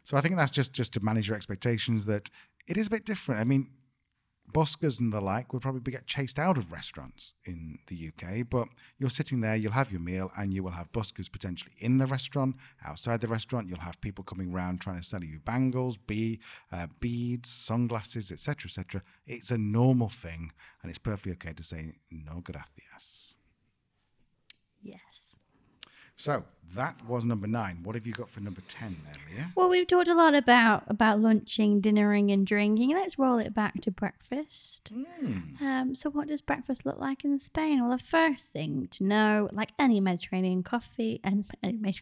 So 0.03 0.17
I 0.17 0.21
think 0.21 0.35
that's 0.35 0.51
just 0.51 0.73
just 0.73 0.91
to 0.93 0.99
manage 1.01 1.29
your 1.29 1.37
expectations 1.37 2.07
that 2.07 2.29
it 2.67 2.77
is 2.77 2.87
a 2.87 2.89
bit 2.89 3.05
different. 3.05 3.39
I 3.39 3.45
mean, 3.45 3.69
buskers 4.53 4.99
and 4.99 5.13
the 5.13 5.21
like 5.21 5.53
would 5.53 5.61
probably 5.61 5.91
get 5.91 6.07
chased 6.07 6.39
out 6.39 6.57
of 6.57 6.71
restaurants 6.71 7.33
in 7.45 7.79
the 7.87 8.09
UK, 8.09 8.47
but 8.49 8.67
you're 8.97 9.09
sitting 9.09 9.41
there, 9.41 9.55
you'll 9.55 9.71
have 9.71 9.91
your 9.91 10.01
meal, 10.01 10.31
and 10.37 10.53
you 10.53 10.63
will 10.63 10.71
have 10.71 10.91
buskers 10.91 11.31
potentially 11.31 11.73
in 11.77 11.97
the 11.97 12.05
restaurant, 12.05 12.55
outside 12.85 13.21
the 13.21 13.27
restaurant. 13.27 13.67
You'll 13.67 13.79
have 13.79 13.99
people 14.01 14.23
coming 14.23 14.53
around 14.53 14.81
trying 14.81 14.97
to 14.97 15.03
sell 15.03 15.23
you 15.23 15.39
bangles, 15.39 15.97
be, 15.97 16.39
uh, 16.71 16.87
beads, 16.99 17.49
sunglasses, 17.49 18.31
etc., 18.31 18.67
etc. 18.67 19.03
It's 19.25 19.51
a 19.51 19.57
normal 19.57 20.09
thing, 20.09 20.51
and 20.81 20.89
it's 20.89 20.99
perfectly 20.99 21.33
okay 21.33 21.53
to 21.53 21.63
say 21.63 21.93
no 22.11 22.41
gracias. 22.41 23.35
Yes. 24.81 25.35
So 26.19 26.43
that 26.75 27.01
was 27.07 27.23
number 27.23 27.47
nine. 27.47 27.79
What 27.81 27.95
have 27.95 28.05
you 28.05 28.11
got 28.11 28.29
for 28.29 28.41
number 28.41 28.59
ten 28.67 28.97
there, 29.05 29.15
Leah? 29.33 29.51
Well, 29.55 29.69
we've 29.69 29.87
talked 29.87 30.09
a 30.09 30.13
lot 30.13 30.35
about 30.35 30.83
about 30.87 31.21
lunching, 31.21 31.79
dinnering, 31.79 32.29
and 32.29 32.45
drinking. 32.45 32.91
Let's 32.91 33.17
roll 33.17 33.37
it 33.37 33.53
back 33.53 33.79
to 33.81 33.89
breakfast. 33.91 34.91
Um, 35.61 35.95
so, 35.95 36.09
what 36.09 36.27
does 36.27 36.41
breakfast 36.41 36.85
look 36.85 36.99
like 36.99 37.23
in 37.23 37.39
Spain? 37.39 37.79
Well, 37.79 37.97
the 37.97 38.03
first 38.03 38.47
thing 38.47 38.89
to 38.91 39.05
know, 39.05 39.49
like 39.53 39.71
any 39.79 40.01
Mediterranean 40.01 40.61
coffee 40.61 41.21
and 41.23 41.45
any 41.63 41.95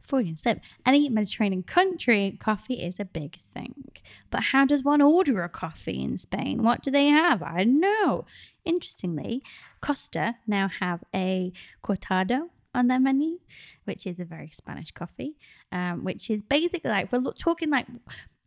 Freudian 0.00 0.36
slip, 0.36 0.60
any 0.84 1.08
Mediterranean 1.08 1.62
country, 1.62 2.36
coffee 2.38 2.74
is 2.74 3.00
a 3.00 3.06
big 3.06 3.40
thing. 3.40 3.86
But 4.30 4.42
how 4.44 4.66
does 4.66 4.84
one 4.84 5.00
order 5.00 5.42
a 5.42 5.48
coffee 5.48 6.02
in 6.02 6.18
Spain? 6.18 6.62
What 6.62 6.82
do 6.82 6.90
they 6.90 7.06
have? 7.06 7.42
I 7.42 7.64
don't 7.64 7.80
know. 7.80 8.26
Interestingly, 8.66 9.42
Costa 9.80 10.34
now 10.46 10.68
have 10.68 11.02
a 11.14 11.54
cortado 11.82 12.50
on 12.74 12.86
their 12.86 13.00
menu, 13.00 13.38
which 13.84 14.06
is 14.06 14.18
a 14.18 14.24
very 14.24 14.50
Spanish 14.50 14.90
coffee, 14.90 15.36
um, 15.70 16.04
which 16.04 16.30
is 16.30 16.42
basically 16.42 16.90
like, 16.90 17.12
we're 17.12 17.22
talking 17.32 17.70
like 17.70 17.86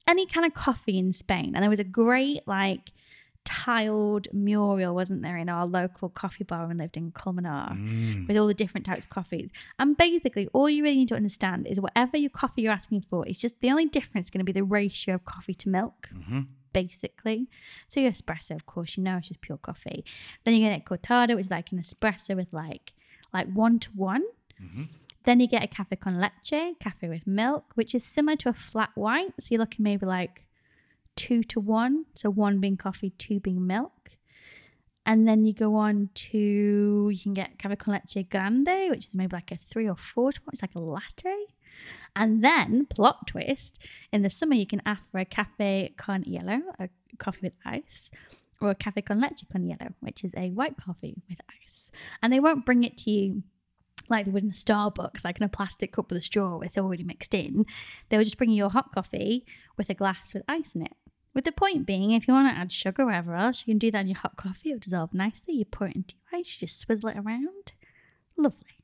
any 0.07 0.25
kind 0.25 0.45
of 0.45 0.53
coffee 0.53 0.97
in 0.97 1.13
Spain. 1.13 1.51
And 1.55 1.63
there 1.63 1.69
was 1.69 1.79
a 1.79 1.83
great, 1.83 2.47
like, 2.47 2.91
tiled 3.43 4.27
mural, 4.33 4.95
wasn't 4.95 5.21
there, 5.21 5.37
in 5.37 5.49
our 5.49 5.67
local 5.67 6.09
coffee 6.09 6.43
bar 6.43 6.67
when 6.67 6.77
we 6.77 6.83
lived 6.83 6.97
in 6.97 7.11
Colmenar 7.11 8.27
with 8.27 8.35
all 8.37 8.47
the 8.47 8.55
different 8.55 8.87
types 8.87 9.05
of 9.05 9.09
coffees. 9.11 9.51
And 9.77 9.95
basically, 9.95 10.47
all 10.53 10.67
you 10.67 10.81
really 10.81 10.95
need 10.95 11.09
to 11.09 11.15
understand 11.15 11.67
is 11.67 11.79
whatever 11.79 12.17
your 12.17 12.31
coffee 12.31 12.63
you're 12.63 12.73
asking 12.73 13.01
for, 13.01 13.27
it's 13.27 13.37
just 13.37 13.61
the 13.61 13.69
only 13.69 13.85
difference 13.85 14.27
is 14.27 14.31
going 14.31 14.39
to 14.39 14.45
be 14.45 14.51
the 14.51 14.63
ratio 14.63 15.13
of 15.13 15.25
coffee 15.25 15.53
to 15.53 15.69
milk. 15.69 16.09
Basically, 16.73 17.47
so 17.87 18.01
your 18.01 18.11
espresso, 18.11 18.53
of 18.55 18.65
course, 18.65 18.97
you 18.97 19.03
know 19.03 19.17
it's 19.17 19.29
just 19.29 19.39
pure 19.39 19.57
coffee. 19.57 20.03
Then 20.43 20.55
you 20.55 20.59
get 20.59 20.77
a 20.77 20.83
cortado, 20.83 21.35
which 21.35 21.45
is 21.45 21.51
like 21.51 21.71
an 21.71 21.79
espresso 21.79 22.35
with 22.35 22.51
like 22.51 22.91
like 23.35 23.47
one 23.65 23.77
to 23.79 23.89
one. 23.91 24.23
Then 25.25 25.39
you 25.39 25.47
get 25.47 25.63
a 25.63 25.67
cafe 25.67 25.95
con 25.95 26.15
leche, 26.23 26.75
cafe 26.79 27.09
with 27.09 27.25
milk, 27.25 27.65
which 27.75 27.93
is 27.97 28.03
similar 28.03 28.37
to 28.37 28.49
a 28.49 28.53
flat 28.53 28.91
white. 28.95 29.33
So 29.39 29.47
you're 29.49 29.59
looking 29.59 29.83
maybe 29.83 30.05
like 30.05 30.45
two 31.15 31.41
to 31.51 31.59
one. 31.59 32.05
So 32.13 32.29
one 32.29 32.59
being 32.59 32.77
coffee, 32.77 33.11
two 33.25 33.39
being 33.39 33.65
milk. 33.65 34.11
And 35.05 35.27
then 35.27 35.45
you 35.45 35.53
go 35.53 35.75
on 35.75 36.09
to, 36.25 37.09
you 37.15 37.21
can 37.25 37.33
get 37.33 37.59
cafe 37.59 37.75
con 37.75 37.93
leche 37.93 38.25
grande, 38.29 38.89
which 38.91 39.05
is 39.07 39.15
maybe 39.15 39.35
like 39.35 39.51
a 39.51 39.57
three 39.57 39.87
or 39.87 39.95
four 39.95 40.31
to 40.31 40.41
one. 40.45 40.53
It's 40.53 40.61
like 40.61 40.75
a 40.75 40.79
latte. 40.79 41.37
And 42.15 42.43
then, 42.43 42.85
plot 42.85 43.27
twist, 43.27 43.73
in 44.11 44.21
the 44.21 44.29
summer 44.29 44.55
you 44.55 44.65
can 44.65 44.81
ask 44.85 45.03
for 45.11 45.19
a 45.19 45.25
cafe 45.25 45.93
con 45.97 46.23
hielo, 46.23 46.61
a 46.79 46.89
coffee 47.17 47.41
with 47.47 47.53
ice, 47.65 48.09
or 48.65 48.71
a 48.71 48.75
cafe 48.75 49.01
con 49.01 49.19
leche 49.19 49.45
con 49.51 49.63
hielo, 49.63 49.93
which 49.99 50.23
is 50.23 50.33
a 50.35 50.49
white 50.49 50.77
coffee 50.77 51.21
with 51.29 51.39
ice. 51.49 51.89
And 52.21 52.31
they 52.31 52.39
won't 52.39 52.65
bring 52.65 52.83
it 52.83 52.97
to 52.99 53.11
you 53.11 53.43
like 54.09 54.25
they 54.25 54.31
would 54.31 54.43
in 54.43 54.49
a 54.49 54.53
Starbucks, 54.53 55.23
like 55.23 55.37
in 55.37 55.43
a 55.43 55.49
plastic 55.49 55.93
cup 55.93 56.09
with 56.09 56.19
a 56.19 56.21
straw 56.21 56.57
with 56.57 56.77
already 56.77 57.03
mixed 57.03 57.33
in. 57.33 57.65
They 58.09 58.17
will 58.17 58.23
just 58.23 58.37
bring 58.37 58.49
you 58.49 58.57
your 58.57 58.69
hot 58.69 58.91
coffee 58.93 59.45
with 59.77 59.89
a 59.89 59.93
glass 59.93 60.33
with 60.33 60.43
ice 60.47 60.75
in 60.75 60.83
it. 60.83 60.93
With 61.33 61.43
the 61.43 61.51
point 61.51 61.85
being, 61.85 62.11
if 62.11 62.27
you 62.27 62.33
want 62.33 62.53
to 62.53 62.57
add 62.57 62.71
sugar 62.71 63.03
or 63.03 63.07
whatever 63.07 63.35
else, 63.35 63.63
you 63.65 63.73
can 63.73 63.77
do 63.77 63.91
that 63.91 64.01
in 64.01 64.07
your 64.07 64.17
hot 64.17 64.37
coffee. 64.37 64.69
It'll 64.69 64.79
dissolve 64.79 65.13
nicely. 65.13 65.55
You 65.55 65.65
pour 65.65 65.87
it 65.87 65.95
into 65.95 66.15
your 66.15 66.39
ice, 66.39 66.55
you 66.55 66.67
just 66.67 66.79
swizzle 66.79 67.09
it 67.09 67.17
around. 67.17 67.73
Lovely. 68.37 68.79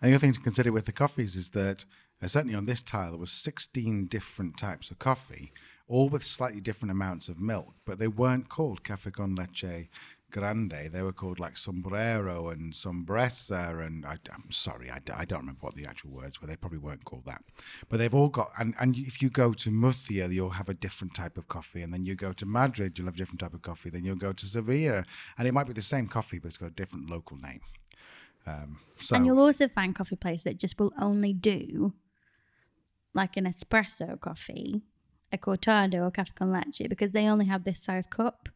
And 0.00 0.10
the 0.10 0.14
other 0.14 0.20
thing 0.20 0.32
to 0.32 0.40
consider 0.40 0.72
with 0.72 0.86
the 0.86 0.92
coffees 0.92 1.36
is 1.36 1.50
that 1.50 1.84
uh, 2.22 2.28
certainly 2.28 2.54
on 2.54 2.66
this 2.66 2.82
tile 2.82 3.10
there 3.10 3.18
was 3.18 3.32
16 3.32 4.06
different 4.06 4.56
types 4.56 4.90
of 4.90 4.98
coffee, 4.98 5.52
all 5.88 6.08
with 6.08 6.22
slightly 6.22 6.60
different 6.60 6.92
amounts 6.92 7.28
of 7.28 7.40
milk, 7.40 7.74
but 7.84 7.98
they 7.98 8.08
weren't 8.08 8.48
called 8.48 8.84
cafe 8.84 9.10
con 9.10 9.34
leche 9.34 9.88
grande. 10.30 10.90
They 10.92 11.02
were 11.02 11.12
called 11.12 11.40
like 11.40 11.56
sombrero 11.56 12.50
and 12.50 12.72
sombresa, 12.72 13.84
and 13.86 14.04
I, 14.04 14.18
am 14.32 14.50
sorry, 14.50 14.90
I, 14.90 15.00
I 15.14 15.24
don't 15.24 15.40
remember 15.40 15.60
what 15.62 15.74
the 15.74 15.86
actual 15.86 16.10
words 16.10 16.40
were. 16.40 16.46
They 16.46 16.56
probably 16.56 16.78
weren't 16.78 17.04
called 17.04 17.24
that, 17.26 17.42
but 17.88 17.98
they've 17.98 18.14
all 18.14 18.28
got. 18.28 18.50
And, 18.58 18.74
and 18.78 18.96
if 18.96 19.22
you 19.22 19.30
go 19.30 19.52
to 19.54 19.70
Murcia, 19.70 20.28
you'll 20.30 20.50
have 20.50 20.68
a 20.68 20.74
different 20.74 21.14
type 21.14 21.38
of 21.38 21.48
coffee, 21.48 21.82
and 21.82 21.92
then 21.92 22.04
you 22.04 22.14
go 22.14 22.32
to 22.32 22.46
Madrid, 22.46 22.98
you'll 22.98 23.06
have 23.06 23.14
a 23.14 23.18
different 23.18 23.40
type 23.40 23.54
of 23.54 23.62
coffee. 23.62 23.90
Then 23.90 24.04
you'll 24.04 24.16
go 24.16 24.32
to 24.32 24.46
Sevilla, 24.46 25.04
and 25.38 25.48
it 25.48 25.52
might 25.52 25.66
be 25.66 25.72
the 25.72 25.82
same 25.82 26.06
coffee, 26.06 26.38
but 26.38 26.48
it's 26.48 26.58
got 26.58 26.66
a 26.66 26.70
different 26.70 27.10
local 27.10 27.36
name. 27.38 27.60
Um, 28.46 28.78
so 28.98 29.16
And 29.16 29.26
you'll 29.26 29.40
also 29.40 29.68
find 29.68 29.94
coffee 29.94 30.16
places 30.16 30.44
that 30.44 30.58
just 30.58 30.78
will 30.78 30.92
only 31.00 31.32
do 31.32 31.92
like 33.14 33.36
an 33.36 33.44
espresso 33.44 34.18
coffee, 34.20 34.82
a 35.32 35.38
cortado 35.38 36.06
or 36.06 36.10
cafe 36.10 36.32
con 36.34 36.50
leche 36.50 36.88
because 36.88 37.12
they 37.12 37.26
only 37.26 37.46
have 37.46 37.64
this 37.64 37.80
size 37.80 38.06
cup. 38.06 38.48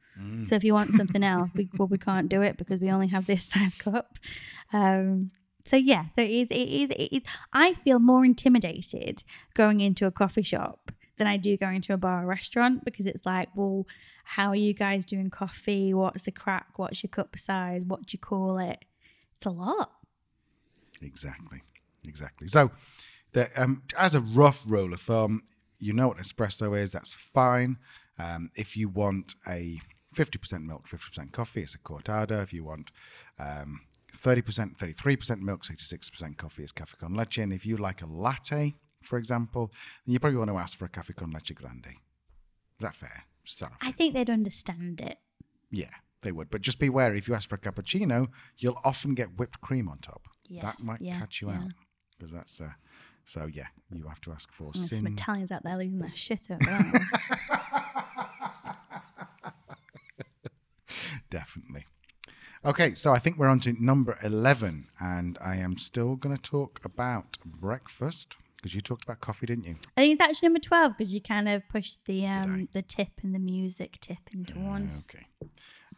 So 0.45 0.55
if 0.55 0.63
you 0.63 0.75
want 0.75 0.95
something 0.95 1.23
else, 1.23 1.51
we, 1.55 1.71
well, 1.79 1.89
we 1.89 1.99
can't 2.11 2.29
do 2.29 2.43
it 2.43 2.59
because 2.59 2.81
we 2.81 2.91
only 2.91 3.09
have 3.09 3.27
this 3.27 3.45
size 3.53 3.75
cup. 3.75 4.19
Um, 4.73 5.31
so 5.65 5.77
yeah, 5.77 6.07
so 6.15 6.23
it 6.23 6.31
is, 6.31 6.51
it 6.51 6.69
is, 6.69 6.91
it 6.91 7.13
is. 7.13 7.23
I 7.53 7.73
feel 7.73 7.99
more 7.99 8.25
intimidated 8.25 9.25
going 9.55 9.81
into 9.81 10.07
a 10.07 10.11
coffee 10.11 10.43
shop 10.43 10.93
than 11.17 11.27
I 11.27 11.37
do 11.37 11.57
going 11.57 11.81
to 11.83 11.95
a 11.95 11.97
bar 11.97 12.25
or 12.25 12.27
restaurant 12.27 12.85
because 12.85 13.07
it's 13.07 13.25
like, 13.25 13.49
well, 13.55 13.87
how 14.25 14.49
are 14.49 14.57
you 14.57 14.75
guys 14.75 15.05
doing 15.05 15.31
coffee? 15.31 15.95
What's 15.95 16.25
the 16.25 16.33
crack? 16.33 16.79
What's 16.79 17.03
your 17.03 17.09
cup 17.09 17.39
size? 17.39 17.85
What 17.85 18.07
do 18.07 18.15
you 18.15 18.19
call 18.19 18.59
it? 18.59 18.85
It's 19.37 19.47
a 19.47 19.51
lot. 19.51 19.93
Exactly, 21.01 21.63
exactly. 22.05 22.49
So, 22.49 22.71
the, 23.33 23.49
um, 23.61 23.83
as 23.99 24.15
a 24.15 24.21
rough 24.21 24.63
rule 24.67 24.93
of 24.93 25.01
thumb, 25.01 25.43
you 25.83 25.93
know 25.93 26.09
what 26.09 26.19
an 26.19 26.23
espresso 26.23 26.79
is. 26.79 26.93
That's 26.93 27.13
fine. 27.13 27.79
Um, 28.19 28.51
if 28.55 28.77
you 28.77 28.89
want 28.89 29.35
a 29.49 29.81
50% 30.15 30.65
milk, 30.65 30.89
50% 30.89 31.33
coffee, 31.33 31.63
it's 31.63 31.75
a 31.75 31.79
cortado. 31.79 32.43
If 32.43 32.53
you 32.53 32.65
want 32.65 32.93
um, 33.39 33.81
30%, 34.17 34.77
33% 34.77 35.41
milk, 35.41 35.65
66% 35.65 36.37
coffee, 36.37 36.63
it's 36.63 36.73
cafe 36.73 36.97
con 37.01 37.15
leche. 37.15 37.39
And 37.39 37.53
if 37.53 37.67
you 37.67 37.77
like 37.77 38.03
a 38.03 38.07
latte, 38.07 38.75
for 39.03 39.19
example, 39.19 39.73
then 40.07 40.13
you 40.13 40.21
probably 40.21 40.39
want 40.39 40.51
to 40.51 40.59
ask 40.59 40.79
for 40.79 40.85
a 40.85 40.89
cafe 40.89 41.15
con 41.15 41.31
leche 41.31 41.55
grande. 41.55 41.87
Is 41.89 42.81
that 42.81 42.95
fair? 42.95 43.25
I 43.81 43.91
think 43.91 44.15
they'd 44.15 44.31
understand 44.31 45.01
it. 45.01 45.19
yeah, 45.71 45.91
they 46.21 46.31
would. 46.31 46.49
But 46.49 46.61
just 46.61 46.79
beware 46.79 47.15
if 47.15 47.27
you 47.27 47.35
ask 47.35 47.49
for 47.49 47.57
a 47.57 47.59
cappuccino, 47.59 48.29
you'll 48.59 48.79
often 48.85 49.15
get 49.15 49.37
whipped 49.37 49.61
cream 49.61 49.89
on 49.89 49.99
top. 49.99 50.29
Yes, 50.49 50.63
that 50.63 50.81
might 50.81 51.01
yeah, 51.01 51.19
catch 51.19 51.41
you 51.41 51.49
yeah. 51.49 51.57
out 51.57 51.73
because 52.17 52.33
that's 52.33 52.61
uh, 52.61 52.71
so. 53.25 53.47
Yeah, 53.47 53.67
you 53.93 54.07
have 54.09 54.21
to 54.23 54.33
ask 54.33 54.53
for 54.53 54.71
There's 54.75 54.97
some. 54.97 55.07
Italians 55.07 55.51
out 55.51 55.63
there 55.65 55.77
losing 55.77 55.99
their 55.99 56.15
shit 56.15 56.51
over 56.51 56.59
that. 56.61 57.01
Definitely. 61.31 61.87
Okay, 62.65 62.95
so 62.95 63.13
I 63.13 63.19
think 63.19 63.39
we're 63.39 63.49
on 63.49 63.61
to 63.61 63.75
number 63.83 64.19
eleven, 64.23 64.89
and 65.01 65.39
I 65.45 65.57
am 65.57 65.77
still 65.79 66.17
going 66.17 66.37
to 66.37 66.43
talk 66.43 66.81
about 66.85 67.39
breakfast 67.45 68.37
because 68.57 68.75
you 68.75 68.81
talked 68.81 69.03
about 69.05 69.21
coffee, 69.21 69.47
didn't 69.47 69.65
you? 69.65 69.77
I 69.97 70.03
think 70.03 70.13
it's 70.13 70.21
actually 70.21 70.49
number 70.49 70.61
twelve 70.61 70.97
because 70.97 71.13
you 71.13 71.21
kind 71.21 71.49
of 71.49 71.69
pushed 71.69 72.05
the 72.05 72.27
um 72.27 72.69
the 72.73 72.83
tip 72.83 73.09
and 73.23 73.35
the 73.35 73.39
music 73.41 73.99
tip 74.01 74.19
into 74.33 74.59
one. 74.59 75.03
Okay. 75.11 75.27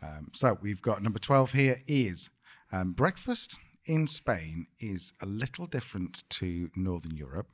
Um, 0.03 0.31
so 0.33 0.59
we've 0.61 0.83
got 0.83 1.03
number 1.03 1.19
12 1.19 1.53
here 1.53 1.81
is 1.87 2.31
um, 2.73 2.93
breakfast 2.93 3.59
in 3.87 4.07
Spain 4.07 4.67
is 4.81 5.13
a 5.21 5.27
little 5.27 5.67
different 5.67 6.29
to 6.31 6.71
Northern 6.75 7.17
Europe 7.17 7.49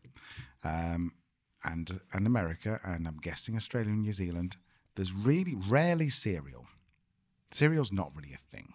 um, 0.64 1.12
and, 1.64 2.01
and 2.12 2.27
America, 2.27 2.81
and 2.85 3.07
I'm 3.07 3.19
guessing 3.19 3.57
Australia 3.57 3.90
and 3.90 4.03
New 4.03 4.12
Zealand. 4.12 4.57
There's 4.95 5.12
really 5.12 5.55
rarely 5.69 6.09
cereal. 6.09 6.66
Cereal's 7.51 7.93
not 7.93 8.12
really 8.14 8.33
a 8.33 8.38
thing. 8.55 8.75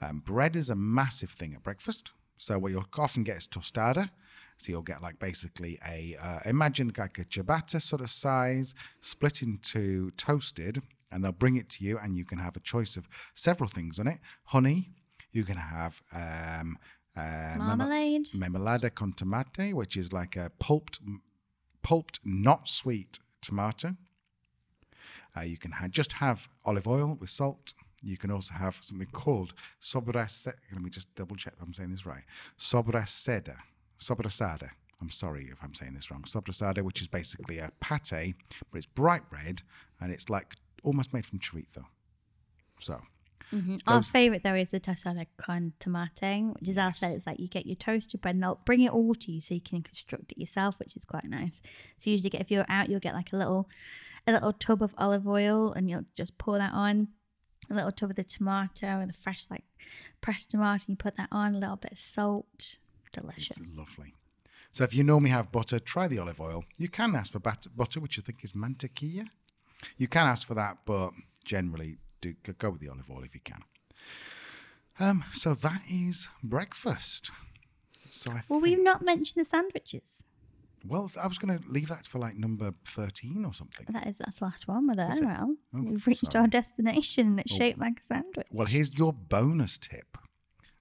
Um, 0.00 0.18
bread 0.18 0.56
is 0.56 0.68
a 0.68 0.74
massive 0.74 1.30
thing 1.30 1.54
at 1.54 1.62
breakfast. 1.62 2.10
So 2.38 2.58
what 2.58 2.72
you'll 2.72 2.86
often 2.98 3.22
get 3.22 3.36
is 3.36 3.46
tostada. 3.46 4.10
So 4.56 4.72
you'll 4.72 4.82
get 4.82 5.02
like 5.02 5.18
basically 5.18 5.78
a 5.86 6.16
uh, 6.20 6.38
imagine 6.44 6.92
like 6.96 7.18
a 7.18 7.24
ciabatta 7.24 7.80
sort 7.80 8.00
of 8.00 8.10
size, 8.10 8.74
split 9.00 9.42
into 9.42 10.10
toasted, 10.12 10.82
and 11.10 11.24
they'll 11.24 11.32
bring 11.32 11.56
it 11.56 11.68
to 11.70 11.84
you, 11.84 11.98
and 11.98 12.16
you 12.16 12.24
can 12.24 12.38
have 12.38 12.56
a 12.56 12.60
choice 12.60 12.96
of 12.96 13.08
several 13.34 13.68
things 13.68 13.98
on 13.98 14.06
it. 14.06 14.18
Honey, 14.44 14.90
you 15.32 15.44
can 15.44 15.56
have 15.56 16.02
um, 16.14 16.78
uh, 17.16 17.54
Marmalade. 18.34 18.94
Con 18.94 19.12
tomate, 19.12 19.72
which 19.74 19.96
is 19.96 20.12
like 20.12 20.36
a 20.36 20.50
pulped, 20.58 21.00
pulped, 21.82 22.20
not 22.24 22.68
sweet 22.68 23.18
tomato. 23.40 23.96
Uh, 25.36 25.42
you 25.42 25.56
can 25.56 25.72
ha- 25.72 25.88
just 25.88 26.12
have 26.12 26.48
olive 26.64 26.86
oil 26.86 27.16
with 27.20 27.30
salt. 27.30 27.74
You 28.02 28.16
can 28.16 28.30
also 28.30 28.54
have 28.54 28.78
something 28.82 29.08
called 29.12 29.54
sobrasada. 29.80 30.54
Let 30.72 30.82
me 30.82 30.90
just 30.90 31.14
double 31.14 31.36
check 31.36 31.56
that 31.56 31.64
I'm 31.64 31.72
saying 31.72 31.90
this 31.90 32.04
right. 32.04 32.24
Sobrasada. 32.58 33.56
Sobrasada. 34.00 34.70
I'm 35.00 35.10
sorry 35.10 35.48
if 35.50 35.58
I'm 35.62 35.74
saying 35.74 35.94
this 35.94 36.10
wrong. 36.10 36.22
Sobrasada, 36.22 36.82
which 36.82 37.00
is 37.00 37.08
basically 37.08 37.58
a 37.58 37.70
pate, 37.80 38.34
but 38.70 38.76
it's 38.76 38.86
bright 38.86 39.22
red 39.30 39.62
and 40.00 40.12
it's 40.12 40.28
like 40.28 40.54
almost 40.82 41.12
made 41.12 41.26
from 41.26 41.38
chorizo. 41.38 41.84
So 42.78 43.00
Mm-hmm. 43.52 43.76
Our 43.86 44.02
favourite 44.02 44.42
though 44.42 44.54
is 44.54 44.70
the 44.70 44.80
tostada 44.80 45.26
con 45.36 45.74
tomate, 45.78 46.54
which 46.54 46.68
is 46.68 46.78
our 46.78 46.94
said 46.94 47.14
it's 47.14 47.26
like 47.26 47.38
you 47.38 47.48
get 47.48 47.66
your 47.66 47.76
toasted 47.76 48.20
bread 48.20 48.34
and 48.34 48.42
they'll 48.42 48.60
bring 48.64 48.80
it 48.80 48.92
all 48.92 49.14
to 49.14 49.32
you 49.32 49.40
so 49.40 49.54
you 49.54 49.60
can 49.60 49.82
construct 49.82 50.32
it 50.32 50.38
yourself, 50.38 50.78
which 50.78 50.96
is 50.96 51.04
quite 51.04 51.24
nice. 51.24 51.60
So 51.98 52.10
you 52.10 52.12
usually 52.12 52.30
get 52.30 52.40
if 52.40 52.50
you're 52.50 52.66
out, 52.68 52.88
you'll 52.88 53.00
get 53.00 53.14
like 53.14 53.32
a 53.32 53.36
little 53.36 53.68
a 54.26 54.32
little 54.32 54.52
tub 54.52 54.82
of 54.82 54.94
olive 54.96 55.26
oil 55.26 55.72
and 55.72 55.90
you'll 55.90 56.06
just 56.16 56.38
pour 56.38 56.58
that 56.58 56.72
on. 56.72 57.08
A 57.70 57.74
little 57.74 57.92
tub 57.92 58.10
of 58.10 58.16
the 58.16 58.24
tomato 58.24 58.86
and 58.86 59.08
the 59.08 59.14
fresh 59.14 59.46
like 59.50 59.64
pressed 60.20 60.50
tomato, 60.50 60.84
you 60.88 60.96
put 60.96 61.16
that 61.16 61.28
on, 61.30 61.54
a 61.54 61.58
little 61.58 61.76
bit 61.76 61.92
of 61.92 61.98
salt. 61.98 62.78
Delicious. 63.12 63.58
It's 63.58 63.76
lovely. 63.76 64.14
So 64.72 64.84
if 64.84 64.94
you 64.94 65.04
normally 65.04 65.30
have 65.30 65.52
butter, 65.52 65.78
try 65.78 66.08
the 66.08 66.18
olive 66.18 66.40
oil. 66.40 66.64
You 66.78 66.88
can 66.88 67.14
ask 67.14 67.32
for 67.32 67.38
bat- 67.38 67.66
butter, 67.76 68.00
which 68.00 68.18
I 68.18 68.22
think 68.22 68.42
is 68.42 68.54
mantequilla. 68.54 69.26
You 69.98 70.08
can 70.08 70.26
ask 70.26 70.46
for 70.46 70.54
that, 70.54 70.78
but 70.86 71.10
generally 71.44 71.98
do 72.22 72.34
go- 72.58 72.70
with 72.70 72.80
the 72.80 72.88
olive 72.88 73.10
oil 73.10 73.22
if 73.24 73.34
you 73.34 73.40
can. 73.44 73.62
Um, 74.98 75.24
so 75.32 75.54
that 75.54 75.82
is 75.90 76.28
breakfast. 76.42 77.30
So 78.10 78.30
I 78.30 78.34
Well, 78.48 78.60
think, 78.60 78.62
we've 78.64 78.82
not 78.82 79.02
mentioned 79.02 79.40
the 79.40 79.48
sandwiches. 79.48 80.22
well, 80.86 81.10
I 81.20 81.26
was 81.26 81.38
going 81.38 81.58
to 81.58 81.64
leave 81.68 81.88
that 81.88 82.06
for 82.06 82.18
like 82.18 82.36
number 82.36 82.74
thirteen 82.84 83.44
or 83.44 83.54
something. 83.54 83.86
That 83.90 84.06
is 84.06 84.18
that's 84.18 84.38
the 84.40 84.44
last 84.46 84.68
one 84.68 84.86
with 84.88 84.98
Is 85.00 85.18
it? 85.20 85.24
Well, 85.24 85.56
Oh, 85.74 85.82
we've 85.82 86.06
reached 86.06 86.30
sorry. 86.32 86.42
our 86.42 86.48
destination 86.48 87.26
and 87.28 87.40
it's 87.40 87.54
shaped 87.54 87.78
like 87.78 88.00
a 88.00 88.02
sandwich. 88.02 88.46
Well, 88.50 88.66
here's 88.66 88.92
your 88.98 89.12
bonus 89.12 89.78
tip, 89.78 90.18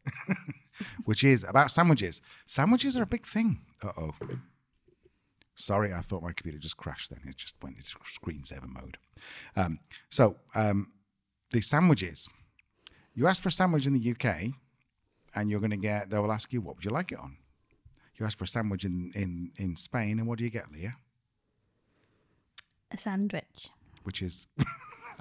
which 1.06 1.24
is 1.24 1.44
about 1.44 1.72
sandwiches. 1.72 2.22
Sandwiches 2.46 2.98
are 2.98 3.04
a 3.04 3.08
big 3.08 3.26
thing. 3.26 3.62
Uh 3.82 3.92
oh. 3.98 4.12
Sorry, 5.56 5.94
I 5.94 6.02
thought 6.02 6.24
my 6.24 6.34
computer 6.34 6.58
just 6.58 6.78
crashed 6.78 7.12
then. 7.12 7.22
It 7.28 7.38
just 7.38 7.56
went 7.62 7.76
into 7.78 7.96
screensaver 8.00 8.68
mode. 8.68 8.98
Um, 9.56 9.80
so, 10.10 10.38
um, 10.56 10.88
the 11.52 11.62
sandwiches. 11.62 12.28
You 13.14 13.28
ask 13.28 13.41
for 13.41 13.49
a 13.49 13.52
sandwich 13.52 13.86
in 13.86 13.93
the 13.93 14.12
UK, 14.12 14.54
and 15.36 15.49
you're 15.49 15.60
going 15.60 15.72
to 15.72 15.78
get, 15.78 16.10
they 16.10 16.18
will 16.18 16.32
ask 16.32 16.52
you, 16.52 16.62
what 16.62 16.76
would 16.76 16.86
you 16.86 16.91
like 16.91 17.12
it 17.12 17.20
on? 17.20 17.38
You 18.16 18.26
ask 18.26 18.38
for 18.38 18.45
a 18.45 18.47
sandwich 18.47 18.86
in, 18.86 19.12
in, 19.16 19.52
in 19.58 19.76
Spain, 19.76 20.20
and 20.20 20.28
what 20.28 20.38
do 20.38 20.43
you 20.43 20.49
get, 20.49 20.72
Leah? 20.72 20.95
A 22.91 22.97
sandwich. 22.97 23.70
Which 24.04 24.22
is 24.22 24.47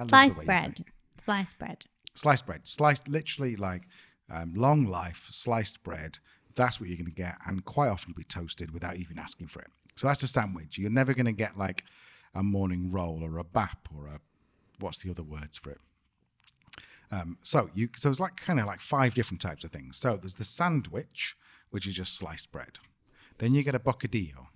Sliced 0.08 0.12
way 0.12 0.26
you 0.26 0.34
say 0.34 0.44
bread. 0.44 0.84
Sliced 1.24 1.58
bread. 1.58 1.84
sliced 2.14 2.46
bread, 2.46 2.66
sliced 2.66 3.08
literally 3.08 3.56
like 3.56 3.82
um, 4.30 4.54
long 4.54 4.86
life 4.86 5.28
sliced 5.30 5.82
bread. 5.82 6.18
That's 6.54 6.80
what 6.80 6.88
you're 6.88 6.96
going 6.96 7.06
to 7.06 7.12
get, 7.12 7.36
and 7.46 7.64
quite 7.64 7.88
often 7.88 8.14
be 8.16 8.24
toasted 8.24 8.72
without 8.72 8.96
even 8.96 9.18
asking 9.18 9.48
for 9.48 9.60
it. 9.60 9.68
So 9.96 10.06
that's 10.06 10.22
a 10.22 10.28
sandwich. 10.28 10.78
You're 10.78 10.90
never 10.90 11.14
going 11.14 11.26
to 11.26 11.32
get 11.32 11.56
like 11.56 11.84
a 12.34 12.42
morning 12.42 12.90
roll 12.90 13.22
or 13.22 13.38
a 13.38 13.44
bap 13.44 13.88
or 13.94 14.06
a 14.06 14.20
what's 14.78 15.02
the 15.02 15.10
other 15.10 15.22
words 15.22 15.58
for 15.58 15.70
it. 15.70 15.78
Um, 17.12 17.38
so 17.42 17.70
you 17.74 17.88
so 17.96 18.08
it's 18.08 18.20
like 18.20 18.36
kind 18.36 18.60
of 18.60 18.66
like 18.66 18.80
five 18.80 19.14
different 19.14 19.40
types 19.40 19.64
of 19.64 19.70
things. 19.70 19.96
So 19.96 20.16
there's 20.16 20.36
the 20.36 20.44
sandwich, 20.44 21.36
which 21.70 21.86
is 21.86 21.94
just 21.94 22.16
sliced 22.16 22.52
bread. 22.52 22.78
Then 23.38 23.54
you 23.54 23.62
get 23.62 23.74
a 23.74 23.80
bocadillo. 23.80 24.46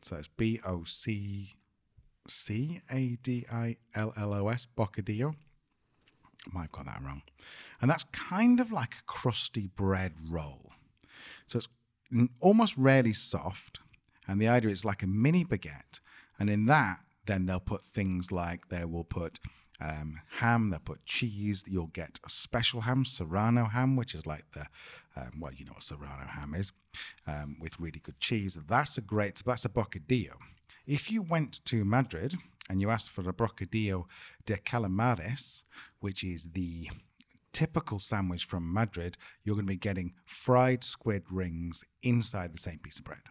So 0.00 0.16
it's 0.16 0.28
B 0.28 0.60
O 0.64 0.84
C 0.84 1.56
C 2.28 2.80
A 2.90 3.18
D 3.22 3.46
I 3.52 3.76
L 3.94 4.12
L 4.16 4.34
O 4.34 4.48
S 4.48 4.66
bocadillo. 4.76 5.34
I 6.46 6.50
might 6.52 6.62
have 6.62 6.72
got 6.72 6.86
that 6.86 7.02
wrong. 7.02 7.22
And 7.80 7.90
that's 7.90 8.04
kind 8.12 8.60
of 8.60 8.70
like 8.70 8.94
a 8.94 9.02
crusty 9.06 9.68
bread 9.74 10.12
roll. 10.30 10.72
So 11.46 11.58
it's 11.58 11.68
almost 12.40 12.76
rarely 12.76 13.12
soft. 13.12 13.80
And 14.26 14.40
the 14.40 14.48
idea 14.48 14.70
is 14.70 14.84
like 14.84 15.02
a 15.02 15.06
mini 15.06 15.44
baguette. 15.44 16.00
And 16.38 16.48
in 16.48 16.66
that, 16.66 17.00
then 17.26 17.46
they'll 17.46 17.60
put 17.60 17.84
things 17.84 18.30
like 18.30 18.68
they 18.68 18.84
will 18.84 19.04
put 19.04 19.38
um, 19.80 20.20
ham, 20.38 20.70
they'll 20.70 20.80
put 20.80 21.04
cheese. 21.04 21.64
You'll 21.66 21.86
get 21.88 22.18
a 22.24 22.30
special 22.30 22.82
ham, 22.82 23.04
Serrano 23.04 23.64
ham, 23.66 23.96
which 23.96 24.14
is 24.14 24.26
like 24.26 24.44
the, 24.52 24.66
um, 25.16 25.40
well, 25.40 25.52
you 25.52 25.64
know 25.64 25.72
what 25.72 25.82
Serrano 25.82 26.26
ham 26.26 26.54
is, 26.54 26.72
um, 27.26 27.56
with 27.60 27.78
really 27.78 28.00
good 28.00 28.18
cheese. 28.18 28.58
That's 28.68 28.98
a 28.98 29.00
great, 29.02 29.42
that's 29.44 29.64
a 29.64 29.68
bocadillo. 29.68 30.34
If 30.86 31.10
you 31.10 31.22
went 31.22 31.64
to 31.66 31.84
Madrid 31.84 32.34
and 32.68 32.80
you 32.80 32.90
asked 32.90 33.10
for 33.10 33.28
a 33.28 33.32
bocadillo 33.32 34.06
de 34.46 34.56
calamares, 34.56 35.64
which 36.00 36.24
is 36.24 36.48
the 36.52 36.90
typical 37.52 37.98
sandwich 37.98 38.44
from 38.44 38.72
Madrid, 38.72 39.16
you're 39.44 39.54
going 39.54 39.66
to 39.66 39.72
be 39.72 39.76
getting 39.76 40.14
fried 40.24 40.84
squid 40.84 41.24
rings 41.30 41.84
inside 42.02 42.54
the 42.54 42.58
same 42.58 42.78
piece 42.78 42.98
of 42.98 43.04
bread. 43.04 43.22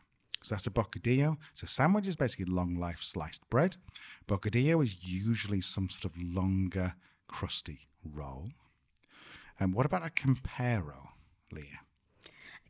So 0.47 0.55
that's 0.55 0.65
a 0.65 0.71
bocadillo. 0.71 1.35
So 1.53 1.67
sandwich 1.67 2.07
is 2.07 2.15
basically 2.15 2.45
long 2.45 2.75
life 2.75 3.03
sliced 3.03 3.49
bread. 3.49 3.75
Bocadillo 4.29 4.81
is 4.81 5.05
usually 5.05 5.59
some 5.59 5.89
sort 5.89 6.05
of 6.05 6.17
longer, 6.17 6.93
crusty 7.27 7.89
roll. 8.01 8.47
And 9.59 9.73
what 9.73 9.85
about 9.85 10.07
a 10.07 10.09
campero, 10.09 11.09
Leah? 11.51 11.81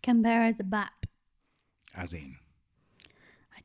Compare 0.01 0.45
is 0.47 0.59
a 0.59 0.63
bap. 0.63 1.05
As 1.95 2.13
in, 2.13 2.37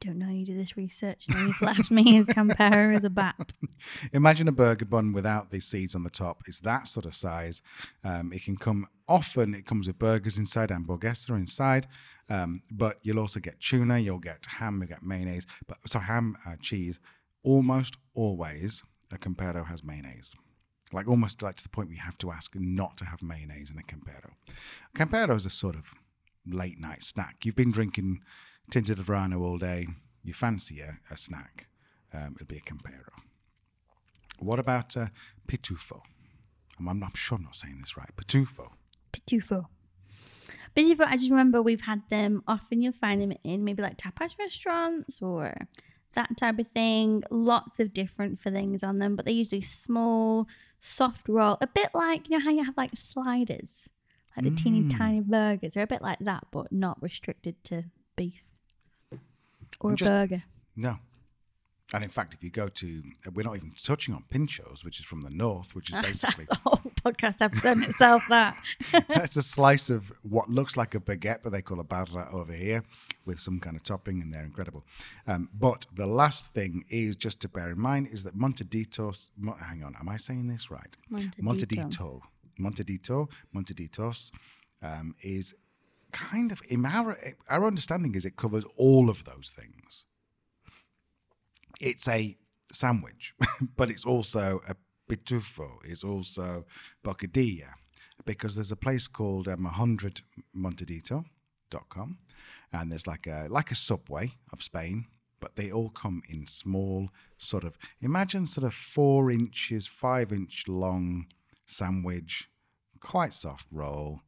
don't 0.02 0.18
know. 0.18 0.28
You 0.28 0.44
do 0.44 0.56
this 0.56 0.76
research. 0.76 1.26
Now 1.28 1.46
you've 1.46 1.62
left 1.62 1.90
me 1.90 2.18
as 2.18 2.26
compare 2.26 2.92
as 2.92 3.04
a 3.04 3.10
bat. 3.10 3.52
Imagine 4.12 4.48
a 4.48 4.52
burger 4.52 4.84
bun 4.84 5.12
without 5.12 5.50
the 5.50 5.60
seeds 5.60 5.94
on 5.94 6.02
the 6.02 6.10
top. 6.10 6.42
It's 6.46 6.60
that 6.60 6.88
sort 6.88 7.06
of 7.06 7.14
size. 7.14 7.62
Um, 8.04 8.32
it 8.32 8.44
can 8.44 8.56
come 8.56 8.86
often. 9.08 9.54
It 9.54 9.66
comes 9.66 9.86
with 9.86 9.98
burgers 9.98 10.38
inside, 10.38 10.70
and 10.70 10.86
hamburguesa 10.86 11.30
inside, 11.30 11.86
um, 12.28 12.62
but 12.70 12.98
you'll 13.02 13.20
also 13.20 13.40
get 13.40 13.60
tuna. 13.60 13.98
You'll 13.98 14.18
get 14.18 14.44
ham. 14.46 14.80
You 14.82 14.88
get 14.88 15.02
mayonnaise. 15.02 15.46
But 15.66 15.78
so 15.86 16.00
ham, 16.00 16.36
uh, 16.46 16.56
cheese. 16.60 17.00
Almost 17.44 17.96
always 18.14 18.82
a 19.10 19.18
Campero 19.18 19.66
has 19.66 19.84
mayonnaise. 19.84 20.34
Like 20.92 21.08
almost 21.08 21.42
like 21.42 21.56
to 21.56 21.62
the 21.62 21.70
point 21.70 21.88
we 21.88 21.96
have 21.96 22.18
to 22.18 22.30
ask 22.30 22.54
not 22.54 22.96
to 22.98 23.04
have 23.04 23.22
mayonnaise 23.22 23.70
in 23.70 23.78
a 23.78 23.82
campero. 23.82 24.32
Campero 24.94 25.34
is 25.34 25.46
a 25.46 25.50
sort 25.50 25.74
of 25.74 25.94
late 26.46 26.78
night 26.78 27.02
snack. 27.02 27.36
You've 27.44 27.56
been 27.56 27.70
drinking 27.70 28.20
tinto 28.70 28.94
de 28.94 29.02
Verano 29.02 29.42
all 29.42 29.58
day. 29.58 29.86
You 30.22 30.34
fancy 30.34 30.80
a, 30.80 30.98
a 31.10 31.16
snack. 31.16 31.68
Um, 32.12 32.34
it'll 32.36 32.46
be 32.46 32.58
a 32.58 32.60
Campero. 32.60 33.12
What 34.38 34.58
about 34.58 34.96
uh, 34.96 35.06
pitufo? 35.48 36.00
I'm, 36.78 36.88
I'm 36.88 37.00
not 37.00 37.16
sure 37.16 37.36
I'm 37.36 37.44
not 37.44 37.56
saying 37.56 37.78
this 37.80 37.96
right. 37.96 38.10
Pitufo. 38.16 38.68
Pitufo. 39.12 39.66
Pitufo, 40.76 41.06
I 41.06 41.16
just 41.16 41.30
remember 41.30 41.62
we've 41.62 41.82
had 41.82 42.02
them. 42.08 42.42
Often 42.46 42.82
you'll 42.82 42.92
find 42.92 43.20
them 43.20 43.32
in 43.44 43.64
maybe 43.64 43.82
like 43.82 43.98
tapas 43.98 44.38
restaurants 44.38 45.20
or 45.20 45.54
that 46.14 46.36
type 46.36 46.58
of 46.58 46.68
thing. 46.68 47.22
Lots 47.30 47.78
of 47.80 47.92
different 47.92 48.38
fillings 48.38 48.82
on 48.82 48.98
them, 48.98 49.16
but 49.16 49.24
they're 49.24 49.34
usually 49.34 49.60
small, 49.60 50.46
soft 50.80 51.28
roll. 51.28 51.58
A 51.60 51.66
bit 51.66 51.90
like, 51.94 52.28
you 52.28 52.38
know 52.38 52.44
how 52.44 52.50
you 52.50 52.64
have 52.64 52.76
like 52.76 52.92
sliders? 52.94 53.88
Like 54.36 54.46
the 54.46 54.50
teeny 54.50 54.88
tiny 54.88 55.20
burgers. 55.20 55.74
They're 55.74 55.82
a 55.82 55.86
bit 55.86 56.00
like 56.00 56.20
that, 56.20 56.46
but 56.50 56.72
not 56.72 57.02
restricted 57.02 57.62
to 57.64 57.84
beef 58.16 58.42
or 59.80 59.92
a 59.92 59.96
just- 59.96 60.08
burger. 60.08 60.42
No. 60.76 60.98
And 61.94 62.02
in 62.02 62.08
fact, 62.08 62.32
if 62.32 62.42
you 62.42 62.48
go 62.48 62.68
to, 62.68 63.02
we're 63.34 63.42
not 63.42 63.56
even 63.56 63.72
touching 63.72 64.14
on 64.14 64.24
pinchos, 64.30 64.82
which 64.82 64.98
is 64.98 65.04
from 65.04 65.20
the 65.20 65.28
north, 65.30 65.74
which 65.74 65.90
is 65.90 65.96
basically 66.02 66.46
That's 66.46 66.60
a 66.64 66.68
whole 66.68 66.92
podcast 67.04 67.42
episode 67.42 67.78
in 67.78 67.82
itself, 67.82 68.22
that. 68.30 68.56
that's 69.08 69.36
a 69.36 69.42
slice 69.42 69.90
of 69.90 70.10
what 70.22 70.48
looks 70.48 70.76
like 70.76 70.94
a 70.94 71.00
baguette, 71.00 71.40
but 71.42 71.52
they 71.52 71.60
call 71.60 71.80
a 71.80 71.84
barra 71.84 72.28
over 72.32 72.52
here 72.52 72.82
with 73.26 73.38
some 73.38 73.60
kind 73.60 73.76
of 73.76 73.82
topping, 73.82 74.22
and 74.22 74.32
they're 74.32 74.44
incredible. 74.44 74.84
Um, 75.26 75.50
but 75.52 75.84
the 75.94 76.06
last 76.06 76.46
thing 76.46 76.82
is 76.88 77.14
just 77.14 77.40
to 77.42 77.48
bear 77.48 77.70
in 77.70 77.78
mind 77.78 78.08
is 78.10 78.24
that 78.24 78.38
Monteditos. 78.38 79.28
Mo, 79.36 79.54
hang 79.60 79.84
on, 79.84 79.94
am 80.00 80.08
I 80.08 80.16
saying 80.16 80.46
this 80.46 80.70
right? 80.70 80.96
Montedito. 81.10 81.42
Montedito. 81.42 82.22
Montedito. 82.58 83.28
Monteditos 83.54 84.30
um, 84.82 85.14
is 85.22 85.54
kind 86.12 86.52
of 86.52 86.62
in 86.68 86.84
our 86.84 87.16
our 87.48 87.66
understanding 87.66 88.14
is 88.14 88.24
it 88.24 88.36
covers 88.36 88.64
all 88.76 89.10
of 89.10 89.24
those 89.24 89.52
things. 89.54 90.04
It's 91.80 92.06
a 92.08 92.36
sandwich, 92.72 93.34
but 93.76 93.90
it's 93.90 94.04
also 94.04 94.60
a 94.68 94.76
pitufo. 95.10 95.78
It's 95.84 96.04
also 96.04 96.66
bocadilla 97.04 97.70
because 98.24 98.54
there's 98.54 98.72
a 98.72 98.76
place 98.76 99.08
called 99.08 99.48
um, 99.48 99.66
100montedito.com 99.66 102.18
and 102.72 102.90
there's 102.90 103.06
like 103.06 103.26
a 103.26 103.46
like 103.48 103.70
a 103.70 103.74
subway 103.74 104.32
of 104.52 104.62
Spain, 104.62 105.06
but 105.40 105.56
they 105.56 105.72
all 105.72 105.90
come 105.90 106.22
in 106.28 106.46
small 106.46 107.10
sort 107.38 107.64
of 107.64 107.76
imagine 108.00 108.46
sort 108.46 108.66
of 108.66 108.74
four 108.74 109.30
inches, 109.30 109.88
five 109.88 110.32
inch 110.32 110.64
long 110.68 111.26
sandwich, 111.66 112.48
quite 113.00 113.34
soft 113.34 113.66
roll, 113.70 114.20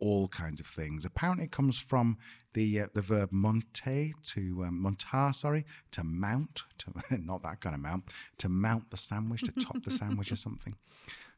all 0.00 0.28
kinds 0.28 0.60
of 0.60 0.66
things. 0.66 1.04
Apparently, 1.04 1.44
it 1.44 1.52
comes 1.52 1.78
from 1.78 2.18
the 2.54 2.82
uh, 2.82 2.86
the 2.94 3.02
verb 3.02 3.30
monte 3.32 4.14
to 4.22 4.64
um, 4.66 4.82
montar, 4.82 5.32
sorry, 5.34 5.64
to 5.92 6.04
mount, 6.04 6.64
to 6.78 6.92
not 7.18 7.42
that 7.42 7.60
kind 7.60 7.74
of 7.74 7.80
mount, 7.80 8.04
to 8.38 8.48
mount 8.48 8.90
the 8.90 8.96
sandwich, 8.96 9.42
to 9.42 9.52
top 9.52 9.82
the 9.82 9.90
sandwich 9.90 10.32
or 10.32 10.36
something. 10.36 10.74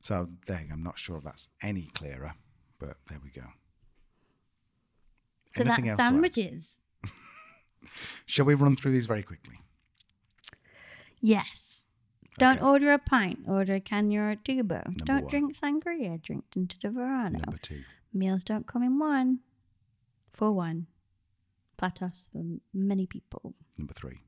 So 0.00 0.26
there, 0.46 0.66
I'm 0.72 0.82
not 0.82 0.98
sure 0.98 1.18
if 1.18 1.24
that's 1.24 1.48
any 1.62 1.88
clearer, 1.94 2.34
but 2.78 2.96
there 3.08 3.18
we 3.22 3.30
go. 3.30 3.46
So 5.56 5.64
that's 5.64 5.86
else 5.86 5.96
sandwiches. 5.96 6.68
Shall 8.26 8.46
we 8.46 8.54
run 8.54 8.76
through 8.76 8.92
these 8.92 9.06
very 9.06 9.22
quickly? 9.22 9.56
Yes. 11.20 11.84
Don't 12.38 12.62
order 12.62 12.92
a 12.92 12.98
pint. 12.98 13.40
Order 13.46 13.74
a 13.74 13.80
caña 13.80 14.18
or 14.18 14.30
a 14.30 14.36
tubo. 14.36 14.96
don't 15.04 15.24
one. 15.24 15.30
drink 15.30 15.56
sangria. 15.56 16.22
Drink 16.22 16.44
tinto 16.50 16.76
de 16.80 16.88
Verano. 16.88 17.38
Number 17.38 17.58
two. 17.58 17.82
Meals 18.12 18.44
don't 18.44 18.66
come 18.66 18.82
in 18.82 18.98
one. 18.98 19.40
For 20.32 20.52
one. 20.52 20.86
Platos 21.76 22.28
for 22.32 22.42
many 22.74 23.06
people. 23.06 23.54
Number 23.78 23.94
three. 23.94 24.20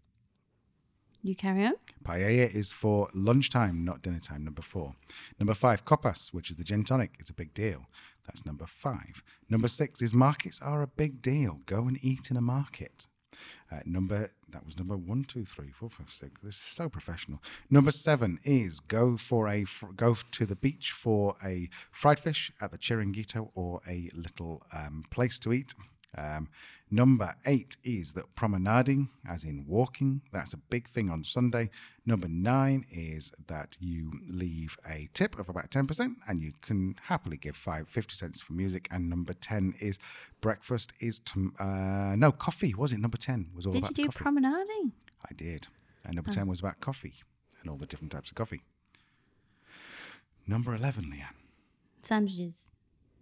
You 1.24 1.37
carry 1.37 1.64
on. 1.64 1.74
Paella 2.05 2.53
is 2.53 2.72
for 2.72 3.09
lunchtime, 3.14 3.85
not 3.85 4.03
dinner 4.03 4.18
time. 4.18 4.45
Number 4.45 4.62
four. 4.62 4.95
Number 5.39 5.55
five, 5.55 5.85
copas, 5.85 6.33
which 6.35 6.51
is 6.51 6.57
the 6.57 6.64
gin 6.64 6.85
tonic. 6.85 7.14
It's 7.20 7.30
a 7.30 7.35
big 7.35 7.55
deal. 7.55 7.87
That's 8.26 8.45
number 8.45 8.66
five. 8.66 9.22
Number 9.49 9.68
six 9.68 10.03
is 10.03 10.12
markets 10.12 10.61
are 10.61 10.83
a 10.83 10.89
big 10.89 11.22
deal. 11.22 11.61
Go 11.66 11.87
and 11.87 11.99
eat 12.05 12.30
in 12.30 12.37
a 12.37 12.41
market. 12.41 13.07
Uh, 13.70 13.80
number 13.85 14.30
that 14.51 14.64
was 14.66 14.78
number 14.78 14.97
one, 14.97 15.24
two, 15.24 15.45
three, 15.45 15.70
four, 15.70 15.89
five, 15.89 16.11
six. 16.11 16.41
This 16.43 16.57
is 16.57 16.61
so 16.61 16.89
professional. 16.89 17.43
Number 17.70 17.91
seven 17.91 18.39
is 18.45 18.80
go 18.80 19.16
for 19.16 19.49
a 19.49 19.64
go 19.97 20.16
to 20.33 20.47
the 20.47 20.57
beach 20.57 20.93
for 20.93 21.37
a 21.45 21.68
fried 21.91 22.20
fish 22.20 22.53
at 22.61 22.70
the 22.70 22.78
Chiringuito 22.78 23.51
or 23.55 23.80
a 23.89 24.11
little 24.14 24.62
um, 24.72 25.05
place 25.11 25.39
to 25.41 25.53
eat. 25.53 25.74
Um, 26.16 26.49
number 26.93 27.34
eight 27.47 27.76
is 27.82 28.12
that 28.12 28.32
promenading, 28.36 29.09
as 29.28 29.45
in 29.45 29.64
walking, 29.66 30.20
that's 30.32 30.53
a 30.53 30.59
big 30.59 30.86
thing 30.86 31.11
on 31.11 31.24
Sunday. 31.24 31.70
Number 32.07 32.28
nine 32.28 32.84
is 32.90 33.32
that 33.49 33.76
you 33.80 34.12
leave 34.28 34.76
a 34.88 35.09
tip 35.14 35.38
of 35.38 35.49
about 35.49 35.70
10% 35.70 36.14
and 36.28 36.43
you 36.43 36.53
can 36.61 36.95
happily 37.03 37.38
give 37.38 37.57
five, 37.57 37.88
50 37.88 38.14
cents 38.14 38.43
for 38.43 38.53
music. 38.53 38.86
And 38.90 39.09
number 39.09 39.32
10 39.32 39.74
is 39.80 39.99
breakfast 40.40 40.93
is, 41.01 41.18
to, 41.20 41.53
uh, 41.59 42.14
no, 42.16 42.30
coffee, 42.30 42.74
was 42.74 42.93
it? 42.93 43.01
Number 43.01 43.16
10 43.16 43.49
was 43.55 43.66
all 43.66 43.76
about. 43.76 43.88
Did 43.88 43.99
you 43.99 44.05
do 44.05 44.09
coffee. 44.09 44.22
promenading? 44.24 44.93
I 45.24 45.32
did. 45.34 45.68
And 46.05 46.16
number 46.16 46.30
10 46.30 46.47
was 46.47 46.61
about 46.61 46.80
coffee 46.80 47.14
and 47.61 47.70
all 47.70 47.76
the 47.76 47.86
different 47.86 48.12
types 48.12 48.28
of 48.28 48.34
coffee. 48.34 48.61
Number 50.47 50.74
11, 50.74 51.05
Leanne. 51.05 51.36
Sandwiches. 52.03 52.70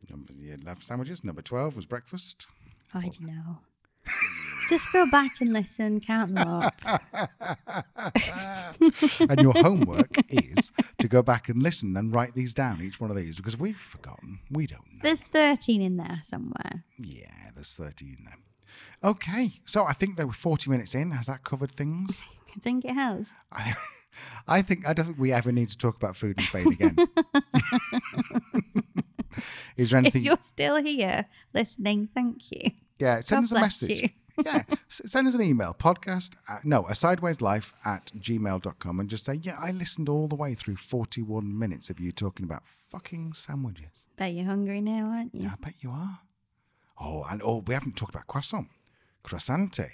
Number, 0.09 0.33
you 0.33 0.57
love 0.65 0.83
sandwiches. 0.83 1.23
Number 1.23 1.43
12 1.43 1.77
was 1.77 1.87
breakfast. 1.87 2.47
I 2.95 3.03
don't 3.03 3.21
know. 3.23 3.59
Just 4.69 4.93
go 4.93 5.05
back 5.11 5.41
and 5.41 5.53
listen, 5.53 6.01
count 6.01 6.35
them 6.35 6.49
up. 6.49 6.81
and 9.21 9.41
your 9.41 9.53
homework 9.53 10.17
is 10.29 10.71
to 10.99 11.09
go 11.09 11.23
back 11.23 11.49
and 11.49 11.61
listen 11.61 11.97
and 11.97 12.15
write 12.15 12.35
these 12.35 12.55
down, 12.55 12.81
each 12.81 13.01
one 13.01 13.11
of 13.11 13.17
these, 13.17 13.37
because 13.37 13.59
we've 13.59 13.77
forgotten. 13.77 14.39
We 14.49 14.69
don't 14.69 14.87
know. 14.93 15.01
There's 15.03 15.23
13 15.23 15.83
in 15.83 15.97
there 15.97 16.21
somewhere. 16.23 16.85
Yeah, 16.97 17.51
there's 17.55 17.75
13 17.75 18.17
in 18.17 18.25
there. 18.25 18.39
Okay, 19.03 19.51
so 19.65 19.85
I 19.85 19.93
think 19.93 20.17
they 20.17 20.25
were 20.25 20.33
40 20.33 20.71
minutes 20.71 20.95
in. 20.95 21.11
Has 21.13 21.27
that 21.27 21.43
covered 21.43 21.73
things? 21.73 22.23
I 22.57 22.61
think 22.61 22.85
it 22.85 22.95
has. 22.95 23.29
I, 23.51 23.75
I 24.47 24.63
think 24.63 24.87
I 24.87 24.93
don't 24.93 25.07
think 25.07 25.19
we 25.19 25.33
ever 25.33 25.51
need 25.51 25.69
to 25.71 25.79
talk 25.79 25.97
about 25.97 26.17
food 26.17 26.39
and 26.39 26.47
Spain 26.47 26.73
again. 26.73 26.97
Is 29.77 29.91
there 29.91 29.99
anything? 30.01 30.23
If 30.23 30.27
you're 30.27 30.39
still 30.41 30.77
here 30.77 31.27
listening, 31.55 32.09
thank 32.15 32.51
you. 32.53 32.73
Yeah, 32.99 33.21
send 33.21 33.41
God 33.41 33.45
us 33.45 33.53
a 33.53 33.61
message. 33.61 33.91
you. 34.03 34.09
yeah, 34.45 34.63
send 34.89 35.29
us 35.29 35.35
an 35.35 35.43
email, 35.43 35.75
podcast, 35.75 36.33
at, 36.49 36.65
no, 36.65 36.87
a 36.87 36.95
sideways 36.95 37.41
life 37.41 37.73
at 37.85 38.13
gmail.com 38.19 39.01
and 39.01 39.09
just 39.09 39.25
say, 39.25 39.35
yeah, 39.35 39.57
I 39.59 39.71
listened 39.71 40.09
all 40.09 40.29
the 40.29 40.37
way 40.37 40.55
through 40.55 40.77
41 40.77 41.59
minutes 41.59 41.91
of 41.91 42.01
you 42.01 42.13
talking 42.13 42.45
about 42.45 42.63
fucking 42.67 43.33
sandwiches. 43.35 44.07
Bet 44.17 44.33
you're 44.33 44.47
hungry 44.47 44.81
now, 44.81 45.07
aren't 45.07 45.35
you? 45.35 45.43
Yeah, 45.43 45.53
I 45.53 45.65
bet 45.65 45.75
you 45.81 45.91
are. 45.91 46.21
Oh, 47.01 47.25
and 47.31 47.41
oh, 47.45 47.65
we 47.67 47.75
haven't 47.75 47.97
talked 47.97 48.15
about 48.15 48.27
croissant. 48.27 48.69
Croissante. 49.25 49.93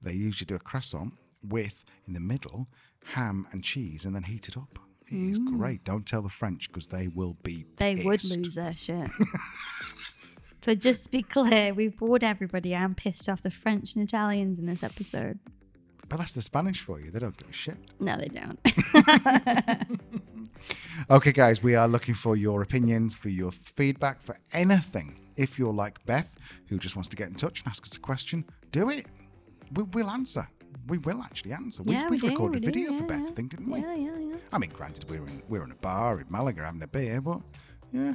They 0.00 0.12
usually 0.12 0.46
do 0.46 0.54
a 0.54 0.58
croissant 0.58 1.14
with, 1.42 1.84
in 2.06 2.12
the 2.12 2.20
middle, 2.20 2.68
ham 3.14 3.46
and 3.52 3.64
cheese 3.64 4.04
and 4.04 4.14
then 4.14 4.24
heat 4.24 4.48
it 4.48 4.56
up. 4.56 4.78
It 5.12 5.30
is 5.30 5.38
great. 5.38 5.84
Don't 5.84 6.06
tell 6.06 6.22
the 6.22 6.28
French 6.28 6.68
because 6.68 6.86
they 6.86 7.08
will 7.08 7.36
be 7.42 7.64
Mm. 7.64 7.76
They 7.76 7.94
would 8.04 8.24
lose 8.24 8.54
their 8.54 8.74
shit. 8.74 9.10
but 10.64 10.78
just 10.78 11.04
to 11.04 11.10
be 11.10 11.22
clear, 11.22 11.74
we've 11.74 11.96
bored 11.96 12.24
everybody. 12.24 12.74
I'm 12.74 12.94
pissed 12.94 13.28
off 13.28 13.42
the 13.42 13.50
French 13.50 13.94
and 13.94 14.04
Italians 14.04 14.58
in 14.58 14.66
this 14.66 14.82
episode. 14.82 15.38
But 16.08 16.18
that's 16.18 16.34
the 16.34 16.42
Spanish 16.42 16.80
for 16.82 17.00
you. 17.00 17.10
They 17.10 17.18
don't 17.20 17.36
give 17.36 17.48
a 17.48 17.52
shit. 17.52 17.76
No, 18.00 18.16
they 18.16 18.28
don't. 18.28 18.58
Okay, 21.10 21.32
guys, 21.32 21.62
we 21.62 21.74
are 21.74 21.88
looking 21.88 22.14
for 22.14 22.36
your 22.36 22.62
opinions, 22.62 23.14
for 23.14 23.28
your 23.28 23.50
feedback, 23.50 24.22
for 24.22 24.36
anything. 24.52 25.18
If 25.36 25.58
you're 25.58 25.72
like 25.72 26.04
Beth, 26.06 26.36
who 26.68 26.78
just 26.78 26.94
wants 26.94 27.08
to 27.10 27.16
get 27.16 27.28
in 27.28 27.34
touch 27.34 27.60
and 27.60 27.68
ask 27.68 27.84
us 27.84 27.96
a 27.96 28.00
question, 28.00 28.44
do 28.70 28.88
it. 28.90 29.06
We, 29.72 29.82
we'll 29.84 30.10
answer. 30.10 30.48
We 30.88 30.98
will 30.98 31.22
actually 31.22 31.52
answer. 31.52 31.82
We, 31.82 31.94
yeah, 31.94 32.04
we 32.08 32.16
we 32.16 32.18
do, 32.18 32.28
recorded 32.28 32.62
we 32.62 32.68
a 32.68 32.72
do, 32.72 32.80
video 32.80 32.98
for 32.98 33.04
Beth, 33.04 33.20
yeah. 33.20 33.26
I 33.26 33.30
think, 33.30 33.50
didn't 33.50 33.70
we? 33.70 33.80
Yeah, 33.80 33.94
yeah, 33.94 34.18
yeah. 34.18 34.36
I 34.52 34.58
mean, 34.58 34.70
granted, 34.70 35.08
we 35.08 35.20
were 35.20 35.28
in 35.28 35.42
we 35.48 35.58
were 35.58 35.64
in 35.64 35.70
a 35.70 35.76
bar 35.76 36.20
in 36.20 36.26
Malaga 36.28 36.64
having 36.64 36.82
a 36.82 36.86
beer, 36.86 37.20
but 37.20 37.40
yeah, 37.92 38.14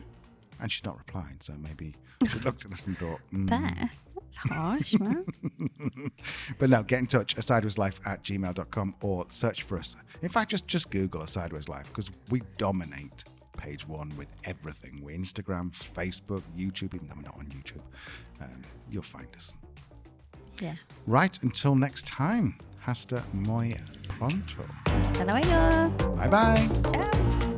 and 0.59 0.71
she's 0.71 0.83
not 0.83 0.97
replying, 0.97 1.37
so 1.39 1.53
maybe 1.53 1.95
she 2.25 2.39
looked 2.43 2.65
at 2.65 2.71
us 2.71 2.87
and 2.87 2.97
thought, 2.97 3.19
mm. 3.31 3.47
Beth, 3.47 3.99
that's 4.15 4.37
harsh, 4.37 4.99
man. 4.99 5.25
But 6.59 6.69
no, 6.69 6.83
get 6.83 6.99
in 6.99 7.05
touch, 7.05 7.37
a 7.37 7.41
sideways 7.41 7.77
life 7.77 7.99
at 8.05 8.23
gmail.com 8.23 8.95
or 9.01 9.25
search 9.29 9.63
for 9.63 9.77
us. 9.77 9.95
In 10.21 10.29
fact, 10.29 10.51
just 10.51 10.67
just 10.67 10.89
Google 10.89 11.21
a 11.21 11.27
sideways 11.27 11.69
life 11.69 11.87
because 11.87 12.09
we 12.29 12.41
dominate 12.57 13.23
page 13.57 13.87
one 13.87 14.11
with 14.17 14.27
everything. 14.45 15.01
We're 15.03 15.17
Instagram, 15.17 15.71
Facebook, 15.71 16.43
YouTube, 16.57 16.93
even 16.95 17.07
though 17.07 17.15
we're 17.15 17.23
not 17.23 17.37
on 17.37 17.47
YouTube. 17.47 17.81
Um, 18.41 18.61
you'll 18.89 19.03
find 19.03 19.27
us. 19.35 19.51
Yeah. 20.61 20.75
Right, 21.05 21.37
until 21.41 21.75
next 21.75 22.05
time, 22.07 22.55
hasta 22.79 23.21
muy 23.33 23.75
pronto. 24.17 24.63
Hasta 24.85 25.25
luego. 25.25 26.15
Bye 26.15 26.29
bye. 26.29 27.56